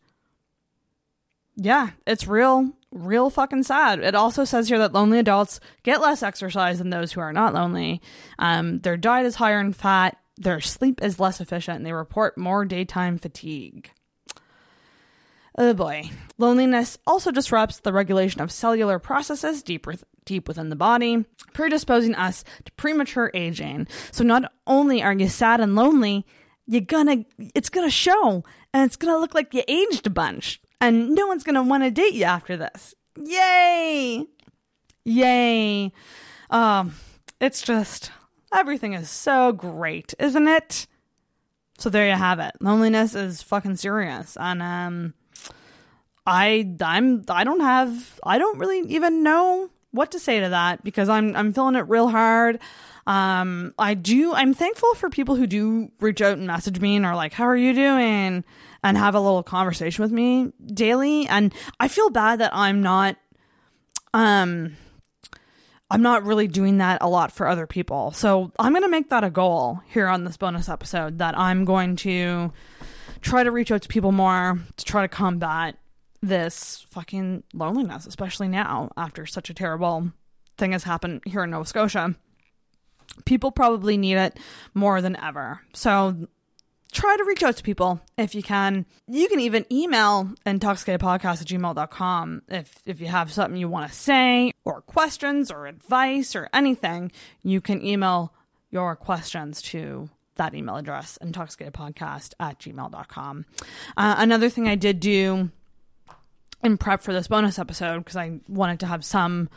yeah, 1.56 1.90
it's 2.06 2.26
real, 2.26 2.72
real 2.94 3.28
fucking 3.28 3.64
sad. 3.64 4.00
It 4.00 4.14
also 4.14 4.44
says 4.44 4.68
here 4.68 4.78
that 4.78 4.92
lonely 4.92 5.18
adults 5.18 5.60
get 5.82 6.00
less 6.00 6.22
exercise 6.22 6.78
than 6.78 6.90
those 6.90 7.12
who 7.12 7.20
are 7.20 7.32
not 7.32 7.52
lonely. 7.52 8.00
Um, 8.38 8.78
their 8.80 8.96
diet 8.96 9.26
is 9.26 9.34
higher 9.34 9.60
in 9.60 9.72
fat, 9.72 10.16
their 10.36 10.60
sleep 10.60 11.02
is 11.02 11.20
less 11.20 11.40
efficient, 11.40 11.78
and 11.78 11.86
they 11.86 11.92
report 11.92 12.38
more 12.38 12.64
daytime 12.64 13.18
fatigue. 13.18 13.90
Oh 15.56 15.74
boy. 15.74 16.10
Loneliness 16.38 16.98
also 17.06 17.30
disrupts 17.30 17.78
the 17.78 17.92
regulation 17.92 18.40
of 18.40 18.50
cellular 18.50 18.98
processes 18.98 19.62
deep, 19.62 19.86
deep 20.24 20.48
within 20.48 20.68
the 20.68 20.76
body, 20.76 21.24
predisposing 21.52 22.14
us 22.16 22.44
to 22.64 22.72
premature 22.72 23.30
aging. 23.34 23.86
So 24.10 24.24
not 24.24 24.52
only 24.66 25.02
are 25.02 25.12
you 25.12 25.28
sad 25.28 25.60
and 25.60 25.76
lonely, 25.76 26.26
you're 26.66 26.80
gonna 26.80 27.24
it's 27.54 27.68
gonna 27.68 27.90
show 27.90 28.42
and 28.72 28.84
it's 28.84 28.96
gonna 28.96 29.18
look 29.18 29.34
like 29.34 29.54
you 29.54 29.62
aged 29.68 30.06
a 30.06 30.10
bunch 30.10 30.60
and 30.88 31.10
no 31.10 31.26
one's 31.26 31.44
going 31.44 31.54
to 31.54 31.62
want 31.62 31.82
to 31.82 31.90
date 31.90 32.14
you 32.14 32.24
after 32.24 32.56
this. 32.56 32.94
Yay! 33.22 34.26
Yay. 35.04 35.92
Um, 36.50 36.94
it's 37.40 37.62
just 37.62 38.10
everything 38.52 38.94
is 38.94 39.10
so 39.10 39.52
great, 39.52 40.14
isn't 40.18 40.48
it? 40.48 40.86
So 41.78 41.90
there 41.90 42.06
you 42.06 42.14
have 42.14 42.38
it. 42.38 42.52
Loneliness 42.60 43.14
is 43.14 43.42
fucking 43.42 43.76
serious. 43.76 44.36
And 44.38 44.62
um 44.62 45.14
I 46.26 46.74
I'm 46.80 47.24
I 47.28 47.44
don't 47.44 47.60
have 47.60 48.20
I 48.24 48.38
don't 48.38 48.58
really 48.58 48.80
even 48.90 49.22
know 49.22 49.70
what 49.90 50.12
to 50.12 50.18
say 50.18 50.40
to 50.40 50.48
that 50.50 50.84
because 50.84 51.08
I'm 51.08 51.34
I'm 51.36 51.52
feeling 51.52 51.74
it 51.74 51.88
real 51.88 52.08
hard. 52.08 52.60
Um 53.06 53.74
I 53.78 53.94
do 53.94 54.32
I'm 54.32 54.54
thankful 54.54 54.94
for 54.94 55.10
people 55.10 55.34
who 55.34 55.46
do 55.46 55.90
reach 56.00 56.22
out 56.22 56.38
and 56.38 56.46
message 56.46 56.80
me 56.80 56.96
and 56.96 57.04
are 57.04 57.16
like, 57.16 57.32
How 57.32 57.44
are 57.44 57.56
you 57.56 57.74
doing? 57.74 58.44
And 58.84 58.98
have 58.98 59.14
a 59.14 59.20
little 59.20 59.42
conversation 59.42 60.02
with 60.02 60.12
me 60.12 60.52
daily. 60.72 61.26
And 61.26 61.54
I 61.80 61.88
feel 61.88 62.10
bad 62.10 62.40
that 62.40 62.54
I'm 62.54 62.82
not, 62.82 63.16
um, 64.12 64.76
I'm 65.90 66.02
not 66.02 66.24
really 66.24 66.46
doing 66.46 66.78
that 66.78 66.98
a 67.00 67.08
lot 67.08 67.32
for 67.32 67.48
other 67.48 67.66
people. 67.66 68.12
So 68.12 68.52
I'm 68.58 68.72
going 68.72 68.82
to 68.84 68.90
make 68.90 69.08
that 69.08 69.24
a 69.24 69.30
goal 69.30 69.80
here 69.88 70.06
on 70.06 70.24
this 70.24 70.36
bonus 70.36 70.68
episode 70.68 71.18
that 71.18 71.36
I'm 71.36 71.64
going 71.64 71.96
to 71.96 72.52
try 73.22 73.42
to 73.42 73.50
reach 73.50 73.72
out 73.72 73.80
to 73.82 73.88
people 73.88 74.12
more 74.12 74.60
to 74.76 74.84
try 74.84 75.00
to 75.00 75.08
combat 75.08 75.78
this 76.20 76.86
fucking 76.90 77.42
loneliness, 77.54 78.06
especially 78.06 78.48
now 78.48 78.90
after 78.98 79.24
such 79.24 79.48
a 79.48 79.54
terrible 79.54 80.12
thing 80.58 80.72
has 80.72 80.84
happened 80.84 81.22
here 81.24 81.44
in 81.44 81.50
Nova 81.50 81.64
Scotia. 81.66 82.14
People 83.24 83.50
probably 83.50 83.96
need 83.96 84.16
it 84.16 84.38
more 84.74 85.00
than 85.00 85.16
ever. 85.16 85.62
So 85.72 86.28
try 86.94 87.16
to 87.16 87.24
reach 87.24 87.42
out 87.42 87.56
to 87.56 87.62
people 87.62 88.00
if 88.16 88.34
you 88.34 88.42
can. 88.42 88.86
You 89.08 89.28
can 89.28 89.40
even 89.40 89.66
email 89.70 90.30
intoxicatedpodcast 90.46 91.42
at 91.42 91.46
gmail.com 91.46 92.42
if, 92.48 92.80
if 92.86 93.00
you 93.00 93.08
have 93.08 93.32
something 93.32 93.60
you 93.60 93.68
want 93.68 93.90
to 93.90 93.94
say 93.94 94.52
or 94.64 94.80
questions 94.80 95.50
or 95.50 95.66
advice 95.66 96.34
or 96.34 96.48
anything. 96.54 97.12
You 97.42 97.60
can 97.60 97.84
email 97.84 98.32
your 98.70 98.96
questions 98.96 99.60
to 99.62 100.08
that 100.36 100.54
email 100.54 100.76
address, 100.76 101.18
intoxicatedpodcast 101.22 102.34
at 102.40 102.58
gmail.com. 102.58 103.44
Uh, 103.96 104.14
another 104.18 104.48
thing 104.48 104.68
I 104.68 104.74
did 104.74 105.00
do 105.00 105.50
in 106.62 106.78
prep 106.78 107.02
for 107.02 107.12
this 107.12 107.28
bonus 107.28 107.58
episode, 107.58 107.98
because 107.98 108.16
I 108.16 108.40
wanted 108.48 108.80
to 108.80 108.86
have 108.86 109.04
some 109.04 109.48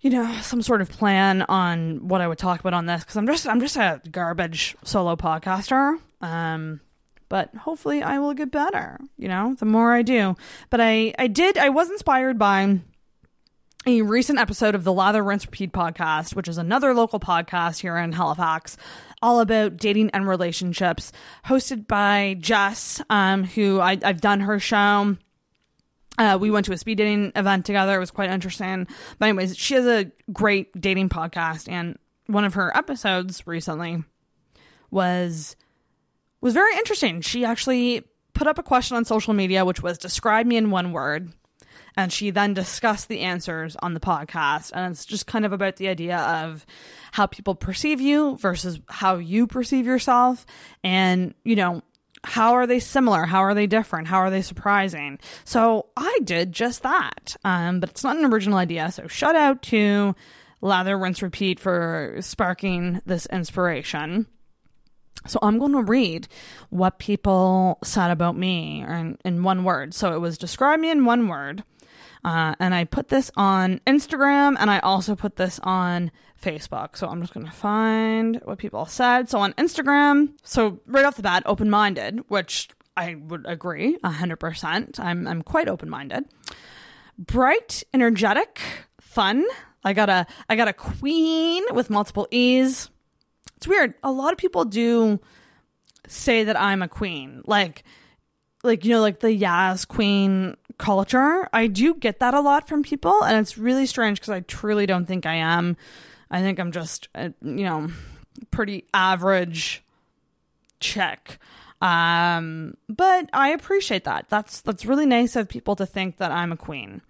you 0.00 0.10
know 0.10 0.32
some 0.40 0.62
sort 0.62 0.80
of 0.80 0.90
plan 0.90 1.42
on 1.42 2.06
what 2.06 2.20
I 2.20 2.28
would 2.28 2.38
talk 2.38 2.60
about 2.60 2.74
on 2.74 2.86
this 2.86 3.02
because 3.02 3.16
I'm 3.16 3.26
just 3.26 3.48
I'm 3.48 3.60
just 3.60 3.76
a 3.76 4.00
garbage 4.10 4.76
solo 4.84 5.16
podcaster. 5.16 5.98
Um, 6.20 6.80
but 7.28 7.54
hopefully 7.54 8.02
I 8.02 8.18
will 8.18 8.34
get 8.34 8.50
better. 8.50 8.98
You 9.16 9.28
know, 9.28 9.54
the 9.58 9.66
more 9.66 9.92
I 9.92 10.02
do. 10.02 10.36
But 10.70 10.80
I 10.80 11.14
I 11.18 11.26
did 11.26 11.58
I 11.58 11.70
was 11.70 11.90
inspired 11.90 12.38
by 12.38 12.80
a 13.86 14.02
recent 14.02 14.38
episode 14.38 14.74
of 14.74 14.82
the 14.82 14.92
Lather 14.92 15.22
Rinse 15.22 15.46
Repeat 15.46 15.72
podcast, 15.72 16.34
which 16.34 16.48
is 16.48 16.58
another 16.58 16.92
local 16.92 17.20
podcast 17.20 17.80
here 17.80 17.96
in 17.96 18.12
Halifax, 18.12 18.76
all 19.22 19.40
about 19.40 19.76
dating 19.76 20.10
and 20.10 20.26
relationships, 20.26 21.12
hosted 21.44 21.86
by 21.86 22.36
Jess, 22.40 23.00
um, 23.10 23.44
who 23.44 23.80
I, 23.80 23.96
I've 24.02 24.20
done 24.20 24.40
her 24.40 24.58
show. 24.58 25.16
Uh, 26.18 26.38
we 26.40 26.50
went 26.50 26.66
to 26.66 26.72
a 26.72 26.78
speed 26.78 26.98
dating 26.98 27.30
event 27.36 27.64
together. 27.64 27.94
It 27.94 28.00
was 28.00 28.10
quite 28.10 28.30
interesting. 28.30 28.88
But 29.18 29.28
anyways, 29.28 29.56
she 29.56 29.74
has 29.74 29.86
a 29.86 30.10
great 30.32 30.80
dating 30.80 31.10
podcast, 31.10 31.68
and 31.70 31.96
one 32.26 32.44
of 32.44 32.54
her 32.54 32.76
episodes 32.76 33.46
recently 33.46 34.02
was 34.90 35.54
was 36.46 36.54
very 36.54 36.76
interesting. 36.76 37.22
She 37.22 37.44
actually 37.44 38.04
put 38.32 38.46
up 38.46 38.56
a 38.56 38.62
question 38.62 38.96
on 38.96 39.04
social 39.04 39.34
media, 39.34 39.64
which 39.64 39.82
was 39.82 39.98
describe 39.98 40.46
me 40.46 40.56
in 40.56 40.70
one 40.70 40.92
word. 40.92 41.32
And 41.96 42.12
she 42.12 42.30
then 42.30 42.54
discussed 42.54 43.08
the 43.08 43.20
answers 43.20 43.74
on 43.82 43.94
the 43.94 44.00
podcast. 44.00 44.70
And 44.72 44.92
it's 44.92 45.04
just 45.04 45.26
kind 45.26 45.44
of 45.44 45.52
about 45.52 45.76
the 45.76 45.88
idea 45.88 46.18
of 46.18 46.64
how 47.10 47.26
people 47.26 47.54
perceive 47.54 48.00
you 48.00 48.36
versus 48.36 48.78
how 48.88 49.16
you 49.16 49.46
perceive 49.46 49.86
yourself. 49.86 50.46
And, 50.84 51.34
you 51.42 51.56
know, 51.56 51.82
how 52.22 52.52
are 52.52 52.66
they 52.66 52.78
similar? 52.78 53.24
How 53.24 53.40
are 53.40 53.54
they 53.54 53.66
different? 53.66 54.06
How 54.06 54.18
are 54.18 54.30
they 54.30 54.42
surprising? 54.42 55.18
So 55.44 55.86
I 55.96 56.20
did 56.22 56.52
just 56.52 56.82
that. 56.84 57.36
Um, 57.44 57.80
but 57.80 57.90
it's 57.90 58.04
not 58.04 58.18
an 58.18 58.26
original 58.26 58.58
idea. 58.58 58.92
So 58.92 59.08
shout 59.08 59.34
out 59.34 59.62
to 59.62 60.14
Lather, 60.60 60.96
Rinse, 60.96 61.22
Repeat 61.22 61.58
for 61.58 62.18
sparking 62.20 63.00
this 63.04 63.26
inspiration. 63.26 64.26
So 65.26 65.38
I'm 65.42 65.58
going 65.58 65.72
to 65.72 65.82
read 65.82 66.28
what 66.70 66.98
people 66.98 67.78
said 67.82 68.10
about 68.10 68.36
me 68.36 68.82
in, 68.82 69.18
in 69.24 69.42
one 69.42 69.64
word. 69.64 69.94
So 69.94 70.14
it 70.14 70.18
was 70.18 70.38
describe 70.38 70.80
me 70.80 70.90
in 70.90 71.04
one 71.04 71.28
word. 71.28 71.64
Uh, 72.24 72.56
and 72.58 72.74
I 72.74 72.84
put 72.84 73.08
this 73.08 73.30
on 73.36 73.80
Instagram 73.86 74.56
and 74.58 74.68
I 74.68 74.80
also 74.80 75.14
put 75.14 75.36
this 75.36 75.60
on 75.62 76.10
Facebook. 76.42 76.96
So 76.96 77.06
I'm 77.06 77.20
just 77.20 77.32
going 77.32 77.46
to 77.46 77.52
find 77.52 78.40
what 78.44 78.58
people 78.58 78.84
said. 78.86 79.28
So 79.28 79.38
on 79.38 79.52
Instagram, 79.54 80.30
so 80.42 80.80
right 80.86 81.04
off 81.04 81.16
the 81.16 81.22
bat, 81.22 81.44
open 81.46 81.70
minded, 81.70 82.24
which 82.28 82.68
I 82.96 83.14
would 83.14 83.46
agree 83.46 83.96
100%. 83.98 84.98
I'm, 84.98 85.28
I'm 85.28 85.42
quite 85.42 85.68
open 85.68 85.88
minded. 85.88 86.24
Bright, 87.16 87.84
energetic, 87.94 88.60
fun. 89.00 89.46
I 89.84 89.92
got 89.92 90.08
a 90.08 90.26
I 90.48 90.56
got 90.56 90.66
a 90.66 90.72
queen 90.72 91.62
with 91.72 91.90
multiple 91.90 92.26
E's. 92.32 92.90
It's 93.56 93.68
weird. 93.68 93.94
A 94.02 94.10
lot 94.10 94.32
of 94.32 94.38
people 94.38 94.64
do 94.64 95.20
say 96.08 96.44
that 96.44 96.58
I'm 96.58 96.82
a 96.82 96.88
queen. 96.88 97.42
Like 97.46 97.84
like 98.62 98.84
you 98.84 98.92
know 98.92 99.00
like 99.00 99.20
the 99.20 99.28
Yaz 99.28 99.86
queen 99.86 100.56
culture. 100.78 101.48
I 101.52 101.66
do 101.66 101.94
get 101.94 102.20
that 102.20 102.34
a 102.34 102.40
lot 102.40 102.68
from 102.68 102.82
people, 102.82 103.22
and 103.24 103.38
it's 103.38 103.56
really 103.56 103.86
strange 103.86 104.20
because 104.20 104.30
I 104.30 104.40
truly 104.40 104.86
don't 104.86 105.06
think 105.06 105.26
I 105.26 105.36
am. 105.36 105.76
I 106.30 106.40
think 106.40 106.58
I'm 106.58 106.72
just, 106.72 107.08
a, 107.14 107.32
you 107.40 107.64
know, 107.64 107.88
pretty 108.50 108.84
average 108.92 109.84
check. 110.80 111.38
Um, 111.80 112.76
but 112.88 113.30
I 113.32 113.50
appreciate 113.50 114.04
that. 114.04 114.26
That's 114.28 114.60
that's 114.62 114.86
really 114.86 115.06
nice 115.06 115.36
of 115.36 115.48
people 115.48 115.76
to 115.76 115.86
think 115.86 116.16
that 116.16 116.32
I'm 116.32 116.52
a 116.52 116.56
queen. 116.56 117.02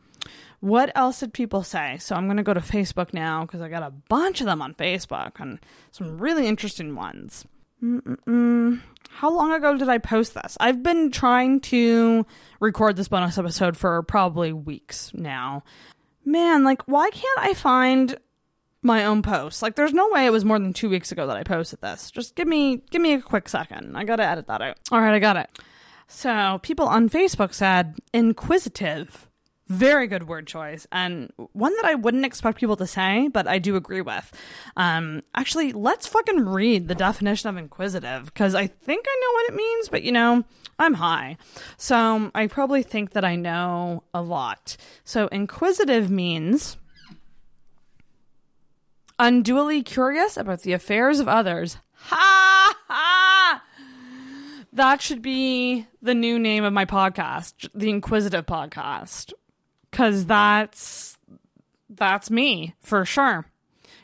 What 0.61 0.91
else 0.95 1.21
did 1.21 1.33
people 1.33 1.63
say? 1.63 1.99
So 1.99 2.17
I'm 2.17 2.27
going 2.27 2.39
to 2.39 2.43
go 2.43 2.55
to 2.55 2.61
Facebook 2.61 3.13
now 3.13 3.43
because 3.43 3.61
I 3.61 3.69
got 3.69 3.83
a 3.83 3.93
bunch 4.09 4.41
of 4.41 4.47
them 4.47 4.63
on 4.63 4.75
Facebook 4.75 5.33
and 5.39 5.59
some 5.91 6.19
really 6.19 6.47
interesting 6.47 6.95
ones. 6.95 7.45
Mm-mm-mm. 7.83 8.81
How 9.11 9.31
long 9.31 9.53
ago 9.53 9.77
did 9.77 9.89
I 9.89 9.99
post 9.99 10.35
this? 10.35 10.57
I've 10.61 10.83
been 10.83 11.11
trying 11.11 11.61
to 11.61 12.27
record 12.61 12.97
this 12.97 13.09
bonus 13.09 13.39
episode 13.39 13.77
for 13.77 14.03
probably 14.03 14.53
weeks 14.53 15.13
now. 15.15 15.63
Man, 16.25 16.65
like, 16.65 16.83
why 16.87 17.11
can't 17.11 17.39
I 17.39 17.55
find 17.55 18.19
my 18.83 19.05
own 19.05 19.23
post? 19.23 19.63
Like, 19.63 19.77
there's 19.77 19.93
no 19.93 20.09
way 20.11 20.27
it 20.27 20.33
was 20.33 20.45
more 20.45 20.59
than 20.59 20.73
two 20.73 20.89
weeks 20.89 21.13
ago 21.13 21.27
that 21.27 21.37
I 21.37 21.45
posted 21.45 21.81
this. 21.81 22.11
Just 22.11 22.35
give 22.35 22.49
me, 22.49 22.83
give 22.91 23.01
me 23.01 23.15
a 23.15 23.21
quick 23.21 23.49
second. 23.49 23.97
I 23.97 24.05
gotta 24.05 24.25
edit 24.25 24.47
that 24.49 24.63
out. 24.63 24.79
All 24.91 25.01
right, 25.01 25.15
I 25.15 25.19
got 25.19 25.37
it. 25.37 25.51
So, 26.09 26.59
people 26.63 26.87
on 26.87 27.09
Facebook 27.09 27.55
said 27.55 27.97
inquisitive. 28.13 29.26
Very 29.69 30.07
good 30.07 30.29
word 30.29 30.47
choice, 30.47 30.87
and 30.93 31.33
one 31.53 31.75
that 31.75 31.85
I 31.85 31.97
wouldn't 31.97 32.25
expect 32.25 32.59
people 32.59 32.77
to 32.77 32.87
say, 32.87 33.29
but 33.29 33.49
I 33.49 33.59
do 33.59 33.75
agree 33.75 34.01
with. 34.01 34.33
Um, 34.77 35.23
actually, 35.35 35.73
let's 35.73 36.07
fucking 36.07 36.45
read 36.45 36.87
the 36.87 36.95
definition 36.95 37.49
of 37.49 37.57
inquisitive 37.57 38.27
because 38.27 38.55
I 38.55 38.69
think 38.69 39.05
I 39.09 39.21
know 39.21 39.33
what 39.33 39.49
it 39.51 39.57
means, 39.57 39.89
but 39.89 40.05
you 40.05 40.13
know, 40.13 40.45
I'm 40.79 40.95
high, 40.95 41.37
so 41.77 42.31
I 42.33 42.47
probably 42.47 42.85
think 42.85 43.11
that 43.13 43.25
I 43.25 43.35
know 43.35 44.05
a 44.15 44.23
lot. 44.23 44.77
So, 45.05 45.27
inquisitive 45.29 46.11
means 46.11 46.77
unduly 49.19 49.83
curious 49.83 50.37
about 50.37 50.63
the 50.63 50.75
affairs 50.75 51.19
of 51.19 51.27
others, 51.27 51.79
Ha 51.99 52.77
ha! 52.89 53.63
That 54.73 55.01
should 55.01 55.23
be 55.23 55.87
the 56.03 56.15
new 56.15 56.39
name 56.39 56.63
of 56.65 56.73
my 56.73 56.85
podcast, 56.85 57.69
the 57.75 57.89
Inquisitive 57.89 58.47
Podcast, 58.47 59.33
because 59.97 60.27
that's 60.27 61.17
that's 61.89 62.31
me 62.31 62.75
for 62.81 63.07
sure. 63.07 63.47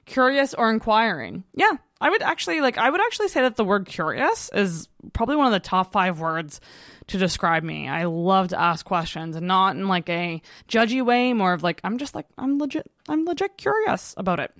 Curious 0.06 0.54
or 0.54 0.70
inquiring. 0.70 1.44
Yeah, 1.54 1.72
I 2.00 2.08
would 2.08 2.22
actually 2.22 2.62
like. 2.62 2.78
I 2.78 2.88
would 2.88 3.00
actually 3.02 3.28
say 3.28 3.42
that 3.42 3.56
the 3.56 3.64
word 3.64 3.86
curious 3.86 4.50
is 4.54 4.88
probably 5.12 5.36
one 5.36 5.46
of 5.46 5.52
the 5.52 5.60
top 5.60 5.92
five 5.92 6.18
words 6.18 6.62
to 7.08 7.18
describe 7.18 7.62
me. 7.62 7.88
I 7.88 8.04
love 8.04 8.48
to 8.48 8.60
ask 8.60 8.86
questions, 8.86 9.36
and 9.36 9.46
not 9.46 9.76
in 9.76 9.86
like 9.86 10.08
a 10.08 10.40
judgy 10.66 11.04
way. 11.04 11.34
More 11.34 11.52
of 11.52 11.62
like 11.62 11.82
I'm 11.84 11.98
just 11.98 12.14
like 12.14 12.26
I'm 12.38 12.58
legit. 12.58 12.90
I'm 13.06 13.26
legit 13.26 13.58
curious 13.58 14.14
about 14.16 14.40
it. 14.40 14.50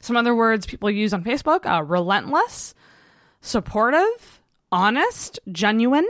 Some 0.00 0.16
other 0.16 0.34
words 0.34 0.64
people 0.64 0.90
use 0.90 1.12
on 1.12 1.22
Facebook: 1.22 1.66
uh, 1.66 1.82
relentless, 1.82 2.74
supportive, 3.42 4.40
honest, 4.72 5.38
genuine. 5.52 6.08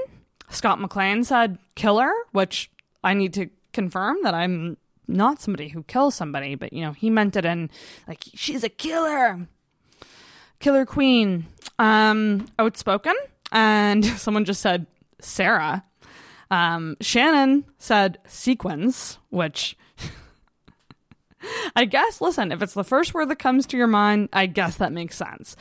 Scott 0.50 0.80
McLean 0.80 1.24
said 1.24 1.58
killer, 1.74 2.10
which 2.30 2.70
I 3.02 3.14
need 3.14 3.34
to 3.34 3.50
confirm 3.78 4.16
that 4.24 4.34
I'm 4.34 4.76
not 5.06 5.40
somebody 5.40 5.68
who 5.68 5.84
kills 5.84 6.16
somebody, 6.16 6.56
but 6.56 6.72
you 6.72 6.82
know, 6.82 6.90
he 6.90 7.10
meant 7.10 7.36
it 7.36 7.44
in 7.44 7.70
like 8.08 8.24
she's 8.34 8.64
a 8.64 8.68
killer. 8.68 9.46
Killer 10.58 10.84
Queen. 10.84 11.46
Um 11.78 12.48
outspoken. 12.58 13.14
And 13.52 14.04
someone 14.24 14.44
just 14.44 14.60
said 14.60 14.88
Sarah. 15.20 15.84
Um 16.50 16.96
Shannon 17.00 17.66
said 17.78 18.18
sequins, 18.26 19.18
which 19.30 19.76
I 21.76 21.84
guess 21.84 22.20
listen, 22.20 22.50
if 22.50 22.60
it's 22.60 22.74
the 22.74 22.82
first 22.82 23.14
word 23.14 23.28
that 23.28 23.38
comes 23.38 23.64
to 23.68 23.76
your 23.76 23.86
mind, 23.86 24.28
I 24.32 24.46
guess 24.46 24.74
that 24.78 24.90
makes 24.90 25.16
sense. 25.16 25.54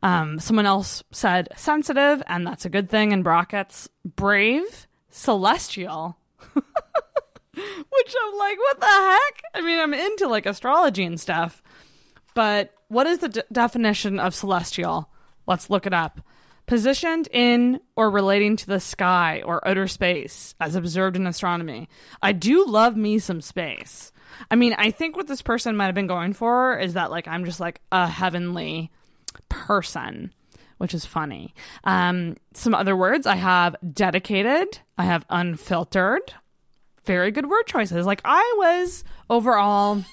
Um, 0.00 0.38
someone 0.38 0.64
else 0.64 1.02
said 1.10 1.48
sensitive, 1.56 2.22
and 2.28 2.46
that's 2.46 2.64
a 2.64 2.70
good 2.70 2.88
thing 2.88 3.10
in 3.10 3.24
brackets. 3.24 3.88
Brave, 4.04 4.86
celestial, 5.10 6.16
which 7.90 8.14
I'm 8.24 8.38
like, 8.38 8.58
what 8.58 8.80
the 8.80 8.86
heck? 8.86 9.42
I 9.54 9.60
mean, 9.62 9.78
I'm 9.78 9.94
into 9.94 10.28
like 10.28 10.46
astrology 10.46 11.04
and 11.04 11.20
stuff, 11.20 11.62
but 12.34 12.72
what 12.88 13.06
is 13.06 13.18
the 13.18 13.44
definition 13.52 14.18
of 14.18 14.34
celestial? 14.34 15.10
Let's 15.46 15.70
look 15.70 15.86
it 15.86 15.94
up. 15.94 16.20
Positioned 16.66 17.28
in 17.32 17.80
or 17.96 18.10
relating 18.10 18.56
to 18.56 18.66
the 18.66 18.80
sky 18.80 19.42
or 19.44 19.66
outer 19.66 19.88
space, 19.88 20.54
as 20.60 20.74
observed 20.74 21.16
in 21.16 21.26
astronomy. 21.26 21.88
I 22.22 22.32
do 22.32 22.66
love 22.66 22.94
me 22.94 23.18
some 23.18 23.40
space. 23.40 24.12
I 24.50 24.56
mean, 24.56 24.74
I 24.76 24.90
think 24.90 25.16
what 25.16 25.26
this 25.26 25.40
person 25.40 25.76
might 25.76 25.86
have 25.86 25.94
been 25.94 26.06
going 26.06 26.34
for 26.34 26.78
is 26.78 26.92
that, 26.94 27.10
like, 27.10 27.26
I'm 27.26 27.46
just 27.46 27.60
like 27.60 27.80
a 27.90 28.06
heavenly 28.06 28.90
person, 29.48 30.32
which 30.76 30.92
is 30.92 31.06
funny. 31.06 31.54
Um, 31.84 32.36
some 32.52 32.74
other 32.74 32.94
words 32.94 33.26
I 33.26 33.36
have 33.36 33.74
dedicated, 33.94 34.78
I 34.98 35.04
have 35.04 35.24
unfiltered. 35.30 36.34
Very 37.08 37.30
good 37.30 37.48
word 37.48 37.66
choices. 37.66 38.04
Like, 38.04 38.20
I 38.22 38.54
was 38.58 39.02
overall 39.30 40.04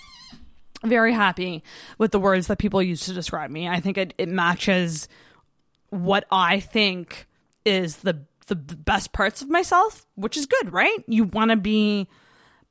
very 0.82 1.12
happy 1.12 1.62
with 1.98 2.12
the 2.12 2.20
words 2.20 2.48
that 2.48 2.58
people 2.58 2.82
use 2.82 3.06
to 3.06 3.14
describe 3.14 3.52
me. 3.52 3.68
I 3.68 3.82
think 3.82 3.98
it, 3.98 4.14
it 4.18 4.30
matches 4.30 5.10
what 5.90 6.26
I 6.32 6.62
think 6.62 7.28
is 7.66 7.98
the 7.98 8.22
the 8.48 8.56
best 8.56 9.12
parts 9.12 9.42
of 9.42 9.50
myself, 9.50 10.06
which 10.16 10.38
is 10.38 10.46
good, 10.46 10.72
right? 10.72 11.04
You 11.08 11.26
want 11.26 11.52
to 11.52 11.58
be 11.58 12.08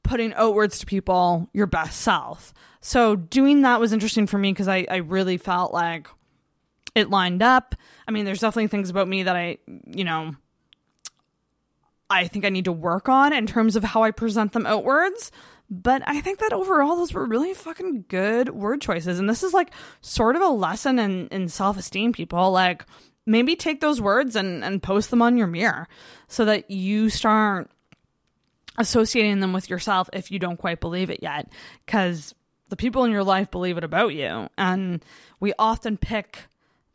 putting 0.05 0.33
outwards 0.35 0.79
to 0.79 0.87
people 0.87 1.51
your 1.53 1.67
best 1.67 2.01
self. 2.01 2.55
So 2.81 3.17
doing 3.17 3.63
that 3.63 3.81
was 3.81 3.93
interesting 3.93 4.27
for 4.27 4.39
me 4.39 4.53
because 4.53 4.69
I, 4.69 4.87
I 4.89 4.97
really 4.97 5.37
felt 5.37 5.75
like 5.75 6.09
it 6.95 7.11
lined 7.11 7.43
up. 7.43 7.75
I 8.09 8.13
mean, 8.13 8.25
there's 8.25 8.41
definitely 8.41 8.69
things 8.69 8.89
about 8.89 9.09
me 9.09 9.25
that 9.25 9.37
I, 9.37 9.59
you 9.87 10.05
know, 10.05 10.37
I 12.15 12.29
think 12.29 12.45
I 12.45 12.49
need 12.49 12.67
to 12.67 12.73
work 12.73 13.09
on 13.09 13.33
in 13.33 13.47
terms 13.47 13.77
of 13.77 13.85
how 13.85 14.03
I 14.03 14.11
present 14.11 14.53
them 14.53 14.67
outwards. 14.67 15.33
But 15.71 16.03
I 16.07 16.21
think 16.21 16.39
that 16.41 16.53
overall, 16.53 16.97
those 16.97 17.13
were 17.13 17.27
really 17.27 17.55
fucking 17.55 18.05
good 18.09 18.51
word 18.51 18.81
choices. 18.81 19.19
And 19.19 19.29
this 19.29 19.43
is 19.43 19.55
like 19.55 19.71
sort 20.01 20.37
of 20.37 20.43
a 20.43 20.49
lesson 20.49 20.99
in, 20.99 21.29
in 21.29 21.49
self 21.49 21.79
esteem, 21.79 22.13
people. 22.13 22.51
Like, 22.51 22.85
maybe 23.27 23.57
take 23.57 23.81
those 23.81 24.01
words 24.01 24.37
and, 24.37 24.63
and 24.63 24.83
post 24.83 25.11
them 25.11 25.23
on 25.23 25.37
your 25.37 25.47
mirror 25.47 25.89
so 26.29 26.45
that 26.45 26.71
you 26.71 27.09
start 27.09 27.71
associating 28.77 29.41
them 29.41 29.53
with 29.53 29.71
yourself 29.71 30.11
if 30.13 30.31
you 30.31 30.39
don't 30.39 30.59
quite 30.59 30.81
believe 30.81 31.11
it 31.11 31.21
yet. 31.23 31.51
Because 31.87 32.35
the 32.69 32.77
people 32.77 33.05
in 33.05 33.11
your 33.11 33.25
life 33.25 33.51
believe 33.51 33.79
it 33.79 33.85
about 33.85 34.15
you. 34.15 34.49
And 34.59 35.03
we 35.41 35.55
often 35.59 35.97
pick 35.97 36.45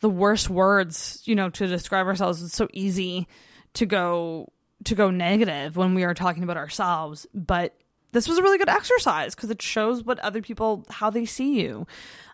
the 0.02 0.10
worst 0.10 0.50
words, 0.50 1.22
you 1.26 1.36
know, 1.36 1.50
to 1.50 1.68
describe 1.68 2.06
ourselves. 2.06 2.44
It's 2.44 2.56
so 2.56 2.68
easy 2.72 3.28
to 3.74 3.86
go 3.86 4.52
to 4.86 4.96
go 4.96 5.10
negative 5.10 5.76
when 5.78 5.94
we 5.94 6.04
are 6.04 6.14
talking 6.14 6.44
about 6.44 6.58
ourselves, 6.58 7.28
but 7.34 7.76
this 8.12 8.28
was 8.28 8.38
a 8.38 8.42
really 8.42 8.58
good 8.58 8.70
exercise 8.70 9.36
because 9.36 9.50
it 9.50 9.62
shows 9.62 10.04
what 10.04 10.20
other 10.20 10.42
people 10.42 10.86
how 10.90 11.10
they 11.10 11.26
see 11.26 11.62
you. 11.62 11.86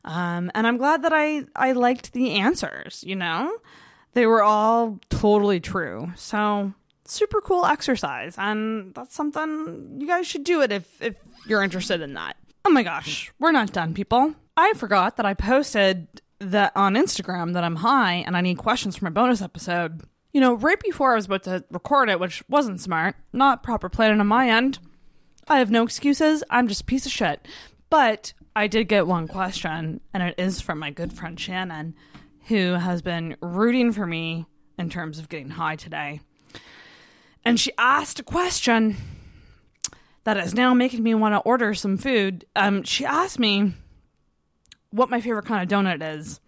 Um, 0.05 0.51
and 0.55 0.65
I'm 0.65 0.77
glad 0.77 1.03
that 1.03 1.13
I 1.13 1.43
I 1.55 1.73
liked 1.73 2.13
the 2.13 2.31
answers. 2.31 3.03
You 3.05 3.15
know, 3.15 3.57
they 4.13 4.25
were 4.25 4.43
all 4.43 4.99
totally 5.09 5.59
true. 5.59 6.11
So 6.15 6.73
super 7.05 7.41
cool 7.41 7.65
exercise, 7.65 8.35
and 8.37 8.93
that's 8.93 9.15
something 9.15 9.97
you 9.99 10.07
guys 10.07 10.27
should 10.27 10.43
do 10.43 10.61
it 10.61 10.71
if 10.71 11.01
if 11.01 11.17
you're 11.47 11.63
interested 11.63 12.01
in 12.01 12.13
that. 12.13 12.37
Oh 12.63 12.69
my 12.71 12.83
gosh, 12.83 13.31
we're 13.39 13.51
not 13.51 13.73
done, 13.73 13.93
people. 13.93 14.33
I 14.57 14.73
forgot 14.73 15.17
that 15.17 15.25
I 15.25 15.33
posted 15.33 16.21
that 16.39 16.71
on 16.75 16.95
Instagram 16.95 17.53
that 17.53 17.63
I'm 17.63 17.77
high 17.77 18.15
and 18.15 18.35
I 18.35 18.41
need 18.41 18.57
questions 18.57 18.95
for 18.95 19.05
my 19.05 19.11
bonus 19.11 19.41
episode. 19.41 20.03
You 20.35 20.41
know, 20.41 20.55
right 20.55 20.77
before 20.81 21.13
I 21.13 21.15
was 21.15 21.27
about 21.27 21.43
to 21.43 21.63
record 21.71 22.09
it, 22.09 22.19
which 22.19 22.43
wasn't 22.49 22.81
smart, 22.81 23.15
not 23.31 23.63
proper 23.63 23.87
planning 23.87 24.19
on 24.19 24.27
my 24.27 24.49
end. 24.49 24.79
I 25.47 25.59
have 25.59 25.71
no 25.71 25.81
excuses. 25.81 26.43
I'm 26.49 26.67
just 26.67 26.81
a 26.81 26.83
piece 26.83 27.05
of 27.05 27.13
shit. 27.13 27.47
But 27.89 28.33
I 28.53 28.67
did 28.67 28.89
get 28.89 29.07
one 29.07 29.29
question, 29.29 30.01
and 30.13 30.21
it 30.21 30.35
is 30.37 30.59
from 30.59 30.77
my 30.77 30.91
good 30.91 31.13
friend 31.13 31.39
Shannon, 31.39 31.95
who 32.47 32.73
has 32.73 33.01
been 33.01 33.37
rooting 33.41 33.93
for 33.93 34.05
me 34.05 34.45
in 34.77 34.89
terms 34.89 35.19
of 35.19 35.29
getting 35.29 35.51
high 35.51 35.77
today. 35.77 36.19
And 37.45 37.57
she 37.57 37.71
asked 37.77 38.19
a 38.19 38.23
question 38.23 38.97
that 40.25 40.35
is 40.35 40.53
now 40.53 40.73
making 40.73 41.01
me 41.01 41.15
want 41.15 41.33
to 41.33 41.39
order 41.39 41.73
some 41.73 41.97
food. 41.97 42.43
Um, 42.57 42.83
she 42.83 43.05
asked 43.05 43.39
me 43.39 43.71
what 44.89 45.09
my 45.09 45.21
favorite 45.21 45.45
kind 45.45 45.63
of 45.63 45.69
donut 45.69 46.17
is. 46.17 46.41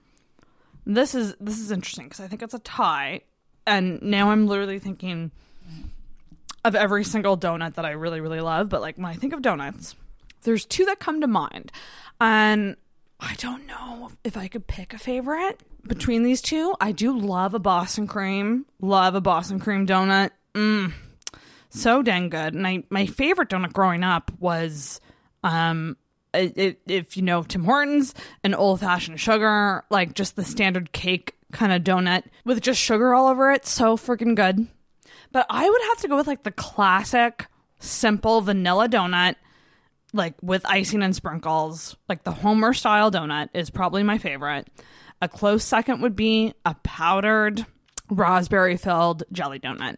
This 0.85 1.15
is 1.15 1.35
this 1.39 1.57
is 1.57 1.71
interesting 1.71 2.07
because 2.07 2.19
I 2.19 2.27
think 2.27 2.41
it's 2.41 2.53
a 2.53 2.59
tie, 2.59 3.21
and 3.67 4.01
now 4.01 4.31
I'm 4.31 4.47
literally 4.47 4.79
thinking 4.79 5.31
of 6.65 6.75
every 6.75 7.03
single 7.03 7.37
donut 7.37 7.75
that 7.75 7.85
I 7.85 7.91
really 7.91 8.21
really 8.21 8.41
love. 8.41 8.69
But 8.69 8.81
like 8.81 8.95
when 8.95 9.05
I 9.05 9.13
think 9.13 9.33
of 9.33 9.41
donuts, 9.41 9.95
there's 10.43 10.65
two 10.65 10.85
that 10.85 10.99
come 10.99 11.21
to 11.21 11.27
mind, 11.27 11.71
and 12.19 12.77
I 13.19 13.35
don't 13.35 13.67
know 13.67 14.11
if 14.23 14.37
I 14.37 14.47
could 14.47 14.65
pick 14.65 14.93
a 14.93 14.97
favorite 14.97 15.59
between 15.85 16.23
these 16.23 16.41
two. 16.41 16.75
I 16.81 16.91
do 16.91 17.17
love 17.17 17.53
a 17.53 17.59
Boston 17.59 18.07
cream, 18.07 18.65
love 18.81 19.13
a 19.15 19.21
Boston 19.21 19.59
cream 19.59 19.85
donut. 19.85 20.31
Mm, 20.53 20.93
so 21.69 22.01
dang 22.01 22.29
good. 22.29 22.53
And 22.53 22.65
I 22.65 22.83
my 22.89 23.05
favorite 23.05 23.49
donut 23.49 23.73
growing 23.73 24.03
up 24.03 24.31
was 24.39 25.01
um 25.43 25.97
it, 26.33 26.57
it, 26.57 26.81
if 26.87 27.17
you 27.17 27.23
know 27.23 27.43
Tim 27.43 27.63
Hortons, 27.63 28.13
an 28.43 28.53
old 28.53 28.79
fashioned 28.79 29.19
sugar, 29.19 29.83
like 29.89 30.13
just 30.13 30.35
the 30.35 30.43
standard 30.43 30.91
cake 30.91 31.36
kind 31.57 31.73
of 31.73 31.83
donut 31.83 32.23
with 32.45 32.61
just 32.61 32.79
sugar 32.79 33.13
all 33.13 33.27
over 33.27 33.51
it. 33.51 33.65
So 33.65 33.97
freaking 33.97 34.35
good. 34.35 34.67
But 35.31 35.45
I 35.49 35.69
would 35.69 35.81
have 35.89 35.97
to 35.99 36.07
go 36.07 36.15
with 36.15 36.27
like 36.27 36.43
the 36.43 36.51
classic, 36.51 37.47
simple 37.79 38.41
vanilla 38.41 38.87
donut, 38.87 39.35
like 40.13 40.35
with 40.41 40.65
icing 40.65 41.03
and 41.03 41.15
sprinkles. 41.15 41.97
Like 42.07 42.23
the 42.23 42.31
Homer 42.31 42.73
style 42.73 43.11
donut 43.11 43.49
is 43.53 43.69
probably 43.69 44.03
my 44.03 44.17
favorite. 44.17 44.67
A 45.21 45.27
close 45.27 45.63
second 45.63 46.01
would 46.01 46.15
be 46.15 46.53
a 46.63 46.75
powdered 46.83 47.65
raspberry 48.09 48.77
filled 48.77 49.23
jelly 49.31 49.59
donut. 49.59 49.97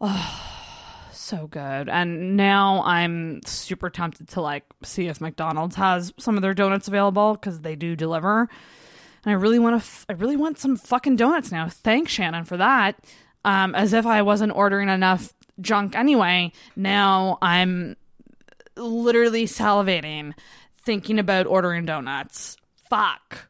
Oh, 0.00 0.48
so 1.12 1.46
good. 1.46 1.88
And 1.88 2.36
now 2.36 2.82
I'm 2.84 3.40
super 3.44 3.90
tempted 3.90 4.28
to 4.30 4.40
like 4.40 4.64
see 4.82 5.06
if 5.06 5.20
McDonald's 5.20 5.76
has 5.76 6.12
some 6.18 6.36
of 6.36 6.42
their 6.42 6.54
donuts 6.54 6.88
available 6.88 7.34
because 7.34 7.60
they 7.60 7.76
do 7.76 7.94
deliver. 7.94 8.48
And 9.24 9.32
I 9.32 9.34
really 9.34 9.58
want 9.58 9.74
to. 9.74 9.84
F- 9.84 10.06
I 10.08 10.14
really 10.14 10.36
want 10.36 10.58
some 10.58 10.76
fucking 10.76 11.16
donuts 11.16 11.52
now. 11.52 11.68
Thanks, 11.68 12.12
Shannon, 12.12 12.44
for 12.44 12.56
that. 12.56 12.96
Um, 13.44 13.74
as 13.74 13.92
if 13.92 14.06
I 14.06 14.22
wasn't 14.22 14.54
ordering 14.54 14.88
enough 14.88 15.32
junk 15.60 15.94
anyway. 15.96 16.52
Now 16.76 17.38
I'm 17.42 17.96
literally 18.76 19.44
salivating 19.46 20.34
thinking 20.78 21.18
about 21.18 21.46
ordering 21.46 21.84
donuts. 21.84 22.56
Fuck. 22.88 23.48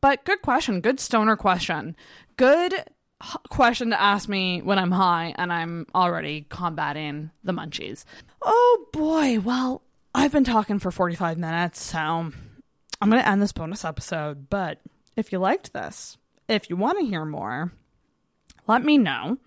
But 0.00 0.24
good 0.24 0.42
question. 0.42 0.80
Good 0.80 1.00
stoner 1.00 1.36
question. 1.36 1.96
Good 2.36 2.74
question 3.48 3.90
to 3.90 4.00
ask 4.00 4.28
me 4.28 4.60
when 4.60 4.78
I'm 4.78 4.90
high 4.90 5.34
and 5.38 5.52
I'm 5.52 5.86
already 5.94 6.46
combating 6.48 7.30
the 7.44 7.52
munchies. 7.52 8.04
Oh 8.42 8.86
boy. 8.92 9.40
Well, 9.40 9.82
I've 10.14 10.32
been 10.32 10.44
talking 10.44 10.78
for 10.78 10.90
45 10.90 11.38
minutes, 11.38 11.82
so 11.82 11.98
I'm 11.98 12.34
going 13.00 13.22
to 13.22 13.28
end 13.28 13.42
this 13.42 13.52
bonus 13.52 13.84
episode, 13.84 14.48
but 14.48 14.80
if 15.16 15.32
you 15.32 15.38
liked 15.38 15.72
this. 15.72 16.18
If 16.48 16.70
you 16.70 16.76
want 16.76 16.98
to 16.98 17.06
hear 17.06 17.24
more, 17.24 17.72
let 18.68 18.84
me 18.84 18.98
know. 18.98 19.38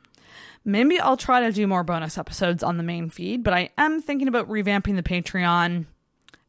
Maybe 0.66 1.00
I'll 1.00 1.18
try 1.18 1.42
to 1.42 1.52
do 1.52 1.68
more 1.68 1.84
bonus 1.84 2.18
episodes 2.18 2.64
on 2.64 2.78
the 2.78 2.84
main 2.84 3.10
feed, 3.10 3.44
but 3.44 3.54
I 3.54 3.70
am 3.78 4.02
thinking 4.02 4.28
about 4.28 4.50
revamping 4.50 4.96
the 4.96 5.04
Patreon. 5.04 5.86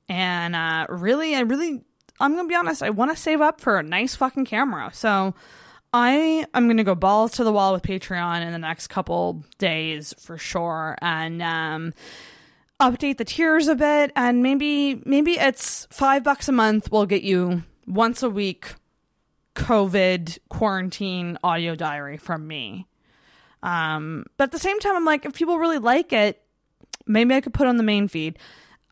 And 0.08 0.56
uh, 0.56 0.86
really, 0.88 1.36
I 1.36 1.40
really, 1.40 1.84
I'm 2.18 2.34
going 2.34 2.44
to 2.44 2.48
be 2.48 2.56
honest, 2.56 2.82
I 2.82 2.90
want 2.90 3.12
to 3.12 3.16
save 3.16 3.40
up 3.40 3.60
for 3.60 3.78
a 3.78 3.82
nice 3.82 4.16
fucking 4.16 4.46
camera. 4.46 4.90
So 4.92 5.34
I 5.92 6.44
am 6.52 6.66
going 6.66 6.78
to 6.78 6.84
go 6.84 6.96
balls 6.96 7.32
to 7.32 7.44
the 7.44 7.52
wall 7.52 7.72
with 7.72 7.82
Patreon 7.82 8.42
in 8.44 8.52
the 8.52 8.58
next 8.58 8.88
couple 8.88 9.44
days 9.58 10.12
for 10.18 10.36
sure. 10.36 10.96
And, 11.00 11.40
um, 11.40 11.94
update 12.80 13.18
the 13.18 13.24
tiers 13.26 13.68
a 13.68 13.74
bit 13.74 14.10
and 14.16 14.42
maybe 14.42 15.02
maybe 15.04 15.32
it's 15.32 15.86
five 15.90 16.24
bucks 16.24 16.48
a 16.48 16.52
month 16.52 16.90
will 16.90 17.04
get 17.04 17.20
you 17.22 17.62
once 17.86 18.22
a 18.22 18.30
week 18.30 18.72
covid 19.54 20.38
quarantine 20.48 21.38
audio 21.42 21.74
diary 21.74 22.16
from 22.16 22.46
me. 22.46 22.86
Um 23.62 24.24
but 24.36 24.44
at 24.44 24.52
the 24.52 24.58
same 24.58 24.80
time 24.80 24.96
i'm 24.96 25.04
like 25.04 25.24
if 25.24 25.34
people 25.34 25.58
really 25.58 25.78
like 25.78 26.12
it 26.12 26.42
maybe 27.06 27.34
i 27.34 27.40
could 27.40 27.54
put 27.54 27.66
on 27.66 27.76
the 27.76 27.82
main 27.82 28.08
feed. 28.08 28.38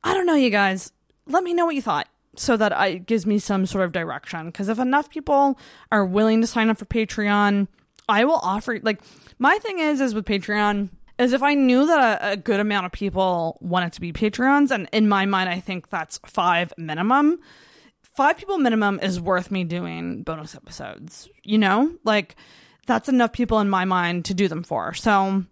I 0.05 0.15
don't 0.15 0.27
know 0.27 0.35
you 0.35 0.51
guys. 0.51 0.93
Let 1.27 1.43
me 1.43 1.55
know 1.55 1.67
what 1.67 1.75
you 1.75 1.83
thought 1.83 2.09
so 2.37 2.57
that 2.57 2.73
I, 2.73 2.89
it 2.89 3.07
gives 3.07 3.27
me 3.27 3.39
some 3.39 3.67
sort 3.67 3.85
of 3.85 3.93
direction. 3.93 4.47
Because 4.47 4.69
if 4.69 4.79
enough 4.79 5.11
people 5.11 5.59
are 5.91 6.05
willing 6.05 6.41
to 6.41 6.47
sign 6.47 6.71
up 6.71 6.79
for 6.79 6.85
patreon 6.85 7.69
i 8.09 8.25
will 8.25 8.41
offer 8.43 8.81
like 8.83 9.01
my 9.39 9.59
thing 9.59 9.81
is 9.81 10.01
is 10.01 10.15
with 10.15 10.25
patreon 10.25 10.89
is 11.19 11.33
if 11.33 11.43
I 11.43 11.55
knew 11.55 11.87
that 11.87 12.23
a, 12.23 12.33
a, 12.33 12.37
good 12.37 12.61
amount 12.61 12.87
of 12.87 12.93
people 12.93 13.59
wanted 13.61 13.93
to 13.95 14.01
be 14.01 14.13
Patreons, 14.13 14.71
and 14.71 14.89
in 14.93 15.09
my 15.09 15.27
mind, 15.27 15.49
I 15.49 15.61
think 15.61 15.91
that's 15.91 16.19
five 16.25 16.73
minimum. 16.77 17.41
Five 18.19 18.37
people 18.37 18.59
minimum 18.59 18.99
is 19.01 19.21
worth 19.21 19.53
me 19.53 19.63
doing 19.63 20.25
bonus 20.25 20.57
episodes. 20.57 21.29
You 21.45 21.57
know, 21.57 21.95
like 22.03 22.35
that's 22.85 23.09
enough 23.09 23.31
people 23.31 23.61
in 23.61 23.71
my 23.71 23.85
mind 23.85 24.25
to 24.25 24.35
do 24.35 24.49
them 24.49 24.65
for. 24.65 24.93
So 24.93 25.45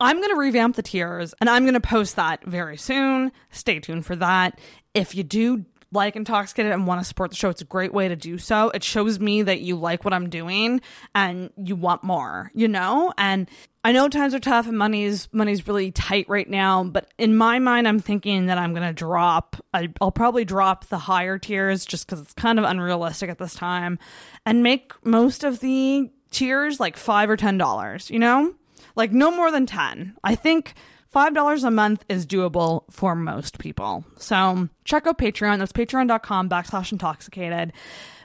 I'm 0.00 0.16
going 0.16 0.30
to 0.30 0.36
revamp 0.36 0.74
the 0.74 0.82
tiers 0.82 1.32
and 1.40 1.48
I'm 1.48 1.62
going 1.62 1.74
to 1.74 1.80
post 1.80 2.16
that 2.16 2.44
very 2.44 2.76
soon. 2.76 3.30
Stay 3.52 3.78
tuned 3.78 4.04
for 4.04 4.16
that. 4.16 4.58
If 4.94 5.14
you 5.14 5.22
do 5.22 5.64
like 5.92 6.16
Intoxicated 6.16 6.72
and 6.72 6.86
want 6.86 7.00
to 7.00 7.04
support 7.04 7.30
the 7.30 7.36
show, 7.36 7.50
it's 7.50 7.60
a 7.62 7.66
great 7.66 7.92
way 7.92 8.08
to 8.08 8.16
do 8.16 8.38
so. 8.38 8.70
It 8.70 8.82
shows 8.82 9.20
me 9.20 9.42
that 9.42 9.60
you 9.60 9.76
like 9.76 10.04
what 10.04 10.14
I'm 10.14 10.30
doing 10.30 10.80
and 11.14 11.50
you 11.56 11.76
want 11.76 12.02
more, 12.02 12.50
you 12.54 12.66
know? 12.66 13.12
And 13.18 13.48
I 13.84 13.92
know 13.92 14.08
times 14.08 14.34
are 14.34 14.40
tough 14.40 14.66
and 14.66 14.78
money's 14.78 15.28
money's 15.32 15.66
really 15.68 15.90
tight 15.90 16.28
right 16.28 16.48
now, 16.48 16.84
but 16.84 17.12
in 17.18 17.36
my 17.36 17.58
mind 17.58 17.86
I'm 17.86 18.00
thinking 18.00 18.46
that 18.46 18.58
I'm 18.58 18.72
going 18.72 18.86
to 18.86 18.92
drop 18.92 19.56
I, 19.74 19.88
I'll 20.00 20.12
probably 20.12 20.44
drop 20.44 20.86
the 20.86 20.98
higher 20.98 21.38
tiers 21.38 21.84
just 21.84 22.08
cuz 22.08 22.20
it's 22.20 22.32
kind 22.34 22.58
of 22.58 22.64
unrealistic 22.64 23.28
at 23.28 23.38
this 23.38 23.54
time 23.54 23.98
and 24.46 24.62
make 24.62 24.92
most 25.04 25.44
of 25.44 25.60
the 25.60 26.10
tiers 26.30 26.80
like 26.80 26.96
5 26.96 27.30
or 27.30 27.36
10 27.36 27.58
dollars, 27.58 28.10
you 28.10 28.18
know? 28.18 28.54
Like 28.96 29.12
no 29.12 29.30
more 29.30 29.50
than 29.50 29.66
10. 29.66 30.16
I 30.24 30.34
think 30.34 30.74
$5 31.14 31.64
a 31.64 31.70
month 31.70 32.04
is 32.08 32.26
doable 32.26 32.84
for 32.90 33.14
most 33.14 33.58
people. 33.58 34.04
So 34.18 34.68
check 34.84 35.06
out 35.06 35.18
Patreon. 35.18 35.58
That's 35.58 35.72
patreon.com 35.72 36.48
backslash 36.48 36.92
intoxicated. 36.92 37.72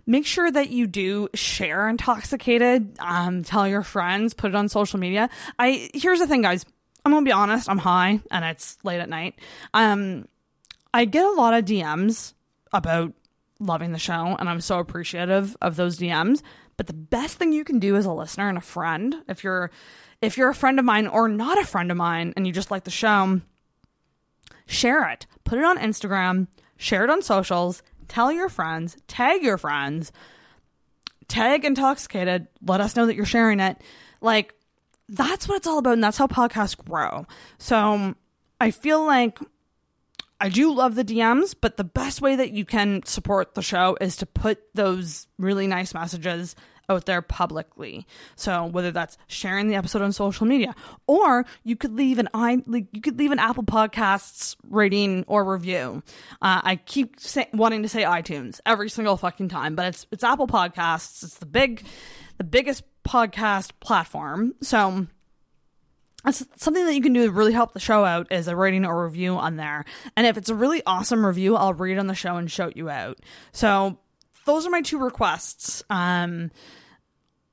Make 0.06 0.26
sure 0.26 0.50
that 0.50 0.70
you 0.70 0.88
do 0.88 1.28
share 1.34 1.90
intoxicated. 1.90 2.96
Um, 3.00 3.44
tell 3.44 3.68
your 3.68 3.84
friends, 3.84 4.34
put 4.34 4.52
it 4.52 4.56
on 4.56 4.70
social 4.70 5.00
media. 5.00 5.30
I 5.60 5.90
here's 5.94 6.20
the 6.20 6.28
thing, 6.28 6.42
guys. 6.42 6.66
I'm 7.04 7.12
gonna 7.12 7.26
be 7.26 7.32
honest, 7.34 7.70
I'm 7.70 7.78
high 7.78 8.22
and 8.32 8.46
it's 8.46 8.78
late 8.84 9.02
at 9.02 9.10
night. 9.10 9.36
Um, 9.74 10.28
I 10.94 11.06
get 11.06 11.26
a 11.26 11.32
lot 11.32 11.54
of 11.54 11.66
DMs 11.66 12.34
about 12.72 13.14
loving 13.60 13.92
the 13.92 14.00
show, 14.00 14.36
and 14.40 14.50
I'm 14.50 14.62
so 14.62 14.80
appreciative 14.80 15.58
of 15.62 15.76
those 15.76 15.98
DMs. 15.98 16.42
But 16.78 16.88
the 16.88 16.94
best 16.94 17.38
thing 17.38 17.54
you 17.54 17.64
can 17.64 17.80
do 17.80 17.96
as 17.96 18.06
a 18.06 18.14
listener 18.14 18.48
and 18.48 18.58
a 18.58 18.62
friend, 18.62 19.16
if 19.28 19.44
you're 19.44 19.72
if 20.22 20.38
you're 20.38 20.50
a 20.50 20.56
friend 20.56 20.80
of 20.80 20.86
mine 20.86 21.08
or 21.08 21.28
not 21.28 21.60
a 21.60 21.66
friend 21.66 21.92
of 21.92 21.98
mine 21.98 22.34
and 22.36 22.48
you 22.48 22.54
just 22.54 22.72
like 22.72 22.84
the 22.84 22.92
show, 22.92 23.42
share 24.66 25.10
it. 25.10 25.28
Put 25.44 25.60
it 25.60 25.64
on 25.64 25.78
Instagram, 25.78 26.48
share 26.78 27.04
it 27.04 27.10
on 27.10 27.22
socials, 27.22 27.84
tell 28.08 28.32
your 28.32 28.50
friends, 28.50 28.98
tag 29.08 29.44
your 29.44 29.58
friends, 29.58 30.12
tag 31.28 31.66
intoxicated, 31.66 32.48
let 32.66 32.82
us 32.82 32.96
know 32.96 33.06
that 33.06 33.16
you're 33.16 33.26
sharing 33.26 33.60
it. 33.60 33.78
Like, 34.22 34.54
that's 35.10 35.48
what 35.48 35.58
it's 35.58 35.68
all 35.68 35.78
about. 35.78 35.94
And 35.94 36.04
that's 36.04 36.18
how 36.18 36.28
podcasts 36.28 36.78
grow. 36.78 37.26
So 37.60 38.16
I 38.60 38.72
feel 38.72 39.06
like 39.06 39.40
I 40.40 40.50
do 40.50 40.74
love 40.74 40.96
the 40.96 41.04
DMs, 41.04 41.56
but 41.60 41.78
the 41.78 41.84
best 41.84 42.22
way 42.22 42.36
that 42.36 42.52
you 42.52 42.66
can 42.66 43.04
support 43.06 43.56
the 43.56 43.62
show 43.62 43.98
is 44.00 44.18
to 44.18 44.26
put 44.26 44.60
those 44.74 45.28
really 45.40 45.68
nice 45.68 45.94
messages 45.94 46.56
out 46.90 47.06
there 47.06 47.22
publicly. 47.22 48.08
So 48.36 48.66
whether 48.66 48.92
that's 48.92 49.18
sharing 49.28 49.68
the 49.68 49.76
episode 49.76 50.02
on 50.02 50.12
social 50.12 50.46
media, 50.46 50.74
or 51.06 51.46
you 51.64 51.76
could 51.76 51.94
leave 51.94 52.20
an 52.20 52.30
i 52.34 52.62
like 52.66 52.88
you 52.92 53.02
could 53.02 53.20
leave 53.20 53.32
an 53.32 53.40
Apple 53.40 53.64
Podcasts 53.64 54.56
rating 54.70 55.26
or 55.28 55.44
review. 55.44 56.02
Uh, 56.42 56.62
I 56.64 56.76
keep 56.78 57.20
say, 57.20 57.48
wanting 57.54 57.84
to 57.84 57.90
say 57.90 58.04
iTunes 58.04 58.60
every 58.66 58.90
single 58.90 59.18
fucking 59.18 59.50
time, 59.50 59.76
but 59.76 59.88
it's 59.88 60.08
it's 60.12 60.24
Apple 60.24 60.48
Podcasts. 60.48 61.24
It's 61.24 61.38
the 61.38 61.46
big, 61.46 61.86
the 62.38 62.44
biggest 62.44 62.84
podcast 63.06 63.72
platform. 63.80 64.54
So 64.62 65.08
that's 66.24 66.46
something 66.56 66.86
that 66.86 66.94
you 66.94 67.02
can 67.02 67.14
do 67.14 67.26
to 67.26 67.32
really 67.32 67.54
help 67.54 67.74
the 67.74 67.80
show 67.80 68.04
out 68.04 68.32
is 68.32 68.48
a 68.48 68.56
rating 68.56 68.86
or 68.86 69.06
review 69.06 69.36
on 69.36 69.56
there. 69.56 69.86
And 70.16 70.28
if 70.28 70.38
it's 70.38 70.50
a 70.50 70.56
really 70.56 70.82
awesome 70.86 71.26
review, 71.26 71.56
I'll 71.56 71.74
read 71.74 71.98
on 71.98 72.08
the 72.08 72.16
show 72.16 72.36
and 72.36 72.52
shout 72.52 72.76
you 72.76 72.90
out. 72.90 73.20
So 73.52 73.98
those 74.48 74.66
are 74.66 74.72
my 74.72 74.82
two 74.82 74.98
requests. 74.98 75.84
Um, 75.90 76.50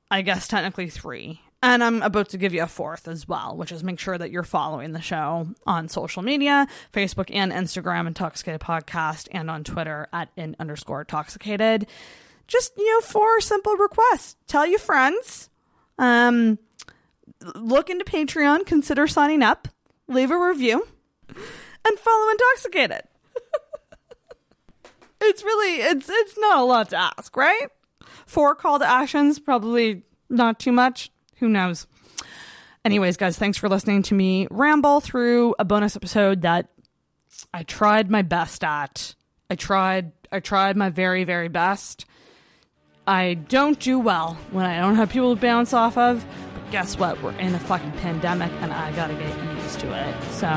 I 0.09 0.21
guess 0.21 0.47
technically 0.47 0.89
three. 0.89 1.41
And 1.61 1.83
I'm 1.83 2.01
about 2.03 2.29
to 2.29 2.37
give 2.37 2.53
you 2.53 2.61
a 2.63 2.67
fourth 2.67 3.07
as 3.07 3.27
well, 3.27 3.57
which 3.57 3.71
is 3.71 3.83
make 3.83 3.99
sure 3.99 4.17
that 4.17 4.31
you're 4.31 4.43
following 4.43 4.91
the 4.91 5.01
show 5.01 5.47
on 5.65 5.89
social 5.89 6.21
media, 6.21 6.67
Facebook 6.93 7.29
and 7.33 7.51
Instagram, 7.51 8.07
Intoxicated 8.07 8.61
Podcast, 8.61 9.27
and 9.31 9.49
on 9.49 9.63
Twitter 9.63 10.07
at 10.13 10.29
in 10.37 10.55
underscore 10.59 11.01
intoxicated. 11.01 11.87
Just, 12.47 12.77
you 12.77 12.93
know, 12.93 13.01
four 13.01 13.41
simple 13.41 13.75
requests. 13.75 14.35
Tell 14.47 14.65
your 14.67 14.79
friends. 14.79 15.49
Um, 15.97 16.59
look 17.55 17.89
into 17.89 18.05
Patreon, 18.05 18.65
consider 18.65 19.07
signing 19.07 19.41
up, 19.41 19.67
leave 20.07 20.29
a 20.29 20.37
review, 20.37 20.87
and 21.27 21.99
follow 21.99 22.29
Intoxicated. 22.29 23.01
it's 25.21 25.43
really 25.43 25.81
it's 25.81 26.09
it's 26.09 26.37
not 26.37 26.59
a 26.59 26.63
lot 26.63 26.89
to 26.89 26.97
ask, 26.97 27.35
right? 27.35 27.67
Four 28.25 28.55
call 28.55 28.79
to 28.79 28.87
actions, 28.87 29.39
probably 29.39 30.03
not 30.29 30.59
too 30.59 30.71
much. 30.71 31.11
Who 31.37 31.49
knows? 31.49 31.87
Anyways, 32.83 33.17
guys, 33.17 33.37
thanks 33.37 33.57
for 33.57 33.67
listening 33.67 34.03
to 34.03 34.13
me 34.13 34.47
ramble 34.51 35.01
through 35.01 35.55
a 35.57 35.65
bonus 35.65 35.95
episode 35.95 36.43
that 36.43 36.69
I 37.53 37.63
tried 37.63 38.11
my 38.11 38.21
best 38.21 38.63
at. 38.63 39.15
I 39.49 39.55
tried 39.55 40.11
I 40.31 40.39
tried 40.39 40.77
my 40.77 40.89
very, 40.89 41.23
very 41.23 41.47
best. 41.47 42.05
I 43.07 43.35
don't 43.35 43.79
do 43.79 43.99
well 43.99 44.37
when 44.51 44.65
I 44.65 44.79
don't 44.79 44.95
have 44.95 45.09
people 45.09 45.35
to 45.35 45.41
bounce 45.41 45.73
off 45.73 45.97
of. 45.97 46.25
Guess 46.75 46.99
what? 46.99 47.23
We're 47.23 47.31
in 47.37 47.55
a 47.55 47.59
fucking 47.59 47.93
pandemic 47.93 48.51
and 48.59 48.73
I 48.73 48.93
gotta 48.97 49.13
get 49.13 49.33
used 49.63 49.79
to 49.79 49.93
it. 49.93 50.23
So 50.31 50.47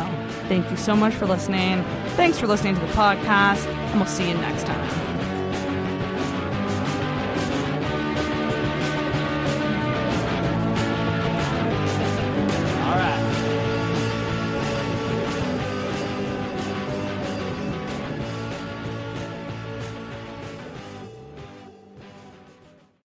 thank 0.48 0.68
you 0.68 0.76
so 0.76 0.96
much 0.96 1.14
for 1.14 1.26
listening. 1.26 1.84
Thanks 2.16 2.40
for 2.40 2.48
listening 2.48 2.74
to 2.74 2.80
the 2.80 2.88
podcast, 2.88 3.64
and 3.66 4.00
we'll 4.00 4.08
see 4.08 4.28
you 4.28 4.34
next 4.34 4.66
time. 4.66 5.07